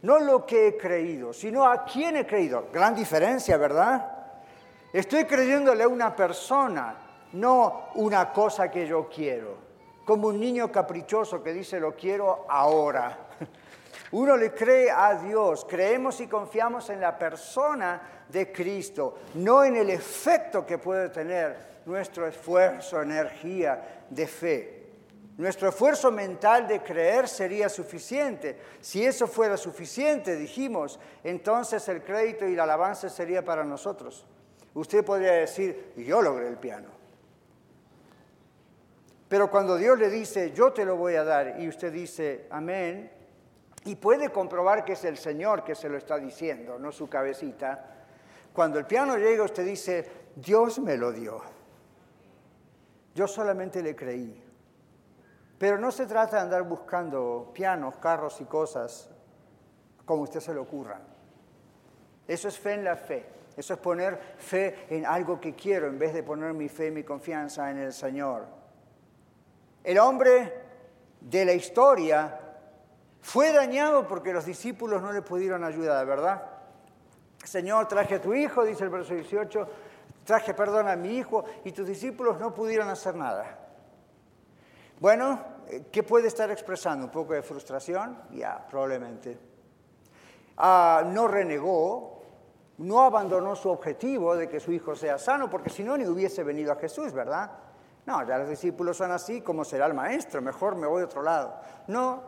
No 0.00 0.18
lo 0.20 0.46
que 0.46 0.68
he 0.68 0.76
creído, 0.78 1.34
sino 1.34 1.66
a 1.66 1.84
quién 1.84 2.16
he 2.16 2.26
creído. 2.26 2.68
Gran 2.72 2.94
diferencia, 2.94 3.58
¿verdad? 3.58 4.13
Estoy 4.94 5.24
creyéndole 5.24 5.82
a 5.82 5.88
una 5.88 6.14
persona, 6.14 6.94
no 7.32 7.88
una 7.96 8.32
cosa 8.32 8.70
que 8.70 8.86
yo 8.86 9.08
quiero. 9.08 9.56
Como 10.04 10.28
un 10.28 10.38
niño 10.38 10.70
caprichoso 10.70 11.42
que 11.42 11.52
dice 11.52 11.80
lo 11.80 11.96
quiero 11.96 12.46
ahora. 12.48 13.18
Uno 14.12 14.36
le 14.36 14.54
cree 14.54 14.92
a 14.92 15.14
Dios, 15.14 15.66
creemos 15.68 16.20
y 16.20 16.28
confiamos 16.28 16.90
en 16.90 17.00
la 17.00 17.18
persona 17.18 18.26
de 18.28 18.52
Cristo, 18.52 19.18
no 19.34 19.64
en 19.64 19.74
el 19.74 19.90
efecto 19.90 20.64
que 20.64 20.78
puede 20.78 21.08
tener 21.08 21.80
nuestro 21.86 22.28
esfuerzo, 22.28 23.02
energía 23.02 24.04
de 24.08 24.28
fe. 24.28 24.86
Nuestro 25.38 25.70
esfuerzo 25.70 26.12
mental 26.12 26.68
de 26.68 26.80
creer 26.84 27.26
sería 27.26 27.68
suficiente. 27.68 28.60
Si 28.80 29.04
eso 29.04 29.26
fuera 29.26 29.56
suficiente, 29.56 30.36
dijimos, 30.36 31.00
entonces 31.24 31.88
el 31.88 32.04
crédito 32.04 32.46
y 32.46 32.54
la 32.54 32.62
alabanza 32.62 33.08
sería 33.08 33.44
para 33.44 33.64
nosotros. 33.64 34.24
Usted 34.74 35.04
podría 35.04 35.32
decir, 35.32 35.92
yo 35.96 36.20
logré 36.20 36.48
el 36.48 36.58
piano. 36.58 36.88
Pero 39.28 39.50
cuando 39.50 39.76
Dios 39.76 39.98
le 39.98 40.10
dice, 40.10 40.52
yo 40.52 40.72
te 40.72 40.84
lo 40.84 40.96
voy 40.96 41.14
a 41.14 41.24
dar, 41.24 41.60
y 41.60 41.68
usted 41.68 41.92
dice, 41.92 42.46
amén, 42.50 43.10
y 43.84 43.96
puede 43.96 44.30
comprobar 44.30 44.84
que 44.84 44.92
es 44.92 45.04
el 45.04 45.16
Señor 45.16 45.64
que 45.64 45.74
se 45.74 45.88
lo 45.88 45.96
está 45.96 46.18
diciendo, 46.18 46.78
no 46.78 46.92
su 46.92 47.08
cabecita, 47.08 48.06
cuando 48.52 48.78
el 48.78 48.86
piano 48.86 49.16
llega 49.16 49.42
usted 49.42 49.64
dice, 49.64 50.08
Dios 50.36 50.78
me 50.78 50.96
lo 50.96 51.12
dio. 51.12 51.40
Yo 53.14 53.26
solamente 53.26 53.82
le 53.82 53.94
creí. 53.94 54.42
Pero 55.58 55.78
no 55.78 55.90
se 55.90 56.06
trata 56.06 56.36
de 56.36 56.42
andar 56.42 56.62
buscando 56.62 57.50
pianos, 57.54 57.96
carros 57.96 58.40
y 58.40 58.44
cosas 58.44 59.10
como 60.04 60.22
usted 60.22 60.40
se 60.40 60.52
le 60.52 60.60
ocurra. 60.60 61.00
Eso 62.26 62.48
es 62.48 62.58
fe 62.58 62.74
en 62.74 62.84
la 62.84 62.96
fe. 62.96 63.26
Eso 63.56 63.74
es 63.74 63.80
poner 63.80 64.18
fe 64.38 64.86
en 64.90 65.06
algo 65.06 65.40
que 65.40 65.54
quiero 65.54 65.86
en 65.86 65.98
vez 65.98 66.12
de 66.12 66.22
poner 66.22 66.52
mi 66.52 66.68
fe 66.68 66.88
y 66.88 66.90
mi 66.90 67.04
confianza 67.04 67.70
en 67.70 67.78
el 67.78 67.92
Señor. 67.92 68.46
El 69.82 69.98
hombre 69.98 70.52
de 71.20 71.44
la 71.44 71.52
historia 71.52 72.40
fue 73.20 73.52
dañado 73.52 74.06
porque 74.06 74.32
los 74.32 74.44
discípulos 74.44 75.00
no 75.00 75.12
le 75.12 75.22
pudieron 75.22 75.64
ayudar, 75.64 76.06
¿verdad? 76.06 76.42
Señor, 77.44 77.86
traje 77.88 78.16
a 78.16 78.20
tu 78.20 78.34
hijo, 78.34 78.64
dice 78.64 78.84
el 78.84 78.90
verso 78.90 79.14
18, 79.14 79.68
traje 80.24 80.54
perdón 80.54 80.88
a 80.88 80.96
mi 80.96 81.16
hijo 81.16 81.44
y 81.64 81.72
tus 81.72 81.86
discípulos 81.86 82.38
no 82.40 82.52
pudieron 82.52 82.88
hacer 82.88 83.14
nada. 83.14 83.58
Bueno, 85.00 85.40
¿qué 85.92 86.02
puede 86.02 86.28
estar 86.28 86.50
expresando? 86.50 87.06
¿Un 87.06 87.12
poco 87.12 87.34
de 87.34 87.42
frustración? 87.42 88.18
Ya, 88.32 88.66
probablemente. 88.68 89.38
Ah, 90.56 91.02
no 91.06 91.28
renegó, 91.28 92.13
no 92.78 93.02
abandonó 93.02 93.54
su 93.54 93.70
objetivo 93.70 94.36
de 94.36 94.48
que 94.48 94.60
su 94.60 94.72
hijo 94.72 94.96
sea 94.96 95.18
sano, 95.18 95.48
porque 95.48 95.70
si 95.70 95.84
no, 95.84 95.96
ni 95.96 96.06
hubiese 96.06 96.42
venido 96.42 96.72
a 96.72 96.76
Jesús, 96.76 97.12
¿verdad? 97.12 97.50
No, 98.06 98.26
ya 98.26 98.38
los 98.38 98.48
discípulos 98.48 98.96
son 98.96 99.12
así, 99.12 99.40
como 99.40 99.64
será 99.64 99.86
el 99.86 99.94
maestro, 99.94 100.42
mejor 100.42 100.76
me 100.76 100.86
voy 100.86 101.02
a 101.02 101.06
otro 101.06 101.22
lado. 101.22 101.54
No, 101.86 102.22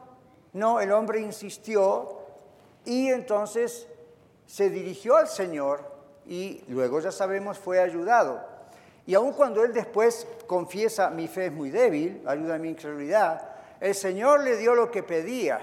no, 0.52 0.80
el 0.80 0.92
hombre 0.92 1.20
insistió 1.20 2.18
y 2.84 3.08
entonces 3.08 3.88
se 4.46 4.70
dirigió 4.70 5.16
al 5.16 5.28
Señor 5.28 5.80
y 6.24 6.64
luego 6.68 7.00
ya 7.00 7.12
sabemos 7.12 7.58
fue 7.58 7.80
ayudado. 7.80 8.40
Y 9.04 9.14
aun 9.14 9.32
cuando 9.32 9.64
él 9.64 9.72
después 9.72 10.26
confiesa, 10.46 11.10
mi 11.10 11.28
fe 11.28 11.46
es 11.46 11.52
muy 11.52 11.70
débil, 11.70 12.22
ayuda 12.26 12.54
a 12.54 12.58
mi 12.58 12.70
incredulidad, 12.70 13.50
el 13.80 13.94
Señor 13.94 14.40
le 14.40 14.56
dio 14.56 14.74
lo 14.74 14.90
que 14.90 15.02
pedía 15.02 15.60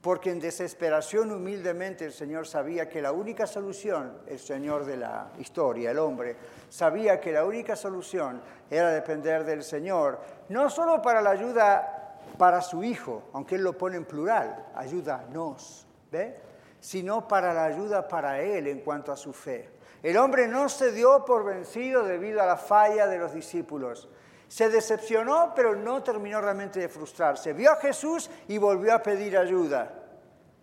porque 0.00 0.30
en 0.30 0.40
desesperación 0.40 1.30
humildemente 1.30 2.06
el 2.06 2.12
Señor 2.12 2.46
sabía 2.46 2.88
que 2.88 3.02
la 3.02 3.12
única 3.12 3.46
solución, 3.46 4.22
el 4.26 4.38
Señor 4.38 4.84
de 4.84 4.96
la 4.96 5.30
historia, 5.38 5.90
el 5.90 5.98
hombre, 5.98 6.36
sabía 6.70 7.20
que 7.20 7.32
la 7.32 7.44
única 7.44 7.76
solución 7.76 8.40
era 8.70 8.90
depender 8.90 9.44
del 9.44 9.62
Señor, 9.62 10.20
no 10.48 10.70
solo 10.70 11.02
para 11.02 11.20
la 11.20 11.30
ayuda 11.30 12.18
para 12.38 12.62
su 12.62 12.82
hijo, 12.82 13.24
aunque 13.34 13.56
él 13.56 13.62
lo 13.62 13.76
pone 13.76 13.96
en 13.96 14.06
plural, 14.06 14.68
ayúdanos, 14.74 15.86
¿ve? 16.10 16.40
sino 16.80 17.28
para 17.28 17.52
la 17.52 17.64
ayuda 17.64 18.08
para 18.08 18.40
él 18.40 18.66
en 18.66 18.80
cuanto 18.80 19.12
a 19.12 19.16
su 19.16 19.34
fe. 19.34 19.68
El 20.02 20.16
hombre 20.16 20.48
no 20.48 20.70
se 20.70 20.92
dio 20.92 21.26
por 21.26 21.44
vencido 21.44 22.04
debido 22.04 22.40
a 22.40 22.46
la 22.46 22.56
falla 22.56 23.06
de 23.06 23.18
los 23.18 23.34
discípulos. 23.34 24.08
Se 24.50 24.68
decepcionó, 24.68 25.52
pero 25.54 25.76
no 25.76 26.02
terminó 26.02 26.40
realmente 26.40 26.80
de 26.80 26.88
frustrarse. 26.88 27.52
Vio 27.52 27.70
a 27.70 27.76
Jesús 27.76 28.28
y 28.48 28.58
volvió 28.58 28.92
a 28.92 29.00
pedir 29.00 29.38
ayuda. 29.38 29.94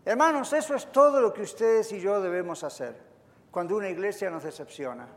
Hermanos, 0.03 0.51
eso 0.51 0.75
es 0.75 0.91
todo 0.91 1.21
lo 1.21 1.31
que 1.31 1.43
ustedes 1.43 1.89
y 1.93 2.01
yo 2.01 2.19
debemos 2.19 2.65
hacer 2.65 2.97
cuando 3.49 3.77
una 3.77 3.87
iglesia 3.87 4.29
nos 4.29 4.43
decepciona, 4.43 5.07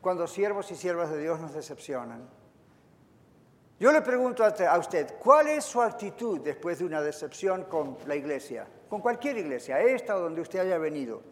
cuando 0.00 0.28
siervos 0.28 0.70
y 0.70 0.76
siervas 0.76 1.10
de 1.10 1.18
Dios 1.18 1.40
nos 1.40 1.52
decepcionan. 1.52 2.28
Yo 3.80 3.90
le 3.90 4.02
pregunto 4.02 4.44
a 4.44 4.78
usted, 4.78 5.14
¿cuál 5.18 5.48
es 5.48 5.64
su 5.64 5.82
actitud 5.82 6.40
después 6.42 6.78
de 6.78 6.84
una 6.84 7.02
decepción 7.02 7.64
con 7.64 7.98
la 8.06 8.14
iglesia? 8.14 8.68
Con 8.88 9.00
cualquier 9.00 9.36
iglesia, 9.36 9.80
esta 9.80 10.16
o 10.16 10.20
donde 10.20 10.42
usted 10.42 10.60
haya 10.60 10.78
venido. 10.78 11.22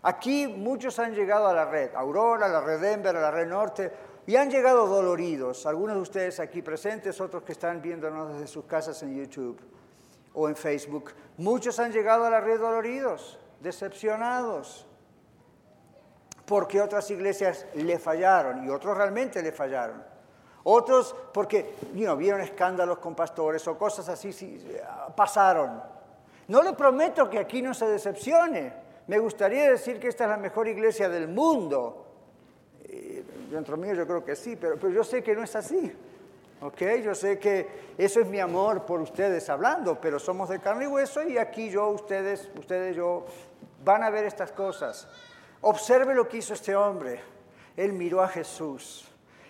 Aquí 0.00 0.48
muchos 0.48 0.98
han 0.98 1.14
llegado 1.14 1.48
a 1.48 1.52
la 1.52 1.66
red, 1.66 1.94
Aurora, 1.94 2.48
la 2.48 2.62
red 2.62 2.80
Denver, 2.80 3.14
la 3.14 3.30
red 3.30 3.46
Norte, 3.46 3.92
y 4.26 4.36
han 4.36 4.50
llegado 4.50 4.86
doloridos, 4.86 5.66
algunos 5.66 5.96
de 5.96 6.02
ustedes 6.02 6.40
aquí 6.40 6.62
presentes, 6.62 7.20
otros 7.20 7.42
que 7.42 7.52
están 7.52 7.82
viéndonos 7.82 8.32
desde 8.32 8.46
sus 8.46 8.64
casas 8.64 9.02
en 9.02 9.14
YouTube 9.14 9.60
o 10.32 10.48
en 10.48 10.56
Facebook. 10.56 11.12
Muchos 11.36 11.78
han 11.78 11.92
llegado 11.92 12.24
a 12.24 12.30
la 12.30 12.40
red 12.40 12.58
doloridos, 12.58 13.38
decepcionados, 13.60 14.86
porque 16.46 16.80
otras 16.80 17.10
iglesias 17.10 17.66
le 17.74 17.98
fallaron 17.98 18.64
y 18.64 18.70
otros 18.70 18.96
realmente 18.96 19.42
le 19.42 19.52
fallaron. 19.52 20.02
Otros 20.64 21.14
porque 21.32 21.74
vieron 21.92 22.40
escándalos 22.40 22.98
con 22.98 23.14
pastores 23.14 23.66
o 23.68 23.76
cosas 23.76 24.08
así, 24.08 24.58
pasaron. 25.14 25.82
No 26.48 26.62
le 26.62 26.72
prometo 26.72 27.28
que 27.28 27.38
aquí 27.38 27.60
no 27.60 27.74
se 27.74 27.86
decepcione. 27.86 28.72
Me 29.06 29.18
gustaría 29.18 29.70
decir 29.70 30.00
que 30.00 30.08
esta 30.08 30.24
es 30.24 30.30
la 30.30 30.38
mejor 30.38 30.66
iglesia 30.66 31.10
del 31.10 31.28
mundo, 31.28 32.03
dentro 33.54 33.76
mío 33.76 33.94
yo 33.94 34.06
creo 34.06 34.24
que 34.24 34.36
sí, 34.36 34.56
pero, 34.56 34.76
pero 34.76 34.92
yo 34.92 35.04
sé 35.04 35.22
que 35.22 35.34
no 35.34 35.42
es 35.42 35.54
así. 35.56 35.92
¿Ok? 36.60 36.80
Yo 37.02 37.14
sé 37.14 37.38
que 37.38 37.94
eso 37.98 38.20
es 38.20 38.26
mi 38.26 38.40
amor 38.40 38.86
por 38.86 39.00
ustedes 39.00 39.48
hablando, 39.50 40.00
pero 40.00 40.18
somos 40.18 40.48
de 40.48 40.60
carne 40.60 40.84
y 40.84 40.88
hueso 40.88 41.22
y 41.22 41.36
aquí 41.36 41.70
yo, 41.70 41.88
ustedes, 41.88 42.50
ustedes, 42.58 42.96
yo, 42.96 43.26
van 43.84 44.02
a 44.02 44.10
ver 44.10 44.24
estas 44.24 44.52
cosas. 44.52 45.06
Observe 45.60 46.14
lo 46.14 46.28
que 46.28 46.38
hizo 46.38 46.54
este 46.54 46.74
hombre. 46.74 47.20
Él 47.76 47.92
miró 47.92 48.22
a 48.22 48.28
Jesús. 48.28 49.08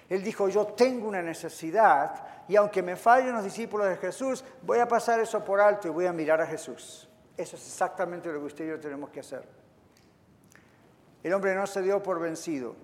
Él 0.09 0.23
dijo, 0.23 0.49
yo 0.49 0.67
tengo 0.67 1.09
una 1.09 1.23
necesidad 1.23 2.27
y 2.49 2.57
aunque 2.57 2.83
me 2.83 2.97
fallen 2.97 3.33
los 3.33 3.45
discípulos 3.45 3.89
de 3.89 3.97
Jesús, 3.97 4.45
voy 4.63 4.79
a 4.79 4.89
pasar 4.89 5.21
eso 5.21 5.45
por 5.45 5.61
alto 5.61 5.89
y 5.89 5.91
voy 5.91 6.07
a 6.07 6.13
mirar 6.13 6.41
a 6.41 6.47
Jesús. 6.47 7.09
Eso 7.37 7.57
es 7.57 7.67
exactamente 7.67 8.33
lo 8.33 8.41
que 8.41 8.47
usted 8.47 8.65
y 8.65 8.69
yo 8.69 8.81
tenemos 8.81 9.11
que 9.11 9.21
hacer. 9.21 9.47
El 11.23 11.33
hombre 11.33 11.55
no 11.55 11.67
se 11.67 11.81
dio 11.81 12.03
por 12.03 12.21
vencido. 12.21 12.77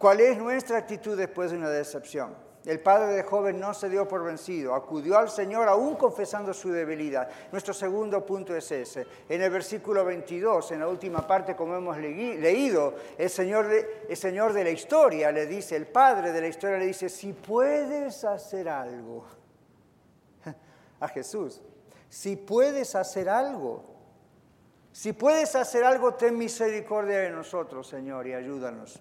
¿Cuál 0.00 0.20
es 0.20 0.38
nuestra 0.38 0.78
actitud 0.78 1.14
después 1.14 1.50
de 1.50 1.58
una 1.58 1.68
decepción? 1.68 2.34
El 2.64 2.80
padre 2.80 3.12
de 3.12 3.22
joven 3.22 3.60
no 3.60 3.74
se 3.74 3.90
dio 3.90 4.08
por 4.08 4.24
vencido, 4.24 4.74
acudió 4.74 5.18
al 5.18 5.28
Señor 5.28 5.68
aún 5.68 5.96
confesando 5.96 6.54
su 6.54 6.70
debilidad. 6.70 7.28
Nuestro 7.52 7.74
segundo 7.74 8.24
punto 8.24 8.56
es 8.56 8.72
ese. 8.72 9.06
En 9.28 9.42
el 9.42 9.50
versículo 9.50 10.02
22, 10.02 10.72
en 10.72 10.80
la 10.80 10.88
última 10.88 11.26
parte, 11.26 11.54
como 11.54 11.76
hemos 11.76 11.98
leído, 11.98 12.94
el 13.18 13.28
señor, 13.28 13.66
el 14.08 14.16
señor 14.16 14.54
de 14.54 14.64
la 14.64 14.70
historia 14.70 15.30
le 15.32 15.44
dice, 15.44 15.76
el 15.76 15.86
padre 15.86 16.32
de 16.32 16.40
la 16.40 16.48
historia 16.48 16.78
le 16.78 16.86
dice, 16.86 17.10
si 17.10 17.34
puedes 17.34 18.24
hacer 18.24 18.70
algo, 18.70 19.26
a 21.00 21.08
Jesús, 21.08 21.60
si 22.08 22.36
puedes 22.36 22.94
hacer 22.94 23.28
algo, 23.28 23.84
si 24.92 25.12
puedes 25.12 25.54
hacer 25.56 25.84
algo, 25.84 26.14
ten 26.14 26.38
misericordia 26.38 27.18
de 27.18 27.28
nosotros, 27.28 27.86
Señor, 27.86 28.26
y 28.26 28.32
ayúdanos. 28.32 28.98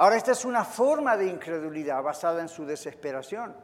Ahora, 0.00 0.16
esta 0.16 0.32
es 0.32 0.46
una 0.46 0.64
forma 0.64 1.14
de 1.14 1.26
incredulidad 1.26 2.02
basada 2.02 2.40
en 2.40 2.48
su 2.48 2.64
desesperación. 2.64 3.54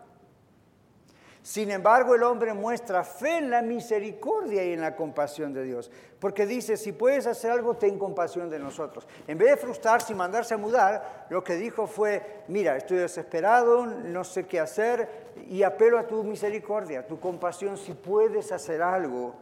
Sin 1.40 1.70
embargo, 1.70 2.14
el 2.14 2.24
hombre 2.24 2.52
muestra 2.52 3.04
fe 3.04 3.38
en 3.38 3.48
la 3.48 3.62
misericordia 3.62 4.62
y 4.62 4.74
en 4.74 4.82
la 4.82 4.94
compasión 4.94 5.54
de 5.54 5.62
Dios, 5.62 5.90
porque 6.20 6.44
dice, 6.44 6.76
si 6.76 6.92
puedes 6.92 7.26
hacer 7.26 7.52
algo, 7.52 7.76
ten 7.76 7.98
compasión 7.98 8.50
de 8.50 8.58
nosotros. 8.58 9.08
En 9.26 9.38
vez 9.38 9.48
de 9.48 9.56
frustrarse 9.56 10.12
y 10.12 10.16
mandarse 10.16 10.52
a 10.52 10.58
mudar, 10.58 11.26
lo 11.30 11.42
que 11.42 11.54
dijo 11.54 11.86
fue, 11.86 12.42
mira, 12.48 12.76
estoy 12.76 12.98
desesperado, 12.98 13.86
no 13.86 14.22
sé 14.22 14.44
qué 14.44 14.60
hacer, 14.60 15.32
y 15.48 15.62
apelo 15.62 15.98
a 15.98 16.06
tu 16.06 16.22
misericordia, 16.22 17.06
tu 17.06 17.18
compasión, 17.18 17.78
si 17.78 17.94
puedes 17.94 18.52
hacer 18.52 18.82
algo, 18.82 19.36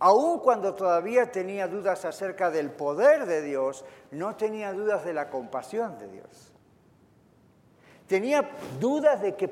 Aun 0.00 0.40
cuando 0.40 0.74
todavía 0.74 1.30
tenía 1.30 1.68
dudas 1.68 2.04
acerca 2.04 2.50
del 2.50 2.70
poder 2.70 3.26
de 3.26 3.42
Dios, 3.42 3.84
no 4.10 4.34
tenía 4.34 4.72
dudas 4.72 5.04
de 5.04 5.12
la 5.12 5.28
compasión 5.28 5.98
de 5.98 6.08
Dios. 6.08 6.52
Tenía 8.06 8.50
dudas 8.80 9.20
de 9.20 9.36
que 9.36 9.50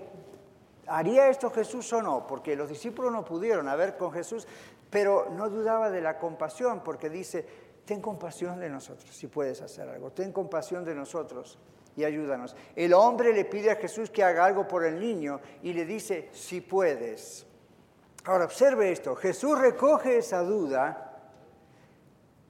haría 0.87 1.29
esto 1.29 1.51
Jesús 1.51 1.93
o 1.93 2.03
no, 2.03 2.27
porque 2.27 2.57
los 2.57 2.69
discípulos 2.69 3.13
no 3.13 3.25
pudieron 3.25 3.69
haber 3.69 3.97
con 3.97 4.11
Jesús, 4.11 4.49
pero 4.91 5.29
no 5.31 5.51
dudaba 5.51 5.91
de 5.91 6.01
la 6.01 6.19
compasión, 6.19 6.83
porque 6.83 7.11
dice, 7.11 7.47
ten 7.85 8.01
compasión 8.01 8.59
de 8.59 8.71
nosotros, 8.71 9.15
si 9.15 9.27
puedes 9.27 9.61
hacer 9.61 9.89
algo, 9.89 10.13
ten 10.13 10.33
compasión 10.33 10.85
de 10.85 10.95
nosotros 10.95 11.59
y 11.95 12.05
ayúdanos. 12.05 12.55
El 12.77 12.95
hombre 12.95 13.33
le 13.33 13.45
pide 13.45 13.73
a 13.73 13.77
Jesús 13.77 14.09
que 14.09 14.23
haga 14.23 14.45
algo 14.45 14.67
por 14.69 14.85
el 14.85 15.01
niño 15.01 15.41
y 15.63 15.73
le 15.73 15.85
dice, 15.85 16.31
si 16.33 16.61
puedes. 16.61 17.45
Ahora 18.29 18.45
observe 18.45 18.93
esto, 18.93 19.17
Jesús 19.17 19.59
recoge 19.59 20.19
esa 20.19 20.43
duda 20.43 21.17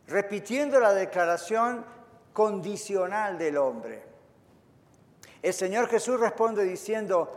repitiendo 0.09 0.81
la 0.81 0.93
declaración 0.93 1.85
condicional 2.33 3.39
del 3.39 3.59
hombre. 3.59 4.03
El 5.41 5.55
Señor 5.55 5.87
Jesús 5.87 6.19
responde 6.19 6.65
diciendo 6.65 7.33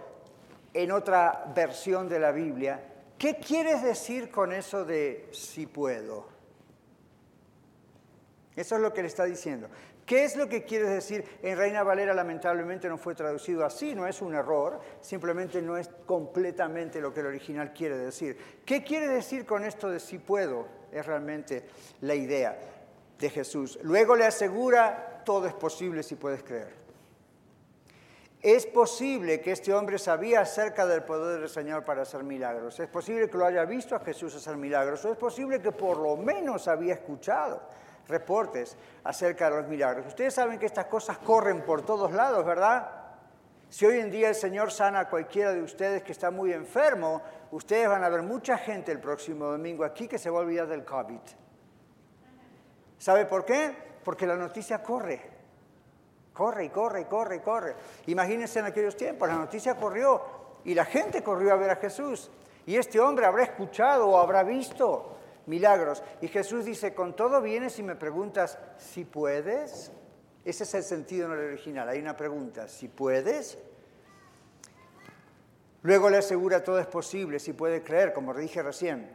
en 0.73 0.91
otra 0.91 1.51
versión 1.53 2.09
de 2.09 2.19
la 2.19 2.31
Biblia, 2.31 2.83
¿qué 3.19 3.37
quieres 3.37 3.83
decir 3.83 4.31
con 4.31 4.53
eso 4.53 4.85
de 4.85 5.29
si 5.31 5.67
puedo? 5.67 6.27
Eso 8.55 8.75
es 8.75 8.81
lo 8.81 8.91
que 8.91 9.03
le 9.03 9.07
está 9.07 9.25
diciendo. 9.25 9.69
¿Qué 10.11 10.25
es 10.25 10.35
lo 10.35 10.49
que 10.49 10.65
quieres 10.65 10.89
decir? 10.89 11.23
En 11.41 11.57
Reina 11.57 11.83
Valera 11.83 12.13
lamentablemente 12.13 12.89
no 12.89 12.97
fue 12.97 13.15
traducido 13.15 13.63
así, 13.63 13.95
no 13.95 14.05
es 14.05 14.21
un 14.21 14.35
error, 14.35 14.81
simplemente 14.99 15.61
no 15.61 15.77
es 15.77 15.89
completamente 16.05 16.99
lo 16.99 17.13
que 17.13 17.21
el 17.21 17.27
original 17.27 17.71
quiere 17.71 17.95
decir. 17.95 18.37
¿Qué 18.65 18.83
quiere 18.83 19.07
decir 19.07 19.45
con 19.45 19.63
esto 19.63 19.89
de 19.89 20.01
si 20.01 20.17
puedo? 20.17 20.67
Es 20.91 21.05
realmente 21.05 21.65
la 22.01 22.13
idea 22.13 22.59
de 23.17 23.29
Jesús. 23.29 23.79
Luego 23.83 24.17
le 24.17 24.25
asegura, 24.25 25.21
todo 25.23 25.47
es 25.47 25.53
posible 25.53 26.03
si 26.03 26.15
puedes 26.15 26.43
creer. 26.43 26.73
Es 28.41 28.65
posible 28.65 29.39
que 29.39 29.53
este 29.53 29.73
hombre 29.73 29.97
sabía 29.97 30.41
acerca 30.41 30.85
del 30.85 31.03
poder 31.03 31.39
del 31.39 31.47
Señor 31.47 31.85
para 31.85 32.01
hacer 32.01 32.23
milagros. 32.23 32.77
Es 32.81 32.89
posible 32.89 33.29
que 33.29 33.37
lo 33.37 33.45
haya 33.45 33.63
visto 33.63 33.95
a 33.95 34.01
Jesús 34.01 34.35
hacer 34.35 34.57
milagros. 34.57 35.05
O 35.05 35.11
es 35.13 35.17
posible 35.17 35.61
que 35.61 35.71
por 35.71 35.95
lo 35.99 36.17
menos 36.17 36.67
había 36.67 36.95
escuchado 36.95 37.61
reportes 38.07 38.77
acerca 39.03 39.49
de 39.49 39.57
los 39.57 39.67
milagros. 39.67 40.07
Ustedes 40.07 40.33
saben 40.33 40.59
que 40.59 40.65
estas 40.65 40.85
cosas 40.85 41.17
corren 41.17 41.61
por 41.61 41.83
todos 41.83 42.11
lados, 42.11 42.45
¿verdad? 42.45 42.89
Si 43.69 43.85
hoy 43.85 43.99
en 43.99 44.11
día 44.11 44.29
el 44.29 44.35
Señor 44.35 44.71
sana 44.71 44.99
a 44.99 45.09
cualquiera 45.09 45.53
de 45.53 45.61
ustedes 45.61 46.03
que 46.03 46.11
está 46.11 46.29
muy 46.29 46.51
enfermo, 46.51 47.21
ustedes 47.51 47.87
van 47.87 48.03
a 48.03 48.09
ver 48.09 48.21
mucha 48.21 48.57
gente 48.57 48.91
el 48.91 48.99
próximo 48.99 49.45
domingo 49.45 49.85
aquí 49.85 50.07
que 50.07 50.17
se 50.17 50.29
va 50.29 50.39
a 50.39 50.41
olvidar 50.41 50.67
del 50.67 50.83
COVID. 50.83 51.21
¿Sabe 52.97 53.25
por 53.25 53.45
qué? 53.45 53.73
Porque 54.03 54.27
la 54.27 54.35
noticia 54.35 54.83
corre. 54.83 55.21
Corre 56.33 56.65
y 56.65 56.69
corre 56.69 57.01
y 57.01 57.05
corre 57.05 57.35
y 57.37 57.39
corre. 57.39 57.75
Imagínense 58.07 58.59
en 58.59 58.65
aquellos 58.65 58.95
tiempos, 58.97 59.29
la 59.29 59.35
noticia 59.35 59.75
corrió 59.75 60.21
y 60.65 60.73
la 60.73 60.85
gente 60.85 61.23
corrió 61.23 61.53
a 61.53 61.55
ver 61.55 61.69
a 61.71 61.75
Jesús. 61.77 62.29
Y 62.65 62.75
este 62.75 62.99
hombre 62.99 63.25
habrá 63.25 63.43
escuchado 63.43 64.09
o 64.09 64.17
habrá 64.17 64.43
visto 64.43 65.17
milagros. 65.51 66.01
Y 66.21 66.29
Jesús 66.29 66.63
dice, 66.63 66.93
con 66.93 67.13
todo 67.15 67.41
vienes 67.41 67.77
y 67.77 67.83
me 67.83 67.95
preguntas, 67.95 68.57
si 68.77 69.03
puedes. 69.03 69.91
Ese 70.45 70.63
es 70.63 70.73
el 70.73 70.83
sentido 70.83 71.27
en 71.27 71.33
el 71.33 71.45
original. 71.49 71.89
Hay 71.89 71.99
una 71.99 72.15
pregunta, 72.15 72.69
si 72.69 72.87
puedes. 72.87 73.57
Luego 75.83 76.09
le 76.09 76.17
asegura 76.17 76.63
todo 76.63 76.79
es 76.79 76.87
posible, 76.87 77.37
si 77.37 77.51
puede 77.53 77.83
creer, 77.83 78.13
como 78.13 78.33
dije 78.33 78.63
recién. 78.63 79.11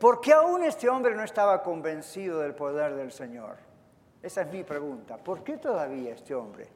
¿Por 0.00 0.20
qué 0.20 0.32
aún 0.32 0.64
este 0.64 0.88
hombre 0.88 1.14
no 1.14 1.22
estaba 1.22 1.62
convencido 1.62 2.40
del 2.40 2.54
poder 2.54 2.94
del 2.94 3.12
Señor? 3.12 3.56
Esa 4.22 4.42
es 4.42 4.52
mi 4.52 4.64
pregunta. 4.64 5.18
¿Por 5.18 5.44
qué 5.44 5.58
todavía 5.58 6.14
este 6.14 6.34
hombre 6.34 6.68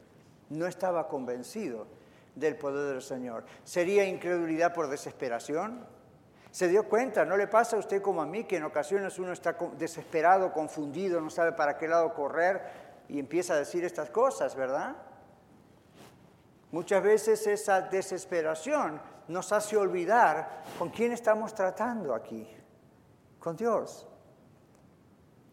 no 0.50 0.66
estaba 0.66 1.08
convencido 1.08 1.86
del 2.34 2.56
poder 2.56 2.92
del 2.92 3.02
Señor? 3.02 3.44
¿Sería 3.64 4.04
incredulidad 4.04 4.74
por 4.74 4.88
desesperación? 4.88 5.95
¿Se 6.56 6.68
dio 6.68 6.88
cuenta? 6.88 7.26
¿No 7.26 7.36
le 7.36 7.48
pasa 7.48 7.76
a 7.76 7.78
usted 7.78 8.00
como 8.00 8.22
a 8.22 8.24
mí 8.24 8.44
que 8.44 8.56
en 8.56 8.64
ocasiones 8.64 9.18
uno 9.18 9.32
está 9.32 9.58
desesperado, 9.76 10.54
confundido, 10.54 11.20
no 11.20 11.28
sabe 11.28 11.52
para 11.52 11.76
qué 11.76 11.86
lado 11.86 12.14
correr 12.14 12.62
y 13.10 13.18
empieza 13.18 13.52
a 13.52 13.58
decir 13.58 13.84
estas 13.84 14.08
cosas, 14.08 14.56
verdad? 14.56 14.96
Muchas 16.72 17.02
veces 17.02 17.46
esa 17.46 17.82
desesperación 17.82 19.02
nos 19.28 19.52
hace 19.52 19.76
olvidar 19.76 20.62
con 20.78 20.88
quién 20.88 21.12
estamos 21.12 21.54
tratando 21.54 22.14
aquí, 22.14 22.48
con 23.38 23.54
Dios. 23.54 24.08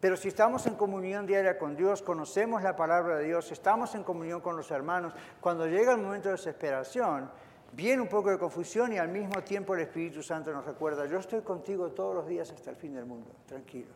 Pero 0.00 0.16
si 0.16 0.28
estamos 0.28 0.66
en 0.66 0.74
comunión 0.74 1.26
diaria 1.26 1.58
con 1.58 1.76
Dios, 1.76 2.00
conocemos 2.00 2.62
la 2.62 2.76
palabra 2.76 3.18
de 3.18 3.24
Dios, 3.24 3.52
estamos 3.52 3.94
en 3.94 4.04
comunión 4.04 4.40
con 4.40 4.56
los 4.56 4.70
hermanos, 4.70 5.12
cuando 5.42 5.66
llega 5.66 5.92
el 5.92 5.98
momento 5.98 6.30
de 6.30 6.36
desesperación, 6.36 7.30
viene 7.74 8.02
un 8.02 8.08
poco 8.08 8.30
de 8.30 8.38
confusión 8.38 8.92
y 8.92 8.98
al 8.98 9.08
mismo 9.08 9.42
tiempo 9.42 9.74
el 9.74 9.80
Espíritu 9.80 10.22
Santo 10.22 10.52
nos 10.52 10.64
recuerda, 10.64 11.06
yo 11.06 11.18
estoy 11.18 11.42
contigo 11.42 11.90
todos 11.90 12.14
los 12.14 12.26
días 12.26 12.50
hasta 12.50 12.70
el 12.70 12.76
fin 12.76 12.94
del 12.94 13.04
mundo, 13.04 13.30
tranquilo. 13.46 13.92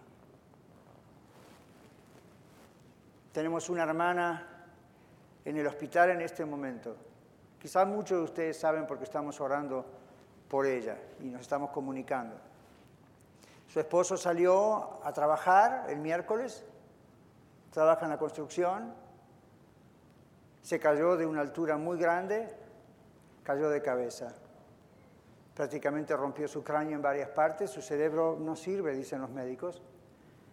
Tenemos 3.33 3.69
una 3.69 3.85
hermana 3.85 4.67
en 5.45 5.57
el 5.57 5.67
hospital 5.67 6.11
en 6.11 6.23
este 6.23 6.45
momento. 6.45 6.97
Quizás 7.61 7.87
muchos 7.87 8.19
de 8.19 8.25
ustedes 8.25 8.59
saben 8.59 8.87
porque 8.87 9.05
estamos 9.05 9.41
orando 9.41 9.85
por 10.49 10.67
ella 10.67 10.99
y 11.21 11.27
nos 11.27 11.43
estamos 11.43 11.71
comunicando. 11.71 12.37
Su 13.69 13.79
esposo 13.79 14.17
salió 14.17 15.05
a 15.05 15.13
trabajar 15.13 15.87
el 15.89 15.99
miércoles, 15.99 16.65
trabaja 17.71 18.07
en 18.07 18.11
la 18.11 18.19
construcción, 18.19 18.93
se 20.63 20.81
cayó 20.81 21.17
de 21.17 21.27
una 21.27 21.43
altura 21.43 21.77
muy 21.77 21.99
grande, 21.99 22.49
cayó 23.49 23.71
de 23.71 23.81
cabeza. 23.81 24.35
Prácticamente 25.55 26.15
rompió 26.15 26.47
su 26.47 26.63
cráneo 26.63 26.97
en 26.97 27.01
varias 27.01 27.31
partes, 27.31 27.71
su 27.71 27.81
cerebro 27.81 28.37
no 28.39 28.55
sirve, 28.55 28.95
dicen 28.95 29.23
los 29.23 29.31
médicos. 29.31 29.81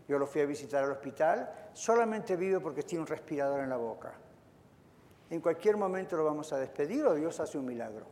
Yo 0.07 0.17
lo 0.17 0.25
fui 0.25 0.39
a 0.39 0.45
visitar 0.45 0.81
al 0.85 0.91
hospital, 0.91 1.51
solamente 1.73 2.37
vive 2.37 2.61
porque 2.61 2.83
tiene 2.83 3.01
un 3.01 3.07
respirador 3.07 3.59
en 3.59 3.69
la 3.69 3.75
boca. 3.75 4.13
En 5.29 5.41
cualquier 5.41 5.75
momento 5.75 6.15
lo 6.15 6.23
vamos 6.23 6.53
a 6.53 6.57
despedir 6.57 7.05
o 7.05 7.13
Dios 7.15 7.37
hace 7.41 7.57
un 7.57 7.65
milagro. 7.65 8.05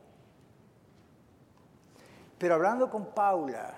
Pero 2.37 2.55
hablando 2.55 2.89
con 2.89 3.05
Paula, 3.13 3.73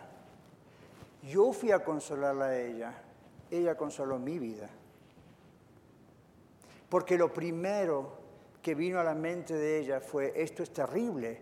yo 1.22 1.54
fui 1.54 1.72
a 1.72 1.84
consolarla 1.84 2.46
a 2.46 2.58
ella, 2.58 2.94
ella 3.52 3.78
consoló 3.78 4.18
mi 4.18 4.40
vida. 4.40 4.70
Porque 6.90 7.16
lo 7.16 7.32
primero 7.32 8.25
que 8.66 8.74
vino 8.74 9.00
a 9.00 9.04
la 9.04 9.14
mente 9.14 9.54
de 9.54 9.78
ella 9.78 10.00
fue, 10.02 10.34
esto 10.42 10.64
es 10.64 10.74
terrible. 10.74 11.40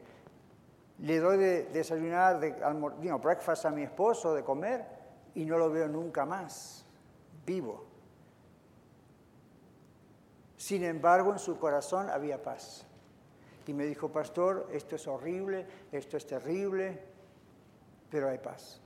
Le 0.99 1.19
doy 1.21 1.37
de 1.37 1.63
desayunar, 1.67 2.37
de 2.37 2.51
breakfast 3.13 3.63
a 3.63 3.71
mi 3.71 3.83
esposo, 3.83 4.33
de 4.33 4.43
comer, 4.43 4.85
y 5.33 5.45
no 5.45 5.57
lo 5.57 5.69
veo 5.69 5.87
nunca 5.87 6.25
más, 6.25 6.85
vivo. 7.45 7.85
Sin 10.57 10.83
embargo, 10.83 11.31
en 11.31 11.39
su 11.39 11.57
corazón 11.57 12.09
había 12.09 12.43
paz. 12.43 12.85
Y 13.67 13.73
me 13.73 13.85
dijo, 13.85 14.11
pastor, 14.11 14.67
esto 14.73 14.97
es 14.97 15.07
horrible, 15.07 15.65
esto 15.93 16.17
es 16.17 16.27
terrible, 16.27 16.99
pero 18.09 18.27
hay 18.27 18.39
paz. 18.39 18.81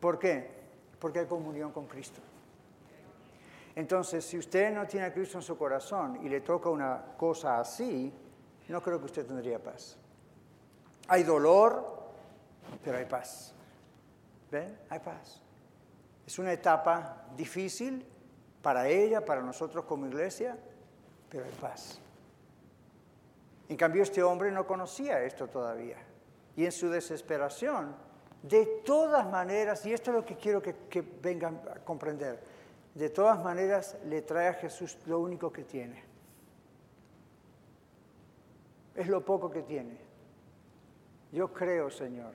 ¿Por 0.00 0.18
qué? 0.18 0.50
Porque 0.98 1.18
hay 1.18 1.26
comunión 1.26 1.72
con 1.72 1.86
Cristo. 1.86 2.22
Entonces, 3.80 4.26
si 4.26 4.36
usted 4.36 4.74
no 4.74 4.86
tiene 4.86 5.06
a 5.06 5.12
Cristo 5.14 5.38
en 5.38 5.42
su 5.42 5.56
corazón 5.56 6.20
y 6.22 6.28
le 6.28 6.42
toca 6.42 6.68
una 6.68 7.02
cosa 7.16 7.58
así, 7.58 8.12
no 8.68 8.82
creo 8.82 8.98
que 8.98 9.06
usted 9.06 9.26
tendría 9.26 9.58
paz. 9.58 9.96
Hay 11.08 11.22
dolor, 11.22 11.98
pero 12.84 12.98
hay 12.98 13.06
paz. 13.06 13.54
¿Ven? 14.50 14.78
Hay 14.90 14.98
paz. 14.98 15.40
Es 16.26 16.38
una 16.38 16.52
etapa 16.52 17.24
difícil 17.34 18.04
para 18.60 18.86
ella, 18.86 19.24
para 19.24 19.40
nosotros 19.40 19.86
como 19.86 20.06
iglesia, 20.06 20.58
pero 21.30 21.46
hay 21.46 21.52
paz. 21.58 21.98
En 23.66 23.78
cambio, 23.78 24.02
este 24.02 24.22
hombre 24.22 24.52
no 24.52 24.66
conocía 24.66 25.22
esto 25.22 25.48
todavía. 25.48 25.96
Y 26.54 26.66
en 26.66 26.72
su 26.72 26.90
desesperación, 26.90 27.96
de 28.42 28.82
todas 28.84 29.26
maneras, 29.26 29.86
y 29.86 29.94
esto 29.94 30.10
es 30.10 30.16
lo 30.18 30.26
que 30.26 30.36
quiero 30.36 30.60
que, 30.60 31.00
vengan 31.22 31.62
a 31.74 31.78
comprender, 31.78 32.60
de 32.94 33.08
todas 33.10 33.42
maneras 33.42 33.96
le 34.04 34.22
trae 34.22 34.48
a 34.48 34.54
Jesús 34.54 34.98
lo 35.06 35.20
único 35.20 35.52
que 35.52 35.64
tiene. 35.64 36.02
Es 38.94 39.06
lo 39.06 39.24
poco 39.24 39.50
que 39.50 39.62
tiene. 39.62 39.96
Yo 41.32 41.52
creo, 41.52 41.90
Señor. 41.90 42.32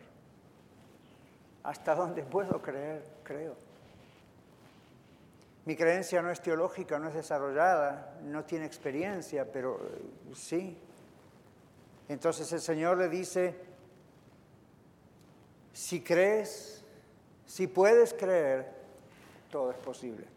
Hasta 1.63 1.95
donde 1.95 2.23
puedo 2.23 2.61
creer, 2.61 3.03
creo. 3.23 3.55
Mi 5.65 5.75
creencia 5.75 6.21
no 6.21 6.31
es 6.31 6.41
teológica, 6.41 6.99
no 6.99 7.09
es 7.09 7.15
desarrollada, 7.15 8.19
no 8.23 8.45
tiene 8.45 8.65
experiencia, 8.65 9.51
pero 9.51 9.79
eh, 9.81 10.33
sí. 10.35 10.77
Entonces 12.07 12.51
el 12.53 12.61
Señor 12.61 12.99
le 12.99 13.09
dice, 13.09 13.55
si 15.73 16.01
crees, 16.01 16.85
si 17.47 17.67
puedes 17.67 18.13
creer, 18.13 18.71
todo 19.49 19.71
es 19.71 19.77
posible. 19.77 20.34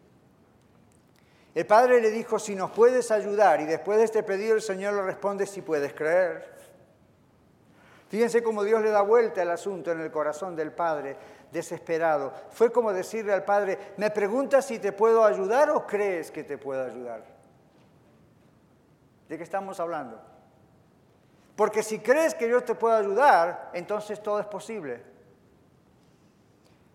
El 1.55 1.65
padre 1.65 1.99
le 2.01 2.11
dijo, 2.11 2.37
si 2.37 2.55
nos 2.55 2.71
puedes 2.71 3.11
ayudar, 3.11 3.59
y 3.61 3.65
después 3.65 3.97
de 3.97 4.03
este 4.05 4.23
pedido 4.23 4.55
el 4.55 4.61
Señor 4.61 4.93
le 4.93 5.01
responde, 5.01 5.45
si 5.45 5.61
puedes 5.61 5.93
creer. 5.93 6.59
Fíjense 8.09 8.41
cómo 8.41 8.63
Dios 8.63 8.81
le 8.81 8.89
da 8.89 9.01
vuelta 9.01 9.41
al 9.41 9.51
asunto 9.51 9.91
en 9.91 10.01
el 10.01 10.11
corazón 10.11 10.55
del 10.55 10.71
padre, 10.71 11.15
desesperado. 11.51 12.33
Fue 12.51 12.71
como 12.71 12.93
decirle 12.93 13.33
al 13.33 13.45
padre, 13.45 13.77
¿me 13.97 14.09
preguntas 14.09 14.65
si 14.65 14.79
te 14.79 14.91
puedo 14.91 15.23
ayudar 15.25 15.69
o 15.71 15.85
crees 15.85 16.31
que 16.31 16.43
te 16.43 16.57
puedo 16.57 16.83
ayudar? 16.83 17.23
¿De 19.27 19.37
qué 19.37 19.43
estamos 19.43 19.79
hablando? 19.79 20.19
Porque 21.55 21.83
si 21.83 21.99
crees 21.99 22.33
que 22.33 22.49
yo 22.49 22.63
te 22.63 22.73
puedo 22.73 22.95
ayudar, 22.95 23.69
entonces 23.73 24.23
todo 24.23 24.39
es 24.39 24.47
posible. 24.47 25.03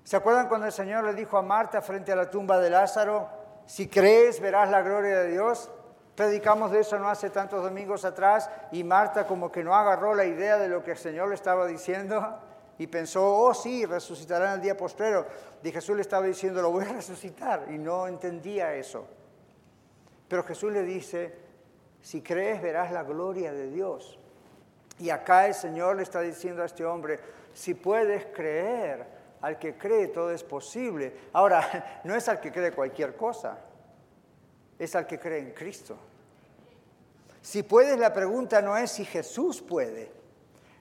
¿Se 0.02 0.16
acuerdan 0.16 0.48
cuando 0.48 0.66
el 0.66 0.72
Señor 0.72 1.04
le 1.04 1.14
dijo 1.14 1.38
a 1.38 1.42
Marta 1.42 1.80
frente 1.80 2.12
a 2.12 2.16
la 2.16 2.28
tumba 2.28 2.58
de 2.58 2.70
Lázaro, 2.70 3.43
si 3.66 3.88
crees 3.88 4.40
verás 4.40 4.70
la 4.70 4.82
gloria 4.82 5.20
de 5.20 5.30
Dios? 5.30 5.70
Predicamos 6.14 6.70
de 6.70 6.80
eso 6.80 6.98
no 6.98 7.08
hace 7.08 7.30
tantos 7.30 7.62
domingos 7.62 8.04
atrás 8.04 8.48
y 8.70 8.84
Marta 8.84 9.26
como 9.26 9.50
que 9.50 9.64
no 9.64 9.74
agarró 9.74 10.14
la 10.14 10.24
idea 10.24 10.56
de 10.58 10.68
lo 10.68 10.84
que 10.84 10.92
el 10.92 10.96
Señor 10.96 11.28
le 11.28 11.34
estaba 11.34 11.66
diciendo 11.66 12.38
y 12.78 12.86
pensó, 12.86 13.24
oh 13.24 13.54
sí, 13.54 13.84
resucitará 13.84 14.48
en 14.48 14.54
el 14.54 14.60
día 14.60 14.76
postrero. 14.76 15.26
Y 15.62 15.72
Jesús 15.72 15.96
le 15.96 16.02
estaba 16.02 16.26
diciendo, 16.26 16.62
lo 16.62 16.70
voy 16.70 16.84
a 16.84 16.92
resucitar 16.92 17.66
y 17.70 17.78
no 17.78 18.06
entendía 18.06 18.74
eso. 18.74 19.06
Pero 20.28 20.44
Jesús 20.44 20.72
le 20.72 20.82
dice, 20.82 21.34
si 22.00 22.22
crees 22.22 22.62
verás 22.62 22.92
la 22.92 23.02
gloria 23.02 23.52
de 23.52 23.70
Dios. 23.70 24.18
Y 24.98 25.10
acá 25.10 25.46
el 25.46 25.54
Señor 25.54 25.96
le 25.96 26.02
está 26.02 26.20
diciendo 26.20 26.62
a 26.62 26.66
este 26.66 26.84
hombre, 26.84 27.18
si 27.52 27.74
puedes 27.74 28.26
creer, 28.26 29.06
al 29.44 29.58
que 29.58 29.76
cree 29.76 30.08
todo 30.08 30.30
es 30.30 30.42
posible. 30.42 31.14
Ahora, 31.34 32.00
no 32.04 32.14
es 32.14 32.26
al 32.30 32.40
que 32.40 32.50
cree 32.50 32.72
cualquier 32.72 33.14
cosa, 33.14 33.58
es 34.78 34.96
al 34.96 35.06
que 35.06 35.18
cree 35.18 35.40
en 35.40 35.50
Cristo. 35.52 35.98
Si 37.42 37.62
puedes, 37.62 37.98
la 37.98 38.10
pregunta 38.10 38.62
no 38.62 38.74
es 38.74 38.90
si 38.90 39.04
Jesús 39.04 39.60
puede. 39.60 40.10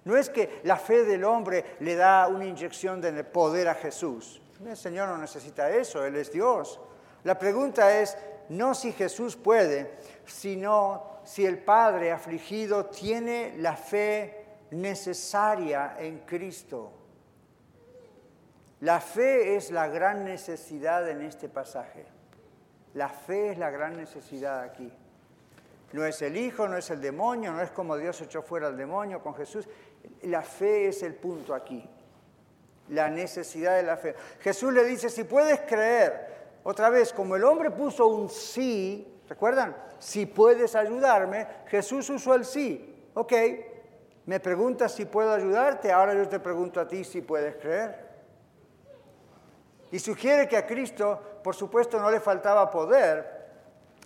No 0.06 0.16
es 0.16 0.30
que 0.30 0.62
la 0.64 0.78
fe 0.78 1.04
del 1.04 1.26
hombre 1.26 1.76
le 1.82 1.96
da 1.96 2.30
una 2.30 2.46
inyección 2.46 3.02
de 3.02 3.26
poder 3.26 3.68
a 3.68 3.76
Jesús. 3.76 4.42
El 4.66 4.78
Señor 4.78 5.10
no 5.10 5.18
necesita 5.18 5.70
eso, 5.70 6.06
Él 6.06 6.16
es 6.16 6.32
Dios. 6.32 6.80
La 7.26 7.38
pregunta 7.38 8.00
es 8.00 8.18
no 8.48 8.74
si 8.76 8.94
Jesús 8.94 9.36
puede, 9.36 9.92
sino 10.26 11.20
si 11.26 11.46
el 11.46 11.58
Padre 11.58 12.14
afligido 12.14 12.86
tiene 12.86 13.56
la 13.58 13.76
fe 13.76 14.46
necesaria 14.72 15.98
en 16.00 16.20
Cristo. 16.20 17.03
La 18.84 19.00
fe 19.00 19.56
es 19.56 19.72
la 19.72 19.88
gran 19.88 20.26
necesidad 20.26 21.08
en 21.08 21.22
este 21.22 21.48
pasaje. 21.48 22.06
La 22.96 23.08
fe 23.08 23.52
es 23.52 23.58
la 23.58 23.72
gran 23.72 23.96
necesidad 23.96 24.60
aquí. 24.60 24.92
No 25.94 26.06
es 26.06 26.22
el 26.22 26.36
Hijo, 26.36 26.68
no 26.68 26.76
es 26.76 26.90
el 26.90 27.00
demonio, 27.00 27.54
no 27.54 27.62
es 27.62 27.72
como 27.72 27.96
Dios 27.96 28.20
echó 28.20 28.42
fuera 28.42 28.68
al 28.68 28.76
demonio 28.76 29.24
con 29.24 29.36
Jesús. 29.36 29.70
La 30.24 30.42
fe 30.42 30.90
es 30.90 31.02
el 31.02 31.16
punto 31.16 31.56
aquí. 31.56 31.90
La 32.90 33.10
necesidad 33.10 33.78
de 33.78 33.84
la 33.84 33.96
fe. 33.96 34.16
Jesús 34.42 34.74
le 34.74 34.84
dice, 34.84 35.10
si 35.10 35.24
puedes 35.24 35.62
creer, 35.62 36.58
otra 36.66 36.90
vez, 36.90 37.14
como 37.14 37.38
el 37.38 37.46
hombre 37.46 37.72
puso 37.72 38.08
un 38.08 38.30
sí, 38.30 39.22
¿recuerdan? 39.30 39.78
Si 39.98 40.26
puedes 40.26 40.76
ayudarme, 40.76 41.48
Jesús 41.68 42.10
usó 42.10 42.36
el 42.36 42.44
sí. 42.44 43.08
Ok, 43.14 43.32
me 44.26 44.42
preguntas 44.42 44.92
si 44.92 45.06
puedo 45.06 45.32
ayudarte, 45.32 45.90
ahora 45.90 46.14
yo 46.14 46.28
te 46.28 46.42
pregunto 46.42 46.82
a 46.82 46.88
ti 46.90 47.06
si 47.06 47.22
puedes 47.22 47.56
creer. 47.56 48.03
Y 49.94 50.00
sugiere 50.00 50.48
que 50.48 50.58
a 50.58 50.66
Cristo, 50.66 51.22
por 51.44 51.54
supuesto, 51.54 52.00
no 52.00 52.10
le 52.10 52.20
faltaba 52.20 52.72
poder, 52.72 53.46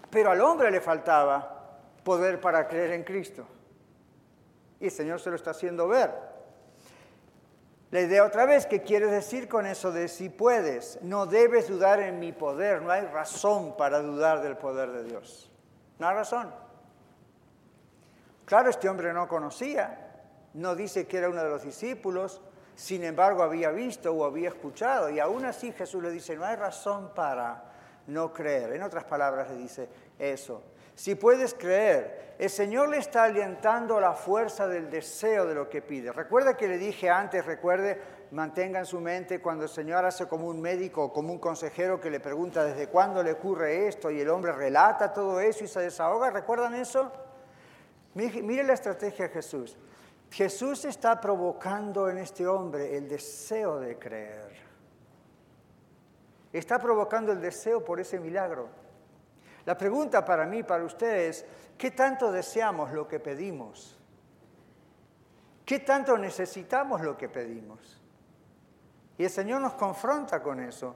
pero 0.10 0.32
al 0.32 0.42
hombre 0.42 0.70
le 0.70 0.82
faltaba 0.82 1.80
poder 2.04 2.42
para 2.42 2.68
creer 2.68 2.92
en 2.92 3.06
Cristo. 3.06 3.48
Y 4.82 4.86
el 4.88 4.92
Señor 4.92 5.22
se 5.22 5.30
lo 5.30 5.38
está 5.38 5.52
haciendo 5.52 5.88
ver. 5.88 6.12
La 7.90 8.02
idea 8.02 8.26
otra 8.26 8.46
vez, 8.46 8.66
¿qué 8.66 8.82
quieres 8.82 9.12
decir 9.12 9.48
con 9.48 9.66
eso 9.66 9.94
de 9.94 10.10
si 10.10 10.28
puedes? 10.28 11.02
No 11.04 11.26
debes 11.26 11.70
dudar 11.70 12.02
en 12.02 12.20
mi 12.20 12.34
poder, 12.34 12.82
no 12.82 12.92
hay 12.92 13.06
razón 13.06 13.78
para 13.78 14.02
dudar 14.02 14.42
del 14.42 14.58
poder 14.58 14.92
de 14.92 15.06
Dios. 15.06 15.50
No 16.00 16.10
hay 16.10 16.16
razón. 16.16 16.54
Claro, 18.44 18.70
este 18.70 18.90
hombre 18.90 19.14
no 19.14 19.30
conocía, 19.30 20.20
no 20.54 20.76
dice 20.76 21.08
que 21.08 21.20
era 21.20 21.30
uno 21.30 21.42
de 21.42 21.50
los 21.50 21.64
discípulos, 21.64 22.42
sin 22.78 23.04
embargo 23.04 23.42
había 23.42 23.72
visto 23.72 24.14
o 24.14 24.24
había 24.24 24.50
escuchado, 24.50 25.10
y 25.10 25.20
aún 25.20 25.46
así 25.46 25.72
Jesús 25.72 26.02
le 26.04 26.12
dice, 26.12 26.36
no 26.36 26.46
hay 26.46 26.56
razón 26.56 27.12
para 27.16 27.64
no 28.06 28.32
creer. 28.32 28.74
En 28.74 28.84
otras 28.84 29.04
palabras 29.04 29.50
le 29.50 29.58
dice 29.58 29.90
eso. 30.20 30.62
Si 30.94 31.16
puedes 31.16 31.56
creer, 31.56 32.36
el 32.38 32.52
Señor 32.52 32.90
le 32.90 32.98
está 32.98 33.24
alentando 33.24 34.00
la 34.00 34.14
fuerza 34.14 34.68
del 34.68 34.92
deseo 34.92 35.48
de 35.48 35.56
lo 35.56 35.68
que 35.68 35.82
pide. 35.82 36.12
Recuerda 36.12 36.56
que 36.56 36.68
le 36.68 36.78
dije 36.78 37.10
antes, 37.10 37.44
recuerde, 37.48 38.00
mantenga 38.30 38.78
en 38.78 38.86
su 38.86 39.00
mente 39.00 39.42
cuando 39.42 39.64
el 39.64 39.70
Señor 39.72 40.06
hace 40.06 40.28
como 40.28 40.48
un 40.48 40.62
médico 40.62 41.06
o 41.06 41.12
como 41.12 41.34
un 41.34 41.40
consejero 41.40 42.00
que 42.00 42.12
le 42.12 42.20
pregunta 42.20 42.64
desde 42.64 42.90
cuándo 42.90 43.24
le 43.24 43.32
ocurre 43.32 43.88
esto 43.88 44.12
y 44.12 44.22
el 44.22 44.30
hombre 44.30 44.52
relata 44.52 45.14
todo 45.14 45.40
eso 45.40 45.64
y 45.64 45.68
se 45.68 45.80
desahoga. 45.80 46.30
¿Recuerdan 46.30 46.76
eso? 46.76 47.12
Mire 48.14 48.64
la 48.64 48.74
estrategia 48.74 49.30
de 49.30 49.34
Jesús. 49.34 49.76
Jesús 50.32 50.86
está 50.86 51.20
provocando 51.20 52.10
en 52.10 52.18
este 52.18 52.46
hombre 52.46 52.98
el 52.98 53.08
deseo 53.08 53.80
de 53.80 53.98
creer. 53.98 54.58
Está 56.52 56.80
provocando 56.80 57.32
el 57.32 57.42
deseo 57.42 57.84
por 57.84 58.00
ese 58.00 58.20
milagro. 58.20 58.70
La 59.66 59.78
pregunta 59.78 60.24
para 60.24 60.46
mí, 60.46 60.64
para 60.64 60.84
ustedes, 60.86 61.46
¿qué 61.78 61.92
tanto 61.92 62.32
deseamos 62.32 62.92
lo 62.92 63.08
que 63.08 63.20
pedimos? 63.20 63.98
¿Qué 65.66 65.80
tanto 65.80 66.18
necesitamos 66.18 67.02
lo 67.02 67.18
que 67.18 67.28
pedimos? 67.28 68.02
Y 69.18 69.26
el 69.26 69.30
Señor 69.30 69.60
nos 69.60 69.74
confronta 69.74 70.42
con 70.42 70.62
eso, 70.62 70.96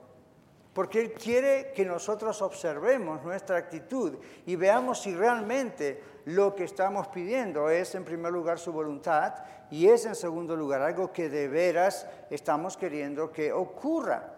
porque 0.73 1.01
Él 1.01 1.13
quiere 1.13 1.73
que 1.73 1.83
nosotros 1.83 2.41
observemos 2.41 3.21
nuestra 3.23 3.57
actitud 3.57 4.17
y 4.45 4.55
veamos 4.55 5.01
si 5.01 5.13
realmente 5.13 6.01
lo 6.25 6.55
que 6.55 6.63
estamos 6.63 7.07
pidiendo 7.07 7.69
es 7.69 7.95
en 7.95 8.05
primer 8.05 8.31
lugar 8.31 8.59
su 8.59 8.71
voluntad 8.71 9.33
y 9.69 9.87
es 9.87 10.05
en 10.05 10.15
segundo 10.15 10.55
lugar 10.55 10.81
algo 10.81 11.11
que 11.11 11.29
de 11.29 11.47
veras 11.47 12.05
estamos 12.29 12.77
queriendo 12.77 13.31
que 13.31 13.51
ocurra. 13.51 14.35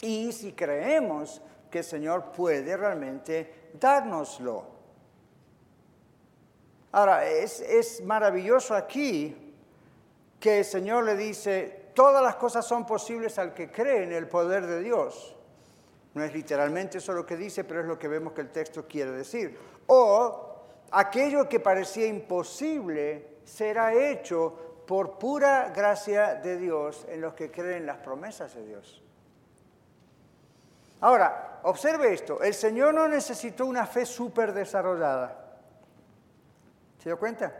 Y 0.00 0.32
si 0.32 0.52
creemos 0.52 1.42
que 1.70 1.78
el 1.78 1.84
Señor 1.84 2.32
puede 2.32 2.76
realmente 2.76 3.70
dárnoslo. 3.74 4.66
Ahora, 6.92 7.26
es, 7.26 7.60
es 7.60 8.02
maravilloso 8.02 8.74
aquí 8.74 9.54
que 10.40 10.60
el 10.60 10.64
Señor 10.64 11.04
le 11.04 11.16
dice, 11.16 11.90
todas 11.94 12.22
las 12.22 12.34
cosas 12.36 12.66
son 12.66 12.84
posibles 12.86 13.38
al 13.38 13.54
que 13.54 13.70
cree 13.70 14.02
en 14.02 14.12
el 14.12 14.26
poder 14.26 14.66
de 14.66 14.80
Dios. 14.80 15.36
No 16.14 16.24
es 16.24 16.34
literalmente 16.34 16.98
eso 16.98 17.12
lo 17.12 17.24
que 17.24 17.36
dice, 17.36 17.62
pero 17.62 17.80
es 17.80 17.86
lo 17.86 17.98
que 17.98 18.08
vemos 18.08 18.32
que 18.32 18.40
el 18.40 18.50
texto 18.50 18.88
quiere 18.88 19.12
decir. 19.12 19.56
O 19.86 20.49
aquello 20.90 21.48
que 21.48 21.60
parecía 21.60 22.06
imposible 22.06 23.38
será 23.44 23.94
hecho 23.94 24.84
por 24.86 25.18
pura 25.18 25.70
gracia 25.74 26.34
de 26.34 26.56
Dios 26.56 27.06
en 27.08 27.20
los 27.20 27.34
que 27.34 27.50
creen 27.50 27.86
las 27.86 27.98
promesas 27.98 28.54
de 28.54 28.66
Dios. 28.66 29.02
Ahora, 31.00 31.60
observe 31.62 32.12
esto, 32.12 32.42
el 32.42 32.54
Señor 32.54 32.92
no 32.94 33.08
necesitó 33.08 33.66
una 33.66 33.86
fe 33.86 34.04
súper 34.04 34.52
desarrollada. 34.52 35.58
¿Se 36.98 37.08
dio 37.08 37.18
cuenta? 37.18 37.54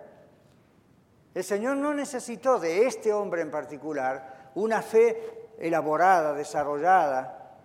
El 1.33 1.45
Señor 1.45 1.77
no 1.77 1.95
necesitó 1.95 2.59
de 2.59 2.87
este 2.87 3.13
hombre 3.13 3.43
en 3.43 3.51
particular 3.51 4.51
una 4.57 4.83
fe 4.83 5.49
elaborada, 5.59 6.35
desarrollada. 6.35 7.57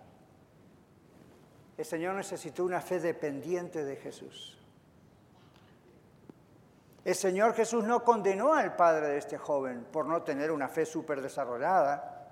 El 1.76 1.84
Señor 1.84 2.14
necesitó 2.14 2.64
una 2.64 2.80
fe 2.80 3.00
dependiente 3.00 3.84
de 3.84 3.96
Jesús. 3.96 4.56
El 7.06 7.14
Señor 7.14 7.54
Jesús 7.54 7.84
no 7.84 8.02
condenó 8.02 8.52
al 8.52 8.74
padre 8.74 9.06
de 9.06 9.18
este 9.18 9.38
joven 9.38 9.86
por 9.92 10.06
no 10.06 10.24
tener 10.24 10.50
una 10.50 10.66
fe 10.66 10.84
súper 10.84 11.22
desarrollada, 11.22 12.26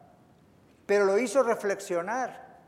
pero 0.84 1.04
lo 1.04 1.16
hizo 1.16 1.44
reflexionar 1.44 2.58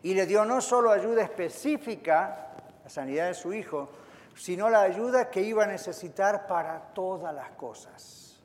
y 0.00 0.14
le 0.14 0.24
dio 0.24 0.46
no 0.46 0.62
solo 0.62 0.90
ayuda 0.90 1.22
específica, 1.22 2.54
la 2.82 2.88
sanidad 2.88 3.26
de 3.26 3.34
su 3.34 3.52
hijo, 3.52 3.90
sino 4.34 4.70
la 4.70 4.80
ayuda 4.80 5.28
que 5.28 5.42
iba 5.42 5.64
a 5.64 5.66
necesitar 5.66 6.46
para 6.46 6.80
todas 6.94 7.34
las 7.34 7.50
cosas. 7.50 8.42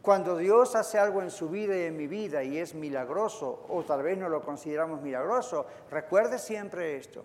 Cuando 0.00 0.36
Dios 0.36 0.76
hace 0.76 1.00
algo 1.00 1.22
en 1.22 1.32
su 1.32 1.48
vida 1.48 1.76
y 1.76 1.86
en 1.86 1.96
mi 1.96 2.06
vida 2.06 2.44
y 2.44 2.58
es 2.58 2.72
milagroso, 2.72 3.66
o 3.68 3.82
tal 3.82 4.04
vez 4.04 4.16
no 4.16 4.28
lo 4.28 4.44
consideramos 4.44 5.02
milagroso, 5.02 5.66
recuerde 5.90 6.38
siempre 6.38 6.96
esto. 6.96 7.24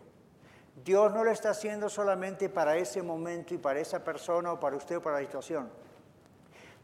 Dios 0.84 1.13
no 1.13 1.24
lo 1.24 1.32
está 1.32 1.52
haciendo 1.52 1.89
solamente 1.89 2.50
para 2.50 2.78
ese 2.78 3.02
momento 3.02 3.54
y 3.54 3.58
para 3.58 3.80
esa 3.80 4.04
persona 4.04 4.54
o 4.54 4.60
para 4.60 4.76
usted 4.76 4.98
o 4.98 5.02
para 5.02 5.18
la 5.18 5.26
situación. 5.26 5.70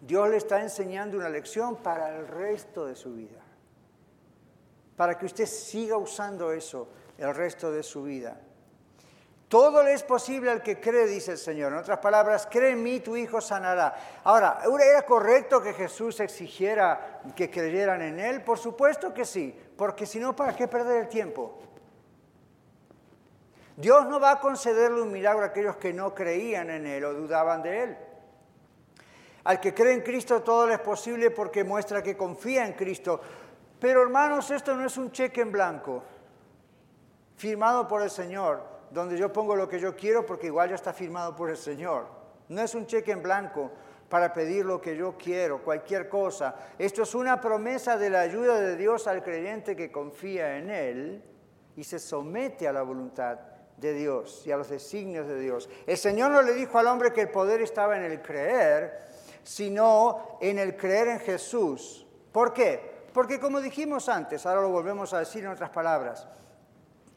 Dios 0.01 0.29
le 0.29 0.37
está 0.37 0.61
enseñando 0.61 1.17
una 1.17 1.29
lección 1.29 1.77
para 1.77 2.15
el 2.17 2.27
resto 2.27 2.85
de 2.85 2.95
su 2.95 3.13
vida 3.13 3.45
para 4.95 5.17
que 5.17 5.25
usted 5.25 5.45
siga 5.45 5.97
usando 5.97 6.51
eso 6.51 6.87
el 7.17 7.33
resto 7.33 7.71
de 7.71 7.83
su 7.83 8.03
vida. 8.03 8.39
Todo 9.47 9.83
le 9.83 9.93
es 9.93 10.03
posible 10.03 10.51
al 10.51 10.63
que 10.63 10.79
cree, 10.79 11.05
dice 11.05 11.33
el 11.33 11.37
Señor. 11.37 11.71
En 11.71 11.79
otras 11.79 11.99
palabras, 11.99 12.47
cree 12.49 12.71
en 12.71 12.81
mí, 12.81 12.99
tu 12.99 13.15
hijo 13.15 13.39
sanará. 13.39 13.95
Ahora, 14.23 14.59
¿era 14.83 15.03
correcto 15.03 15.61
que 15.61 15.73
Jesús 15.73 16.19
exigiera 16.19 17.21
que 17.35 17.49
creyeran 17.49 18.01
en 18.01 18.19
Él? 18.19 18.41
Por 18.41 18.57
supuesto 18.57 19.13
que 19.13 19.23
sí, 19.23 19.57
porque 19.77 20.05
si 20.05 20.19
no, 20.19 20.35
¿para 20.35 20.55
qué 20.55 20.67
perder 20.67 21.03
el 21.03 21.09
tiempo? 21.09 21.59
Dios 23.77 24.07
no 24.07 24.19
va 24.19 24.31
a 24.31 24.39
concederle 24.39 25.01
un 25.01 25.11
milagro 25.11 25.43
a 25.43 25.47
aquellos 25.47 25.75
que 25.75 25.91
no 25.91 26.15
creían 26.15 26.69
en 26.69 26.85
Él 26.85 27.03
o 27.03 27.13
dudaban 27.13 27.61
de 27.61 27.83
Él. 27.83 27.97
Al 29.43 29.59
que 29.59 29.73
cree 29.73 29.93
en 29.93 30.01
Cristo 30.01 30.41
todo 30.41 30.65
le 30.65 30.75
es 30.75 30.79
posible 30.79 31.29
porque 31.29 31.63
muestra 31.63 32.01
que 32.01 32.15
confía 32.15 32.65
en 32.65 32.73
Cristo. 32.73 33.19
Pero 33.79 34.01
hermanos, 34.01 34.49
esto 34.49 34.75
no 34.75 34.85
es 34.85 34.97
un 34.97 35.11
cheque 35.11 35.41
en 35.41 35.51
blanco, 35.51 36.01
firmado 37.35 37.87
por 37.87 38.01
el 38.01 38.09
Señor, 38.09 38.63
donde 38.91 39.17
yo 39.17 39.31
pongo 39.31 39.55
lo 39.55 39.67
que 39.67 39.79
yo 39.79 39.95
quiero 39.95 40.25
porque 40.25 40.47
igual 40.47 40.69
ya 40.69 40.75
está 40.75 40.93
firmado 40.93 41.35
por 41.35 41.49
el 41.49 41.57
Señor. 41.57 42.07
No 42.47 42.61
es 42.61 42.73
un 42.75 42.87
cheque 42.87 43.11
en 43.11 43.21
blanco 43.21 43.71
para 44.07 44.31
pedir 44.31 44.65
lo 44.65 44.79
que 44.79 44.95
yo 44.95 45.17
quiero, 45.17 45.61
cualquier 45.61 46.07
cosa. 46.07 46.55
Esto 46.79 47.03
es 47.03 47.13
una 47.13 47.41
promesa 47.41 47.97
de 47.97 48.09
la 48.09 48.21
ayuda 48.21 48.61
de 48.61 48.77
Dios 48.77 49.05
al 49.05 49.21
creyente 49.21 49.75
que 49.75 49.91
confía 49.91 50.57
en 50.57 50.69
Él 50.69 51.23
y 51.75 51.83
se 51.83 51.99
somete 51.99 52.67
a 52.67 52.73
la 52.73 52.81
voluntad 52.81 53.54
de 53.77 53.93
Dios 53.93 54.43
y 54.45 54.51
a 54.51 54.57
los 54.57 54.69
designios 54.69 55.27
de 55.27 55.39
Dios. 55.39 55.69
El 55.85 55.97
Señor 55.97 56.31
no 56.31 56.41
le 56.41 56.53
dijo 56.53 56.79
al 56.79 56.87
hombre 56.87 57.11
que 57.11 57.21
el 57.21 57.29
poder 57.29 57.61
estaba 57.61 57.97
en 57.97 58.03
el 58.03 58.21
creer, 58.21 59.07
sino 59.43 60.37
en 60.41 60.59
el 60.59 60.75
creer 60.75 61.07
en 61.09 61.19
Jesús. 61.19 62.05
¿Por 62.31 62.53
qué? 62.53 62.95
Porque 63.13 63.39
como 63.39 63.61
dijimos 63.61 64.09
antes, 64.09 64.45
ahora 64.45 64.61
lo 64.61 64.69
volvemos 64.69 65.13
a 65.13 65.19
decir 65.19 65.43
en 65.43 65.51
otras 65.51 65.69
palabras, 65.69 66.27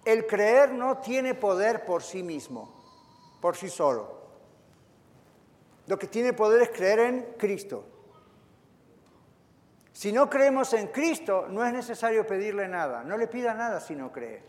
el 0.04 0.26
creer 0.26 0.72
no 0.72 0.98
tiene 0.98 1.34
poder 1.34 1.84
por 1.84 2.02
sí 2.02 2.22
mismo. 2.22 2.76
por 3.40 3.56
sí 3.56 3.68
solo. 3.68 4.18
Lo 5.86 5.96
que 5.96 6.08
tiene 6.08 6.32
poder 6.32 6.62
es 6.62 6.70
creer 6.70 6.98
en 6.98 7.22
Cristo. 7.38 7.84
Si 9.92 10.12
no 10.12 10.28
creemos 10.28 10.72
en 10.74 10.88
Cristo, 10.88 11.46
no 11.48 11.64
es 11.64 11.72
necesario 11.72 12.26
pedirle 12.26 12.68
nada. 12.68 13.04
No 13.04 13.16
le 13.16 13.26
pida 13.28 13.54
nada 13.54 13.80
si 13.80 13.94
no 13.94 14.12
cree. 14.12 14.42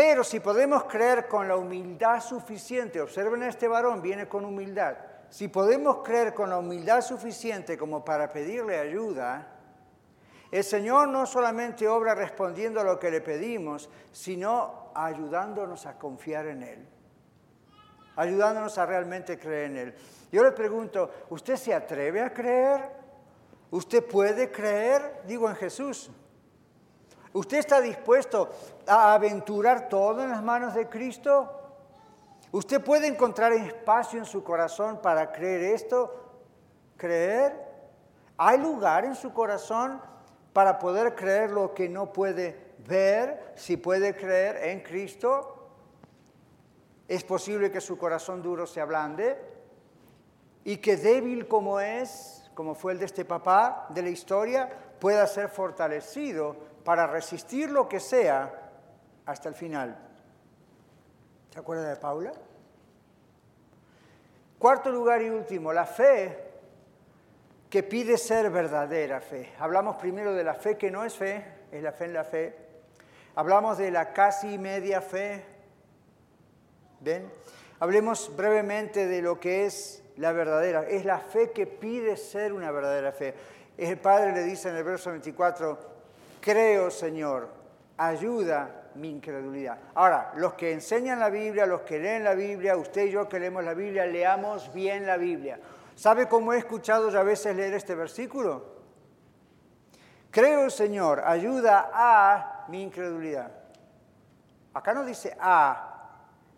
Pero 0.00 0.24
si 0.24 0.40
podemos 0.40 0.84
creer 0.84 1.28
con 1.28 1.46
la 1.46 1.58
humildad 1.58 2.22
suficiente, 2.22 3.02
observen 3.02 3.42
a 3.42 3.48
este 3.50 3.68
varón, 3.68 4.00
viene 4.00 4.26
con 4.26 4.46
humildad. 4.46 4.96
Si 5.28 5.48
podemos 5.48 5.98
creer 6.02 6.32
con 6.32 6.48
la 6.48 6.56
humildad 6.56 7.02
suficiente 7.02 7.76
como 7.76 8.02
para 8.02 8.32
pedirle 8.32 8.78
ayuda, 8.78 9.46
el 10.50 10.64
Señor 10.64 11.08
no 11.08 11.26
solamente 11.26 11.86
obra 11.86 12.14
respondiendo 12.14 12.80
a 12.80 12.84
lo 12.84 12.98
que 12.98 13.10
le 13.10 13.20
pedimos, 13.20 13.90
sino 14.10 14.90
ayudándonos 14.94 15.84
a 15.84 15.98
confiar 15.98 16.46
en 16.46 16.62
Él, 16.62 16.88
ayudándonos 18.16 18.78
a 18.78 18.86
realmente 18.86 19.38
creer 19.38 19.70
en 19.70 19.76
Él. 19.76 19.94
Yo 20.32 20.42
le 20.42 20.52
pregunto, 20.52 21.10
¿usted 21.28 21.56
se 21.56 21.74
atreve 21.74 22.22
a 22.22 22.32
creer? 22.32 22.90
¿Usted 23.70 24.02
puede 24.02 24.50
creer? 24.50 25.20
Digo 25.26 25.46
en 25.46 25.56
Jesús. 25.56 26.10
¿Usted 27.32 27.58
está 27.58 27.80
dispuesto 27.80 28.50
a 28.86 29.14
aventurar 29.14 29.88
todo 29.88 30.22
en 30.22 30.30
las 30.30 30.42
manos 30.42 30.74
de 30.74 30.88
Cristo? 30.88 31.48
¿Usted 32.52 32.82
puede 32.82 33.06
encontrar 33.06 33.52
espacio 33.52 34.18
en 34.18 34.24
su 34.24 34.42
corazón 34.42 35.00
para 35.00 35.30
creer 35.30 35.74
esto? 35.74 36.12
¿Creer? 36.96 37.68
¿Hay 38.36 38.58
lugar 38.58 39.04
en 39.04 39.14
su 39.14 39.32
corazón 39.32 40.00
para 40.52 40.78
poder 40.78 41.14
creer 41.14 41.50
lo 41.50 41.74
que 41.74 41.88
no 41.88 42.12
puede 42.12 42.70
ver, 42.86 43.52
si 43.56 43.76
puede 43.76 44.16
creer 44.16 44.68
en 44.68 44.80
Cristo. 44.80 45.56
Es 47.08 47.24
posible 47.24 47.70
que 47.70 47.80
su 47.80 47.98
corazón 47.98 48.42
duro 48.42 48.66
se 48.66 48.80
ablande 48.80 49.38
y 50.64 50.76
que 50.78 50.96
débil 50.96 51.48
como 51.48 51.80
es, 51.80 52.50
como 52.54 52.74
fue 52.74 52.92
el 52.92 52.98
de 52.98 53.06
este 53.06 53.24
papá 53.24 53.86
de 53.90 54.02
la 54.02 54.10
historia, 54.10 54.68
pueda 55.00 55.26
ser 55.26 55.48
fortalecido 55.48 56.56
para 56.84 57.06
resistir 57.06 57.70
lo 57.70 57.88
que 57.88 58.00
sea 58.00 58.70
hasta 59.26 59.48
el 59.48 59.54
final. 59.54 59.96
¿Se 61.52 61.58
acuerda 61.58 61.88
de 61.88 61.96
Paula? 61.96 62.32
Cuarto 64.58 64.90
lugar 64.90 65.22
y 65.22 65.30
último, 65.30 65.72
la 65.72 65.86
fe 65.86 66.50
que 67.70 67.82
pide 67.82 68.18
ser 68.18 68.50
verdadera 68.50 69.20
fe. 69.20 69.52
Hablamos 69.58 69.96
primero 69.96 70.34
de 70.34 70.44
la 70.44 70.54
fe 70.54 70.76
que 70.76 70.90
no 70.90 71.04
es 71.04 71.14
fe, 71.14 71.44
es 71.70 71.82
la 71.82 71.92
fe 71.92 72.04
en 72.06 72.12
la 72.12 72.24
fe. 72.24 72.56
Hablamos 73.36 73.78
de 73.78 73.90
la 73.90 74.12
casi 74.12 74.58
media 74.58 75.00
fe. 75.00 75.44
¿Ven? 77.00 77.30
Hablemos 77.78 78.36
brevemente 78.36 79.06
de 79.06 79.22
lo 79.22 79.40
que 79.40 79.64
es 79.66 80.02
la 80.16 80.32
verdadera. 80.32 80.82
Es 80.82 81.04
la 81.04 81.18
fe 81.18 81.52
que 81.52 81.66
pide 81.66 82.16
ser 82.16 82.52
una 82.52 82.70
verdadera 82.70 83.12
fe. 83.12 83.34
El 83.78 83.98
Padre 83.98 84.32
le 84.32 84.42
dice 84.42 84.68
en 84.68 84.76
el 84.76 84.84
verso 84.84 85.10
24, 85.10 85.78
creo 86.40 86.90
Señor, 86.90 87.48
ayuda 87.96 88.80
mi 88.94 89.10
incredulidad. 89.10 89.78
Ahora, 89.94 90.32
los 90.36 90.54
que 90.54 90.72
enseñan 90.72 91.20
la 91.20 91.30
Biblia, 91.30 91.66
los 91.66 91.82
que 91.82 91.98
leen 91.98 92.24
la 92.24 92.34
Biblia, 92.34 92.76
usted 92.76 93.06
y 93.06 93.10
yo 93.10 93.28
que 93.28 93.38
leemos 93.38 93.64
la 93.64 93.74
Biblia, 93.74 94.06
leamos 94.06 94.72
bien 94.72 95.06
la 95.06 95.16
Biblia. 95.16 95.60
¿Sabe 95.94 96.28
cómo 96.28 96.52
he 96.52 96.58
escuchado 96.58 97.16
a 97.18 97.22
veces 97.22 97.54
leer 97.54 97.74
este 97.74 97.94
versículo? 97.94 98.80
Creo, 100.30 100.70
Señor, 100.70 101.22
ayuda 101.24 101.90
a 101.92 102.64
mi 102.68 102.82
incredulidad. 102.82 103.50
Acá 104.72 104.94
no 104.94 105.04
dice 105.04 105.36
a. 105.40 105.86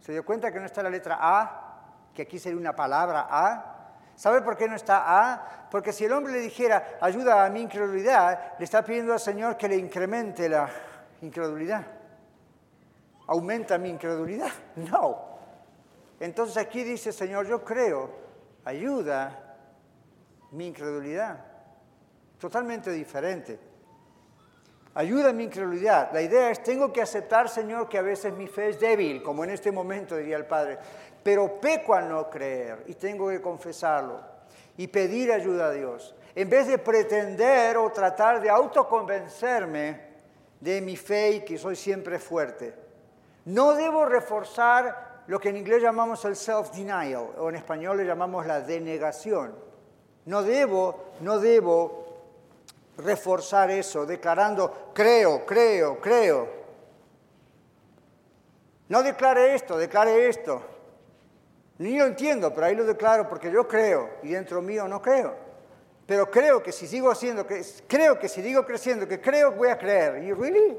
¿Se 0.00 0.12
dio 0.12 0.24
cuenta 0.24 0.52
que 0.52 0.60
no 0.60 0.66
está 0.66 0.82
la 0.82 0.90
letra 0.90 1.18
a? 1.20 2.10
Que 2.14 2.22
aquí 2.22 2.38
sería 2.38 2.58
una 2.58 2.76
palabra 2.76 3.26
a. 3.30 3.81
¿Sabe 4.14 4.42
por 4.42 4.56
qué 4.56 4.68
no 4.68 4.76
está 4.76 5.02
a? 5.04 5.68
Porque 5.70 5.92
si 5.92 6.04
el 6.04 6.12
hombre 6.12 6.32
le 6.32 6.40
dijera 6.40 6.98
ayuda 7.00 7.44
a 7.44 7.50
mi 7.50 7.62
incredulidad, 7.62 8.58
le 8.58 8.64
está 8.64 8.84
pidiendo 8.84 9.12
al 9.12 9.20
Señor 9.20 9.56
que 9.56 9.68
le 9.68 9.76
incremente 9.76 10.48
la 10.48 10.68
incredulidad. 11.22 11.86
Aumenta 13.26 13.78
mi 13.78 13.88
incredulidad. 13.88 14.50
No. 14.76 15.32
Entonces 16.20 16.56
aquí 16.56 16.84
dice, 16.84 17.10
Señor, 17.10 17.48
yo 17.48 17.64
creo 17.64 18.10
ayuda 18.64 19.56
mi 20.52 20.68
incredulidad. 20.68 21.44
Totalmente 22.38 22.90
diferente. 22.90 23.58
Ayuda 24.94 25.32
mi 25.32 25.44
incredulidad. 25.44 26.12
La 26.12 26.20
idea 26.20 26.50
es, 26.50 26.62
tengo 26.62 26.92
que 26.92 27.00
aceptar, 27.00 27.48
Señor, 27.48 27.88
que 27.88 27.98
a 27.98 28.02
veces 28.02 28.32
mi 28.34 28.46
fe 28.46 28.68
es 28.68 28.80
débil, 28.80 29.22
como 29.22 29.42
en 29.42 29.50
este 29.50 29.72
momento 29.72 30.16
diría 30.16 30.36
el 30.36 30.44
Padre, 30.44 30.78
pero 31.22 31.60
peco 31.60 31.94
al 31.94 32.08
no 32.08 32.28
creer 32.28 32.84
y 32.86 32.94
tengo 32.94 33.28
que 33.28 33.40
confesarlo 33.40 34.20
y 34.76 34.86
pedir 34.86 35.32
ayuda 35.32 35.66
a 35.66 35.70
Dios. 35.70 36.14
En 36.34 36.48
vez 36.48 36.66
de 36.66 36.78
pretender 36.78 37.76
o 37.76 37.90
tratar 37.90 38.40
de 38.40 38.48
autoconvencerme 38.48 40.12
de 40.60 40.80
mi 40.80 40.96
fe 40.96 41.30
y 41.32 41.40
que 41.44 41.58
soy 41.58 41.76
siempre 41.76 42.18
fuerte. 42.18 42.74
No 43.44 43.74
debo 43.74 44.04
reforzar 44.04 45.24
lo 45.26 45.38
que 45.38 45.50
en 45.50 45.56
inglés 45.56 45.82
llamamos 45.82 46.24
el 46.24 46.36
self-denial, 46.36 47.30
o 47.38 47.48
en 47.48 47.56
español 47.56 47.96
le 47.96 48.04
llamamos 48.04 48.46
la 48.46 48.60
denegación. 48.60 49.54
No 50.26 50.42
debo, 50.42 51.12
no 51.20 51.38
debo 51.38 52.02
reforzar 52.98 53.70
eso, 53.70 54.06
declarando, 54.06 54.92
creo, 54.94 55.44
creo, 55.44 56.00
creo. 56.00 56.48
No 58.88 59.02
declare 59.02 59.54
esto, 59.54 59.76
declare 59.76 60.28
esto. 60.28 60.62
Ni 61.82 61.98
lo 61.98 62.06
entiendo, 62.06 62.54
pero 62.54 62.68
ahí 62.68 62.76
lo 62.76 62.84
declaro 62.84 63.28
porque 63.28 63.50
yo 63.50 63.66
creo 63.66 64.08
y 64.22 64.28
dentro 64.28 64.62
mío 64.62 64.86
no 64.86 65.02
creo. 65.02 65.34
Pero 66.06 66.30
creo 66.30 66.62
que 66.62 66.70
si 66.70 66.86
sigo 66.86 67.10
haciendo, 67.10 67.44
creo 67.88 68.20
que 68.20 68.28
si 68.28 68.40
digo 68.40 68.64
creciendo, 68.64 69.08
que 69.08 69.20
creo, 69.20 69.50
voy 69.50 69.68
a 69.68 69.76
creer. 69.76 70.22
¿Y 70.22 70.32
really? 70.32 70.78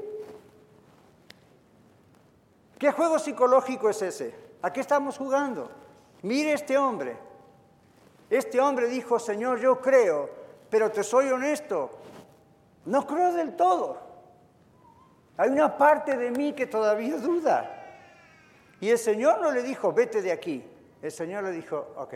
¿Qué 2.78 2.90
juego 2.90 3.18
psicológico 3.18 3.90
es 3.90 4.00
ese? 4.00 4.34
¿A 4.62 4.72
qué 4.72 4.80
estamos 4.80 5.18
jugando? 5.18 5.70
Mire 6.22 6.54
este 6.54 6.78
hombre. 6.78 7.18
Este 8.30 8.58
hombre 8.58 8.88
dijo, 8.88 9.18
Señor, 9.18 9.60
yo 9.60 9.82
creo, 9.82 10.30
pero 10.70 10.90
te 10.90 11.02
soy 11.02 11.28
honesto, 11.28 11.90
no 12.86 13.06
creo 13.06 13.34
del 13.34 13.54
todo. 13.56 13.98
Hay 15.36 15.50
una 15.50 15.76
parte 15.76 16.16
de 16.16 16.30
mí 16.30 16.54
que 16.54 16.66
todavía 16.66 17.18
duda. 17.18 17.70
Y 18.80 18.88
el 18.88 18.98
Señor 18.98 19.42
no 19.42 19.50
le 19.50 19.62
dijo, 19.62 19.92
vete 19.92 20.22
de 20.22 20.32
aquí. 20.32 20.70
El 21.04 21.12
Señor 21.12 21.44
le 21.44 21.50
dijo, 21.50 21.92
ok. 21.98 22.14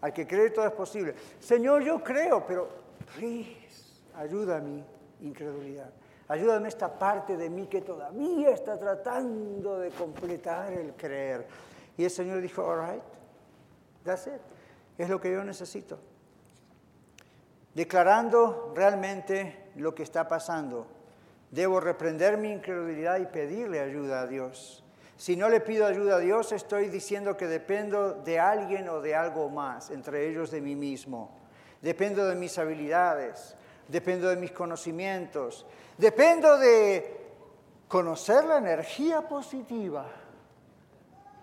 Al 0.00 0.14
que 0.14 0.26
cree 0.26 0.48
todo 0.48 0.64
es 0.66 0.72
posible. 0.72 1.14
Señor, 1.38 1.82
yo 1.82 2.02
creo, 2.02 2.46
pero 2.46 2.70
please, 3.14 4.00
ayuda 4.16 4.56
a 4.56 4.60
mi 4.60 4.82
incredulidad. 5.20 5.90
Ayúdame 6.26 6.68
esta 6.68 6.98
parte 6.98 7.36
de 7.36 7.50
mí 7.50 7.66
que 7.66 7.82
todavía 7.82 8.48
está 8.48 8.78
tratando 8.78 9.78
de 9.78 9.90
completar 9.90 10.72
el 10.72 10.94
creer. 10.94 11.46
Y 11.98 12.04
el 12.04 12.10
Señor 12.10 12.40
dijo, 12.40 12.64
all 12.64 12.80
right, 12.80 13.02
that's 14.02 14.26
it. 14.26 14.40
Es 14.96 15.10
lo 15.10 15.20
que 15.20 15.30
yo 15.30 15.44
necesito. 15.44 15.98
Declarando 17.74 18.72
realmente 18.74 19.70
lo 19.76 19.94
que 19.94 20.02
está 20.02 20.26
pasando. 20.28 20.86
Debo 21.50 21.78
reprender 21.78 22.38
mi 22.38 22.50
incredulidad 22.50 23.20
y 23.20 23.26
pedirle 23.26 23.80
ayuda 23.80 24.22
a 24.22 24.26
Dios. 24.26 24.82
Si 25.20 25.36
no 25.36 25.50
le 25.50 25.60
pido 25.60 25.84
ayuda 25.84 26.16
a 26.16 26.18
Dios, 26.18 26.50
estoy 26.50 26.88
diciendo 26.88 27.36
que 27.36 27.46
dependo 27.46 28.14
de 28.14 28.40
alguien 28.40 28.88
o 28.88 29.02
de 29.02 29.14
algo 29.14 29.50
más, 29.50 29.90
entre 29.90 30.26
ellos 30.26 30.50
de 30.50 30.62
mí 30.62 30.74
mismo. 30.74 31.36
Dependo 31.82 32.26
de 32.26 32.34
mis 32.34 32.56
habilidades, 32.56 33.54
dependo 33.86 34.30
de 34.30 34.36
mis 34.36 34.50
conocimientos, 34.52 35.66
dependo 35.98 36.56
de 36.56 37.20
conocer 37.86 38.44
la 38.44 38.56
energía 38.56 39.28
positiva. 39.28 40.06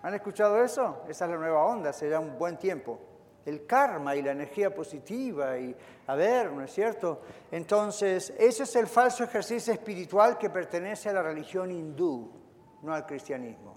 ¿Han 0.02 0.12
escuchado 0.12 0.60
eso? 0.60 1.04
Esa 1.08 1.26
es 1.26 1.30
la 1.30 1.36
nueva 1.36 1.64
onda, 1.64 1.92
será 1.92 2.18
un 2.18 2.36
buen 2.36 2.56
tiempo. 2.56 2.98
El 3.46 3.64
karma 3.64 4.16
y 4.16 4.22
la 4.22 4.32
energía 4.32 4.74
positiva 4.74 5.56
y, 5.56 5.72
a 6.08 6.16
ver, 6.16 6.50
¿no 6.50 6.64
es 6.64 6.72
cierto? 6.72 7.20
Entonces, 7.52 8.34
ese 8.40 8.64
es 8.64 8.74
el 8.74 8.88
falso 8.88 9.22
ejercicio 9.22 9.72
espiritual 9.72 10.36
que 10.36 10.50
pertenece 10.50 11.10
a 11.10 11.12
la 11.12 11.22
religión 11.22 11.70
hindú, 11.70 12.47
no 12.82 12.94
al 12.94 13.06
cristianismo. 13.06 13.76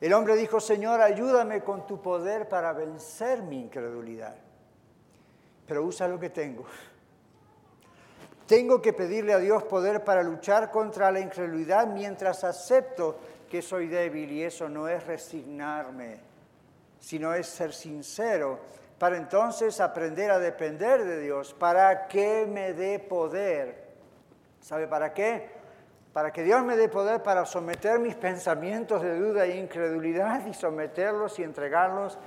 El 0.00 0.12
hombre 0.14 0.36
dijo, 0.36 0.60
Señor, 0.60 1.00
ayúdame 1.00 1.62
con 1.62 1.86
tu 1.86 2.00
poder 2.00 2.48
para 2.48 2.72
vencer 2.72 3.42
mi 3.42 3.60
incredulidad 3.60 4.34
pero 5.70 5.84
usa 5.84 6.08
lo 6.08 6.18
que 6.18 6.30
tengo. 6.30 6.64
Tengo 8.44 8.82
que 8.82 8.92
pedirle 8.92 9.32
a 9.32 9.38
Dios 9.38 9.62
poder 9.62 10.02
para 10.02 10.20
luchar 10.20 10.68
contra 10.72 11.12
la 11.12 11.20
incredulidad 11.20 11.86
mientras 11.86 12.42
acepto 12.42 13.20
que 13.48 13.62
soy 13.62 13.86
débil 13.86 14.32
y 14.32 14.42
eso 14.42 14.68
no 14.68 14.88
es 14.88 15.06
resignarme, 15.06 16.18
sino 16.98 17.32
es 17.34 17.46
ser 17.46 17.72
sincero 17.72 18.58
para 18.98 19.16
entonces 19.16 19.80
aprender 19.80 20.32
a 20.32 20.40
depender 20.40 21.04
de 21.04 21.20
Dios, 21.20 21.54
para 21.54 22.08
que 22.08 22.48
me 22.50 22.72
dé 22.72 22.98
poder. 22.98 23.79
¿Sabe 24.60 24.86
para 24.86 25.12
qué? 25.12 25.60
para 26.12 26.32
que 26.32 26.42
Dios 26.42 26.64
me 26.64 26.76
dé 26.76 26.88
poder 26.88 27.22
para 27.22 27.46
someter 27.46 27.98
mis 27.98 28.16
pensamientos 28.16 29.02
de 29.02 29.18
duda 29.18 29.46
e 29.46 29.56
incredulidad 29.56 30.44
y 30.46 30.54
someterlos 30.54 31.38
y 31.38 31.44
entregarlos 31.44 32.18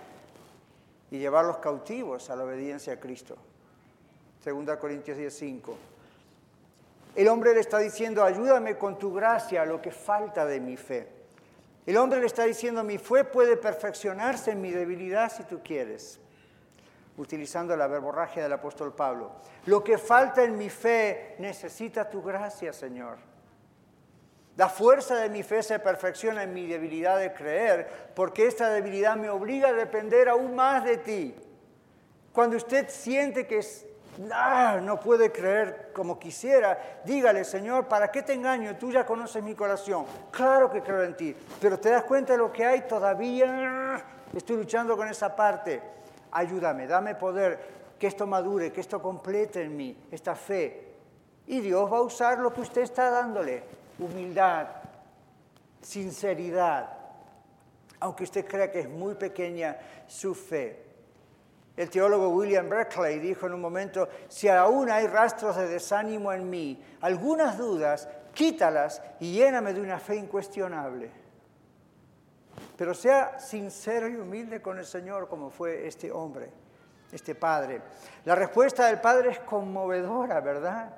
y 1.11 1.19
llevarlos 1.19 1.57
cautivos 1.57 2.29
a 2.29 2.35
la 2.35 2.45
obediencia 2.45 2.93
a 2.93 2.99
Cristo. 2.99 3.35
2 4.43 4.77
Corintios 4.77 5.17
10:5. 5.17 5.75
El 7.15 7.27
hombre 7.27 7.53
le 7.53 7.59
está 7.59 7.77
diciendo, 7.77 8.23
ayúdame 8.23 8.77
con 8.77 8.97
tu 8.97 9.13
gracia 9.13 9.61
a 9.61 9.65
lo 9.65 9.81
que 9.81 9.91
falta 9.91 10.45
de 10.45 10.59
mi 10.59 10.77
fe. 10.77 11.07
El 11.85 11.97
hombre 11.97 12.19
le 12.19 12.25
está 12.25 12.45
diciendo, 12.45 12.83
mi 12.83 12.97
fe 12.97 13.23
puede 13.25 13.57
perfeccionarse 13.57 14.51
en 14.51 14.61
mi 14.61 14.71
debilidad 14.71 15.31
si 15.31 15.43
tú 15.43 15.59
quieres, 15.63 16.19
utilizando 17.17 17.75
la 17.75 17.87
verborragia 17.87 18.43
del 18.43 18.53
apóstol 18.53 18.93
Pablo. 18.93 19.31
Lo 19.65 19.83
que 19.83 19.97
falta 19.97 20.43
en 20.43 20.57
mi 20.57 20.69
fe 20.69 21.35
necesita 21.39 22.09
tu 22.09 22.21
gracia, 22.21 22.73
Señor. 22.73 23.17
La 24.55 24.69
fuerza 24.69 25.15
de 25.15 25.29
mi 25.29 25.41
fe 25.41 25.63
se 25.63 25.79
perfecciona 25.79 26.43
en 26.43 26.53
mi 26.53 26.67
debilidad 26.67 27.17
de 27.17 27.33
creer, 27.33 28.11
porque 28.15 28.45
esta 28.45 28.69
debilidad 28.69 29.15
me 29.15 29.29
obliga 29.29 29.69
a 29.69 29.73
depender 29.73 30.29
aún 30.29 30.55
más 30.55 30.83
de 30.83 30.97
ti. 30.97 31.35
Cuando 32.31 32.57
usted 32.57 32.87
siente 32.89 33.47
que 33.47 33.61
no 34.83 34.99
puede 34.99 35.31
creer 35.31 35.89
como 35.91 36.19
quisiera, 36.19 37.01
dígale, 37.03 37.43
Señor, 37.43 37.87
¿para 37.87 38.11
qué 38.11 38.21
te 38.21 38.33
engaño? 38.33 38.75
Tú 38.77 38.91
ya 38.91 39.05
conoces 39.05 39.43
mi 39.43 39.55
corazón. 39.55 40.05
Claro 40.29 40.69
que 40.69 40.81
creo 40.83 41.03
en 41.03 41.17
ti, 41.17 41.35
pero 41.59 41.79
te 41.79 41.89
das 41.89 42.03
cuenta 42.03 42.33
de 42.33 42.37
lo 42.37 42.51
que 42.51 42.63
hay 42.63 42.81
todavía. 42.81 44.05
Estoy 44.35 44.57
luchando 44.57 44.95
con 44.95 45.07
esa 45.07 45.35
parte. 45.35 45.81
Ayúdame, 46.33 46.87
dame 46.87 47.15
poder, 47.15 47.59
que 47.99 48.07
esto 48.07 48.27
madure, 48.27 48.71
que 48.71 48.81
esto 48.81 49.01
complete 49.01 49.63
en 49.63 49.77
mí, 49.77 49.95
esta 50.11 50.35
fe. 50.35 50.93
Y 51.47 51.61
Dios 51.61 51.91
va 51.91 51.97
a 51.97 52.01
usar 52.01 52.39
lo 52.39 52.51
que 52.51 52.61
usted 52.61 52.81
está 52.81 53.09
dándole 53.09 53.63
humildad, 53.99 54.67
sinceridad, 55.81 56.89
aunque 57.99 58.23
usted 58.23 58.45
crea 58.45 58.71
que 58.71 58.81
es 58.81 58.89
muy 58.89 59.15
pequeña 59.15 59.77
su 60.07 60.33
fe. 60.33 60.83
El 61.75 61.89
teólogo 61.89 62.29
William 62.29 62.67
Berkeley 62.69 63.19
dijo 63.19 63.47
en 63.47 63.53
un 63.53 63.61
momento, 63.61 64.07
si 64.27 64.47
aún 64.47 64.89
hay 64.89 65.07
rastros 65.07 65.55
de 65.55 65.67
desánimo 65.67 66.33
en 66.33 66.49
mí, 66.49 66.83
algunas 67.01 67.57
dudas, 67.57 68.07
quítalas 68.33 69.01
y 69.19 69.33
lléname 69.33 69.73
de 69.73 69.81
una 69.81 69.99
fe 69.99 70.15
incuestionable. 70.15 71.22
Pero 72.77 72.93
sea 72.93 73.39
sincero 73.39 74.07
y 74.07 74.15
humilde 74.15 74.61
con 74.61 74.79
el 74.79 74.85
Señor 74.85 75.27
como 75.27 75.49
fue 75.49 75.87
este 75.87 76.11
hombre, 76.11 76.49
este 77.11 77.35
padre. 77.35 77.81
La 78.25 78.35
respuesta 78.35 78.87
del 78.87 78.99
padre 78.99 79.31
es 79.31 79.39
conmovedora, 79.39 80.39
¿verdad? 80.41 80.93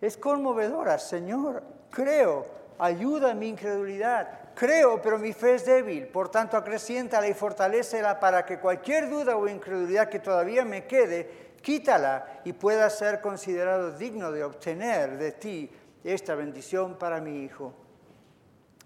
Es 0.00 0.16
conmovedora, 0.16 0.98
Señor, 0.98 1.62
creo, 1.90 2.44
ayuda 2.78 3.30
en 3.30 3.38
mi 3.38 3.48
incredulidad. 3.48 4.40
Creo, 4.54 5.00
pero 5.00 5.18
mi 5.18 5.32
fe 5.32 5.54
es 5.54 5.64
débil, 5.64 6.08
por 6.08 6.28
tanto 6.28 6.56
acreciéntala 6.56 7.28
y 7.28 7.34
fortalecela 7.34 8.20
para 8.20 8.44
que 8.44 8.58
cualquier 8.58 9.08
duda 9.08 9.36
o 9.36 9.48
incredulidad 9.48 10.08
que 10.08 10.18
todavía 10.18 10.64
me 10.64 10.86
quede, 10.86 11.52
quítala 11.62 12.40
y 12.44 12.52
pueda 12.52 12.90
ser 12.90 13.20
considerado 13.20 13.96
digno 13.96 14.30
de 14.32 14.44
obtener 14.44 15.16
de 15.16 15.32
ti 15.32 15.70
esta 16.04 16.34
bendición 16.34 16.98
para 16.98 17.20
mi 17.20 17.44
hijo. 17.44 17.72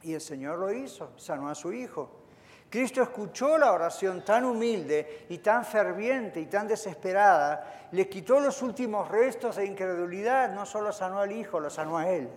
Y 0.07 0.15
el 0.15 0.21
Señor 0.21 0.61
lo 0.61 0.73
hizo, 0.73 1.11
sanó 1.17 1.49
a 1.49 1.55
su 1.57 1.73
hijo. 1.73 2.09
Cristo 2.71 3.03
escuchó 3.03 3.59
la 3.59 3.73
oración 3.73 4.25
tan 4.25 4.45
humilde 4.45 5.27
y 5.29 5.39
tan 5.39 5.65
ferviente 5.65 6.39
y 6.39 6.47
tan 6.47 6.69
desesperada, 6.69 7.89
le 7.91 8.09
quitó 8.09 8.39
los 8.39 8.63
últimos 8.63 9.09
restos 9.09 9.57
de 9.57 9.67
incredulidad, 9.67 10.55
no 10.55 10.65
solo 10.65 10.93
sanó 10.93 11.19
al 11.19 11.33
hijo, 11.33 11.59
lo 11.59 11.71
sanó 11.71 11.99
a 11.99 12.09
él. 12.09 12.31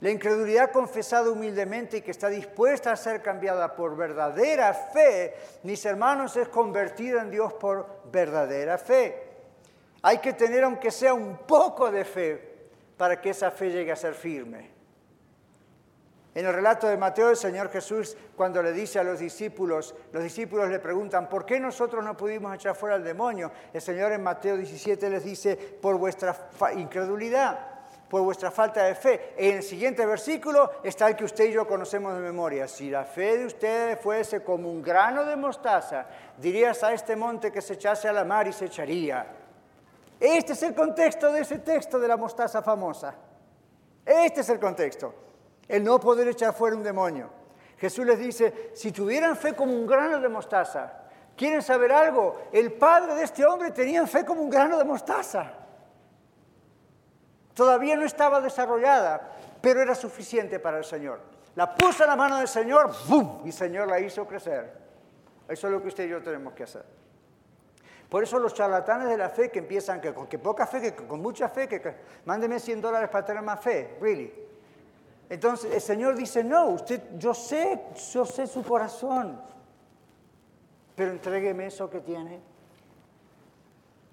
La 0.00 0.08
incredulidad 0.08 0.72
confesada 0.72 1.28
humildemente 1.28 1.98
y 1.98 2.00
que 2.00 2.10
está 2.10 2.30
dispuesta 2.30 2.92
a 2.92 2.96
ser 2.96 3.20
cambiada 3.20 3.76
por 3.76 3.94
verdadera 3.98 4.72
fe, 4.72 5.34
mis 5.62 5.84
hermanos, 5.84 6.38
es 6.38 6.48
convertida 6.48 7.20
en 7.20 7.30
Dios 7.30 7.52
por 7.52 8.00
verdadera 8.10 8.78
fe. 8.78 9.24
Hay 10.00 10.20
que 10.20 10.32
tener 10.32 10.64
aunque 10.64 10.90
sea 10.90 11.12
un 11.12 11.36
poco 11.36 11.90
de 11.90 12.06
fe 12.06 12.56
para 12.96 13.20
que 13.20 13.28
esa 13.28 13.50
fe 13.50 13.70
llegue 13.70 13.92
a 13.92 13.96
ser 13.96 14.14
firme. 14.14 14.75
En 16.36 16.44
el 16.44 16.52
relato 16.52 16.86
de 16.86 16.98
Mateo, 16.98 17.30
el 17.30 17.36
Señor 17.38 17.70
Jesús, 17.70 18.14
cuando 18.36 18.62
le 18.62 18.70
dice 18.72 18.98
a 18.98 19.02
los 19.02 19.18
discípulos, 19.18 19.94
los 20.12 20.22
discípulos 20.22 20.68
le 20.68 20.78
preguntan, 20.80 21.30
¿por 21.30 21.46
qué 21.46 21.58
nosotros 21.58 22.04
no 22.04 22.14
pudimos 22.14 22.54
echar 22.54 22.76
fuera 22.76 22.96
al 22.96 23.02
demonio? 23.02 23.50
El 23.72 23.80
Señor 23.80 24.12
en 24.12 24.22
Mateo 24.22 24.54
17 24.54 25.08
les 25.08 25.24
dice, 25.24 25.56
por 25.56 25.96
vuestra 25.96 26.36
incredulidad 26.76 27.70
por 28.10 28.20
vuestra 28.20 28.50
falta 28.50 28.84
de 28.84 28.94
fe. 28.94 29.32
En 29.36 29.56
el 29.56 29.62
siguiente 29.62 30.04
versículo 30.04 30.72
está 30.84 31.08
el 31.08 31.16
que 31.16 31.24
usted 31.24 31.46
y 31.46 31.52
yo 31.52 31.66
conocemos 31.66 32.14
de 32.14 32.20
memoria. 32.20 32.68
Si 32.68 32.90
la 32.90 33.04
fe 33.04 33.38
de 33.38 33.46
ustedes 33.46 33.98
fuese 33.98 34.44
como 34.44 34.70
un 34.70 34.82
grano 34.82 35.24
de 35.24 35.34
mostaza, 35.36 36.06
dirías 36.36 36.84
a 36.84 36.92
este 36.92 37.16
monte 37.16 37.50
que 37.50 37.62
se 37.62 37.72
echase 37.72 38.08
a 38.08 38.12
la 38.12 38.24
mar 38.24 38.46
y 38.46 38.52
se 38.52 38.66
echaría. 38.66 39.26
Este 40.20 40.52
es 40.52 40.62
el 40.62 40.74
contexto 40.74 41.32
de 41.32 41.40
ese 41.40 41.58
texto 41.60 41.98
de 41.98 42.06
la 42.06 42.18
mostaza 42.18 42.62
famosa. 42.62 43.14
Este 44.04 44.42
es 44.42 44.48
el 44.50 44.60
contexto. 44.60 45.25
El 45.68 45.82
no 45.84 45.98
poder 45.98 46.28
echar 46.28 46.54
fuera 46.54 46.76
un 46.76 46.82
demonio. 46.82 47.30
Jesús 47.78 48.06
les 48.06 48.18
dice, 48.18 48.70
si 48.74 48.92
tuvieran 48.92 49.36
fe 49.36 49.54
como 49.54 49.72
un 49.72 49.86
grano 49.86 50.20
de 50.20 50.28
mostaza, 50.28 50.92
¿quieren 51.36 51.62
saber 51.62 51.92
algo? 51.92 52.48
El 52.52 52.72
padre 52.72 53.14
de 53.14 53.24
este 53.24 53.44
hombre 53.44 53.70
tenía 53.70 54.06
fe 54.06 54.24
como 54.24 54.42
un 54.42 54.50
grano 54.50 54.78
de 54.78 54.84
mostaza. 54.84 55.52
Todavía 57.52 57.96
no 57.96 58.04
estaba 58.04 58.40
desarrollada, 58.40 59.32
pero 59.60 59.80
era 59.80 59.94
suficiente 59.94 60.58
para 60.58 60.78
el 60.78 60.84
Señor. 60.84 61.20
La 61.54 61.74
puso 61.74 62.04
en 62.04 62.10
la 62.10 62.16
mano 62.16 62.38
del 62.38 62.48
Señor, 62.48 62.90
¡bum! 63.08 63.40
Y 63.44 63.48
el 63.48 63.52
Señor 63.52 63.88
la 63.88 63.98
hizo 63.98 64.26
crecer. 64.26 64.72
Eso 65.48 65.66
es 65.66 65.72
lo 65.72 65.80
que 65.80 65.88
usted 65.88 66.06
y 66.06 66.10
yo 66.10 66.22
tenemos 66.22 66.52
que 66.52 66.64
hacer. 66.64 66.84
Por 68.08 68.22
eso 68.22 68.38
los 68.38 68.54
charlatanes 68.54 69.08
de 69.08 69.16
la 69.16 69.28
fe 69.28 69.50
que 69.50 69.58
empiezan 69.58 70.00
que 70.00 70.14
con 70.14 70.26
que 70.26 70.38
poca 70.38 70.66
fe, 70.66 70.80
que 70.80 70.94
con 70.94 71.20
mucha 71.20 71.48
fe, 71.48 71.66
que, 71.66 71.94
mándeme 72.24 72.60
100 72.60 72.80
dólares 72.80 73.08
para 73.08 73.24
tener 73.24 73.42
más 73.42 73.60
fe, 73.60 73.96
really. 74.00 74.45
Entonces 75.28 75.74
el 75.74 75.80
Señor 75.80 76.14
dice, 76.14 76.44
no, 76.44 76.66
usted, 76.68 77.02
yo 77.18 77.34
sé, 77.34 77.80
yo 78.12 78.24
sé 78.24 78.46
su 78.46 78.62
corazón, 78.62 79.40
pero 80.94 81.10
entrégueme 81.10 81.66
eso 81.66 81.90
que 81.90 82.00
tiene. 82.00 82.40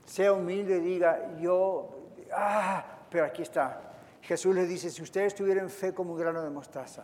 Sea 0.05 0.34
humilde 0.34 0.78
y 0.78 0.82
diga, 0.82 1.38
yo, 1.39 1.89
ah, 2.32 2.84
pero 3.09 3.26
aquí 3.26 3.43
está. 3.43 3.80
Jesús 4.22 4.55
les 4.55 4.68
dice, 4.68 4.89
si 4.89 5.01
ustedes 5.01 5.36
tuvieran 5.36 5.70
fe 5.70 5.93
como 5.93 6.14
un 6.14 6.20
grano 6.20 6.41
de 6.41 6.49
mostaza, 6.49 7.03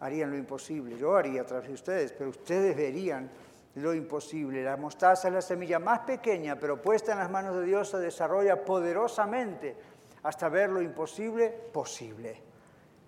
harían 0.00 0.30
lo 0.30 0.36
imposible. 0.36 0.98
Yo 0.98 1.16
haría 1.16 1.42
a 1.42 1.44
través 1.44 1.68
de 1.68 1.74
ustedes, 1.74 2.12
pero 2.12 2.30
ustedes 2.30 2.76
verían 2.76 3.30
lo 3.76 3.94
imposible. 3.94 4.64
La 4.64 4.76
mostaza 4.76 5.28
es 5.28 5.34
la 5.34 5.42
semilla 5.42 5.78
más 5.78 6.00
pequeña, 6.00 6.58
pero 6.58 6.82
puesta 6.82 7.12
en 7.12 7.18
las 7.18 7.30
manos 7.30 7.56
de 7.56 7.64
Dios 7.64 7.88
se 7.90 7.98
desarrolla 7.98 8.64
poderosamente 8.64 9.76
hasta 10.24 10.48
ver 10.48 10.70
lo 10.70 10.82
imposible 10.82 11.48
posible. 11.48 12.51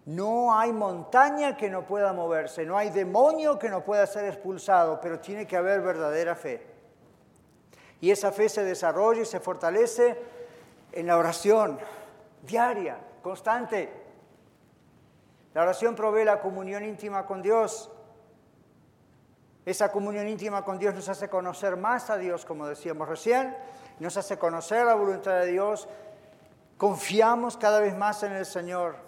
No 0.07 0.55
hay 0.55 0.73
montaña 0.73 1.57
que 1.57 1.71
no 1.71 1.87
pueda 1.87 2.13
moverse, 2.13 2.67
no 2.67 2.77
hay 2.77 2.91
demonio 2.91 3.59
que 3.59 3.71
no 3.71 3.83
pueda 3.83 4.07
ser 4.07 4.27
expulsado, 4.27 5.01
pero 5.01 5.19
tiene 5.19 5.47
que 5.47 5.57
haber 5.57 5.81
verdadera 5.81 6.35
fe. 6.35 6.67
Y 8.01 8.11
esa 8.11 8.31
fe 8.31 8.51
se 8.51 8.63
desarrolla 8.65 9.23
y 9.23 9.27
se 9.27 9.41
fortalece 9.41 10.21
en 10.93 11.07
la 11.07 11.17
oración, 11.17 11.79
diaria, 12.43 12.99
constante. 13.23 13.91
La 15.55 15.63
oración 15.63 15.95
provee 15.95 16.25
la 16.25 16.41
comunión 16.41 16.85
íntima 16.85 17.25
con 17.25 17.41
Dios. 17.41 17.91
Esa 19.65 19.91
comunión 19.91 20.29
íntima 20.29 20.63
con 20.63 20.79
Dios 20.79 20.95
nos 20.95 21.09
hace 21.09 21.31
conocer 21.31 21.79
más 21.79 22.11
a 22.11 22.19
Dios, 22.19 22.45
como 22.45 22.67
decíamos 22.67 23.09
recién, 23.09 23.57
nos 24.01 24.19
hace 24.19 24.39
conocer 24.39 24.85
la 24.85 24.95
voluntad 24.95 25.41
de 25.41 25.47
Dios, 25.47 25.89
confiamos 26.77 27.57
cada 27.57 27.81
vez 27.81 27.97
más 27.97 28.23
en 28.23 28.33
el 28.33 28.45
Señor 28.45 29.04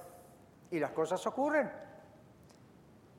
y 0.70 0.78
las 0.78 0.90
cosas 0.90 1.26
ocurren. 1.26 1.70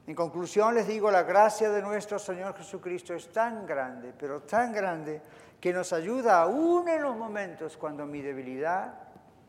En 0.07 0.15
conclusión 0.15 0.73
les 0.73 0.87
digo, 0.87 1.11
la 1.11 1.23
gracia 1.23 1.69
de 1.69 1.81
nuestro 1.81 2.17
Señor 2.17 2.55
Jesucristo 2.55 3.13
es 3.13 3.29
tan 3.29 3.65
grande, 3.65 4.13
pero 4.17 4.41
tan 4.41 4.71
grande, 4.71 5.21
que 5.59 5.73
nos 5.73 5.91
ayuda 5.91 6.41
aún 6.41 6.87
en 6.87 7.01
los 7.01 7.15
momentos 7.15 7.75
cuando 7.77 8.05
mi 8.05 8.21
debilidad 8.21 8.93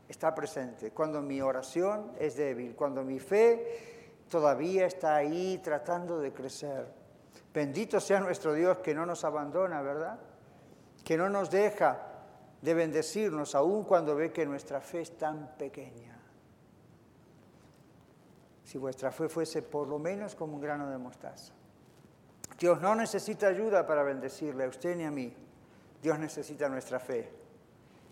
está 0.08 0.34
presente, 0.34 0.90
cuando 0.90 1.20
mi 1.20 1.40
oración 1.40 2.12
es 2.18 2.36
débil, 2.36 2.74
cuando 2.74 3.04
mi 3.04 3.20
fe 3.20 4.14
todavía 4.28 4.86
está 4.86 5.16
ahí 5.16 5.60
tratando 5.62 6.18
de 6.18 6.32
crecer. 6.32 6.92
Bendito 7.52 8.00
sea 8.00 8.20
nuestro 8.20 8.54
Dios 8.54 8.78
que 8.78 8.94
no 8.94 9.06
nos 9.06 9.24
abandona, 9.24 9.82
¿verdad? 9.82 10.18
Que 11.04 11.16
no 11.16 11.28
nos 11.28 11.50
deja 11.50 11.98
de 12.60 12.74
bendecirnos 12.74 13.54
aún 13.54 13.84
cuando 13.84 14.16
ve 14.16 14.32
que 14.32 14.44
nuestra 14.44 14.80
fe 14.80 15.02
es 15.02 15.16
tan 15.16 15.56
pequeña. 15.56 16.17
Si 18.68 18.76
vuestra 18.76 19.10
fe 19.10 19.30
fuese 19.30 19.62
por 19.62 19.88
lo 19.88 19.98
menos 19.98 20.34
como 20.34 20.56
un 20.56 20.60
grano 20.60 20.90
de 20.90 20.98
mostaza. 20.98 21.54
Dios 22.58 22.78
no 22.82 22.94
necesita 22.94 23.46
ayuda 23.46 23.86
para 23.86 24.02
bendecirle 24.02 24.64
a 24.64 24.68
usted 24.68 24.94
ni 24.94 25.04
a 25.04 25.10
mí. 25.10 25.34
Dios 26.02 26.18
necesita 26.18 26.68
nuestra 26.68 27.00
fe. 27.00 27.32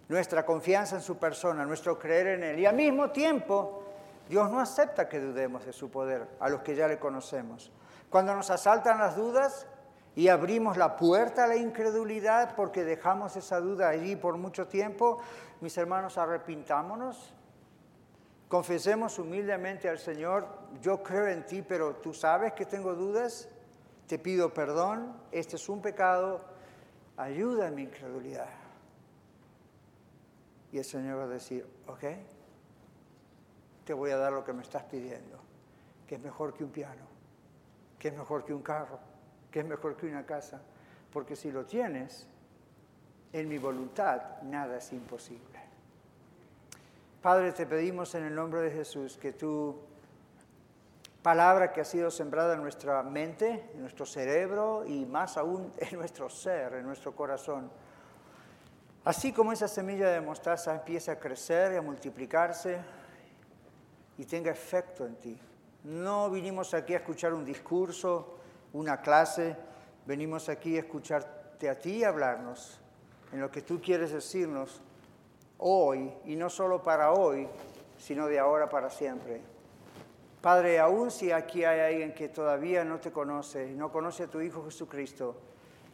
nuestra 0.09 0.47
confianza 0.47 0.97
en 0.97 1.03
su 1.03 1.19
persona, 1.19 1.67
nuestro 1.67 1.99
creer 1.99 2.29
en 2.29 2.43
Él. 2.43 2.61
Y 2.61 2.65
al 2.65 2.75
mismo 2.75 3.11
tiempo, 3.11 3.83
Dios 4.31 4.51
no 4.51 4.59
acepta 4.59 5.11
que 5.11 5.21
dudemos 5.21 5.67
de 5.67 5.75
su 5.75 5.91
poder 5.91 6.27
a 6.41 6.49
los 6.49 6.63
que 6.63 6.75
ya 6.75 6.89
le 6.89 6.99
conocemos. 6.99 7.71
Cuando 8.09 8.35
nos 8.35 8.49
asaltan 8.49 8.97
las 8.97 9.15
dudas 9.15 9.67
y 10.15 10.29
abrimos 10.29 10.79
la 10.79 10.97
puerta 10.97 11.45
a 11.45 11.49
la 11.49 11.57
incredulidad 11.57 12.55
porque 12.57 12.83
dejamos 12.83 13.37
esa 13.37 13.61
duda 13.61 13.91
allí 13.91 14.17
por 14.17 14.39
mucho 14.39 14.69
tiempo, 14.69 15.19
mis 15.61 15.77
hermanos, 15.77 16.17
arrepintámonos. 16.17 17.36
Confesemos 18.49 19.19
humildemente 19.19 19.89
al 19.89 19.99
Señor, 19.99 20.47
yo 20.81 21.03
creo 21.03 21.27
en 21.27 21.45
ti, 21.47 21.63
pero 21.63 21.97
tú 21.97 22.15
sabes 22.15 22.53
que 22.53 22.65
tengo 22.65 22.95
dudas, 22.95 23.49
te 24.07 24.19
pido 24.19 24.55
perdón, 24.55 25.17
este 25.33 25.57
es 25.57 25.69
un 25.69 25.83
pecado, 25.83 26.45
ayuda 27.17 27.69
en 27.69 27.75
mi 27.75 27.83
incredulidad. 27.83 28.51
Y 30.71 30.79
el 30.79 30.85
Señor 30.85 31.19
va 31.19 31.25
a 31.25 31.29
decir, 31.29 31.67
ok, 31.87 32.05
te 33.85 33.93
voy 33.93 34.11
a 34.11 34.17
dar 34.17 34.33
lo 34.33 34.45
que 34.45 34.53
me 34.53 34.63
estás 34.63 34.85
pidiendo, 34.85 35.39
que 36.07 36.15
es 36.15 36.21
mejor 36.21 36.55
que 36.55 36.63
un 36.63 36.71
piano 36.71 37.17
que 37.99 38.09
es 38.09 38.15
mejor 38.15 38.45
que 38.45 38.55
un 38.55 38.63
carro, 38.63 38.99
que 39.51 39.61
es 39.61 39.67
mejor 39.67 39.97
que 39.97 40.07
una 40.07 40.25
casa, 40.25 40.61
porque 41.13 41.37
si 41.37 41.51
lo 41.51 41.65
tienes, 41.65 42.29
en 43.33 43.49
mi 43.49 43.59
voluntad 43.59 44.43
nada 44.43 44.77
es 44.77 44.93
imposible. 44.93 45.56
Padre, 47.27 47.51
te 47.51 47.67
pedimos 47.67 48.15
en 48.15 48.23
el 48.23 48.37
nombre 48.37 48.61
de 48.61 48.71
Jesús 48.71 49.19
que 49.19 49.33
tu 49.33 49.75
palabra 51.23 51.73
que 51.73 51.81
ha 51.81 51.85
sido 51.85 52.09
sembrada 52.09 52.55
en 52.55 52.63
nuestra 52.63 53.03
mente, 53.03 53.69
en 53.75 53.81
nuestro 53.81 54.07
cerebro 54.07 54.85
y 54.87 55.05
más 55.07 55.37
aún 55.37 55.73
en 55.79 55.99
nuestro 55.99 56.31
ser, 56.31 56.75
en 56.75 56.87
nuestro 56.87 57.17
corazón, 57.17 57.69
así 59.05 59.33
como 59.33 59.51
esa 59.51 59.67
semilla 59.67 60.09
de 60.11 60.21
mostaza 60.21 60.73
empieza 60.73 61.11
a 61.11 61.19
crecer 61.19 61.73
y 61.73 61.77
a 61.79 61.83
multiplicarse 61.83 62.79
y 64.19 64.25
tenga 64.25 64.53
efecto 64.53 65.05
en 65.05 65.17
ti. 65.17 65.37
No 65.83 66.31
vinimos 66.31 66.75
aquí 66.75 66.95
a 66.95 66.99
escuchar 66.99 67.35
un 67.35 67.45
discurso, 67.45 68.39
una 68.73 69.01
clase, 69.01 69.57
venimos 70.07 70.49
aquí 70.49 70.77
a 70.77 70.83
escucharte 70.83 71.69
a 71.69 71.77
ti 71.77 71.97
y 71.97 72.05
hablarnos 72.05 72.81
en 73.33 73.41
lo 73.41 73.51
que 73.51 73.63
tú 73.63 73.81
quieres 73.81 74.13
decirnos 74.13 74.81
hoy, 75.59 76.13
y 76.25 76.37
no 76.37 76.51
solo 76.51 76.83
para 76.83 77.13
hoy, 77.13 77.49
sino 77.99 78.27
de 78.27 78.39
ahora 78.39 78.69
para 78.69 78.91
siempre. 78.91 79.41
Padre, 80.41 80.79
aun 80.79 81.11
si 81.11 81.33
aquí 81.33 81.65
hay 81.65 81.81
alguien 81.81 82.15
que 82.15 82.29
todavía 82.29 82.85
no 82.85 83.01
te 83.01 83.11
conoce, 83.11 83.67
no 83.73 83.91
conoce 83.91 84.25
a 84.25 84.29
tu 84.29 84.41
Hijo 84.41 84.65
Jesucristo, 84.65 85.37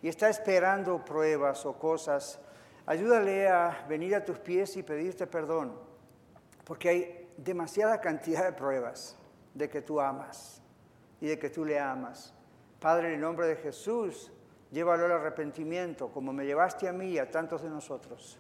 y 0.03 0.09
está 0.09 0.29
esperando 0.29 1.05
pruebas 1.05 1.65
o 1.65 1.75
cosas, 1.75 2.41
ayúdale 2.87 3.49
a 3.49 3.87
venir 3.89 4.15
a 4.15 4.25
tus 4.25 4.39
pies 4.39 4.77
y 4.77 4.83
pedirte 4.83 5.27
perdón, 5.27 5.73
porque 6.65 6.89
hay 6.89 7.33
demasiada 7.37 8.01
cantidad 8.01 8.45
de 8.45 8.53
pruebas 8.53 9.17
de 9.55 9.69
que 9.69 9.81
tú 9.81 10.01
amas 10.01 10.61
y 11.21 11.29
de 11.29 11.39
que 11.39 11.51
tú 11.51 11.65
le 11.65 11.79
amas. 11.79 12.35
Padre, 12.81 13.09
en 13.09 13.15
el 13.15 13.21
nombre 13.21 13.47
de 13.47 13.57
Jesús, 13.57 14.33
llévalo 14.73 15.07
al 15.07 15.13
arrepentimiento, 15.13 16.09
como 16.09 16.33
me 16.33 16.45
llevaste 16.45 16.89
a 16.89 16.93
mí 16.93 17.11
y 17.11 17.19
a 17.19 17.31
tantos 17.31 17.63
de 17.63 17.71
nosotros, 17.71 18.39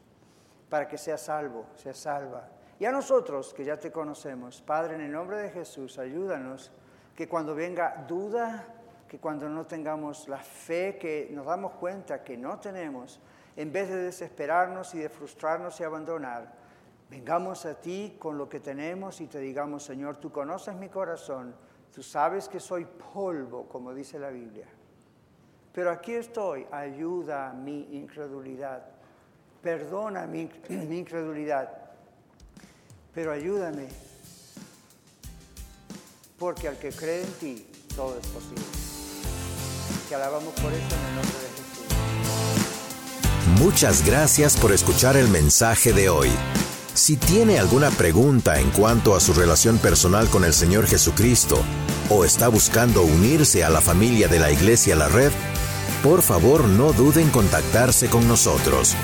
para 0.73 0.89
que 0.89 0.97
sea 0.97 1.19
salvo, 1.19 1.67
sea 1.77 1.93
salva. 1.93 2.49
Y 2.79 2.87
a 2.87 2.93
nosotros, 2.93 3.53
que 3.53 3.63
ya 3.63 3.77
te 3.77 3.93
conocemos, 3.93 4.63
Padre, 4.63 4.95
en 4.95 5.03
el 5.03 5.13
nombre 5.13 5.37
de 5.37 5.51
Jesús, 5.51 5.99
ayúdanos 5.99 6.73
que 7.15 7.29
cuando 7.29 7.55
venga 7.55 8.07
duda, 8.09 8.65
que 9.07 9.19
cuando 9.19 9.51
no 9.51 9.67
tengamos 9.67 10.29
la 10.29 10.39
fe, 10.39 10.97
que 10.99 11.29
nos 11.31 11.45
damos 11.45 11.73
cuenta 11.73 12.25
que 12.25 12.39
no 12.39 12.59
tenemos, 12.59 13.21
en 13.55 13.71
vez 13.71 13.91
de 13.91 13.97
desesperarnos 13.97 14.95
y 14.95 15.01
de 15.01 15.11
frustrarnos 15.11 15.79
y 15.79 15.85
abandonar, 15.85 16.63
Vengamos 17.11 17.67
a 17.67 17.75
ti 17.75 18.17
con 18.19 18.39
lo 18.39 18.49
que 18.49 18.59
tenemos 18.59 19.21
y 19.21 19.27
te 19.27 19.39
digamos, 19.39 19.83
Señor, 19.83 20.17
tú 20.17 20.33
conoces 20.33 20.75
mi 20.75 20.89
corazón, 20.89 21.55
tú 21.95 22.03
sabes 22.03 22.49
que 22.49 22.59
soy 22.59 22.87
polvo, 22.87 23.69
como 23.69 23.93
dice 23.93 24.19
la 24.19 24.31
Biblia. 24.31 24.67
Pero 25.75 25.91
aquí 25.91 26.15
estoy, 26.15 26.67
ayuda 26.71 27.51
a 27.51 27.53
mi 27.53 27.99
incredulidad, 27.99 28.92
perdona 29.63 30.27
mi, 30.27 30.49
incredulidad, 30.91 31.69
pero 33.15 33.33
ayúdame, 33.33 33.89
porque 36.39 36.69
al 36.69 36.79
que 36.79 36.91
cree 36.91 37.23
en 37.23 37.33
ti, 37.35 37.67
todo 37.95 38.19
es 38.19 38.27
posible. 38.29 38.65
Te 40.09 40.15
alabamos 40.15 40.53
por 40.55 40.73
eso 40.73 40.95
en 40.95 41.05
el 41.09 41.15
nombre 41.15 41.39
de 41.39 41.49
Jesús. 41.57 41.87
Muchas 43.61 44.05
gracias 44.05 44.57
por 44.57 44.73
escuchar 44.73 45.17
el 45.17 45.29
mensaje 45.29 45.93
de 45.93 46.09
hoy. 46.09 46.31
Si 46.95 47.17
tiene 47.17 47.59
alguna 47.59 47.91
pregunta 47.91 48.61
en 48.61 48.71
cuanto 48.71 49.15
a 49.17 49.21
su 49.21 49.33
relación 49.33 49.79
personal 49.79 50.29
con 50.29 50.45
el 50.45 50.53
Señor 50.53 50.87
Jesucristo 50.87 51.57
o 52.11 52.25
está 52.27 52.49
buscando 52.49 53.03
unirse 53.03 53.65
a 53.65 53.71
la 53.71 53.81
familia 53.81 54.29
de 54.29 54.39
la 54.39 54.51
Iglesia 54.51 54.95
La 54.95 55.09
Red, 55.09 55.33
por 56.03 56.21
favor 56.21 56.65
no 56.65 56.93
duden 56.93 57.27
en 57.27 57.31
contactarse 57.31 58.09
con 58.09 58.29
nosotros. 58.29 58.95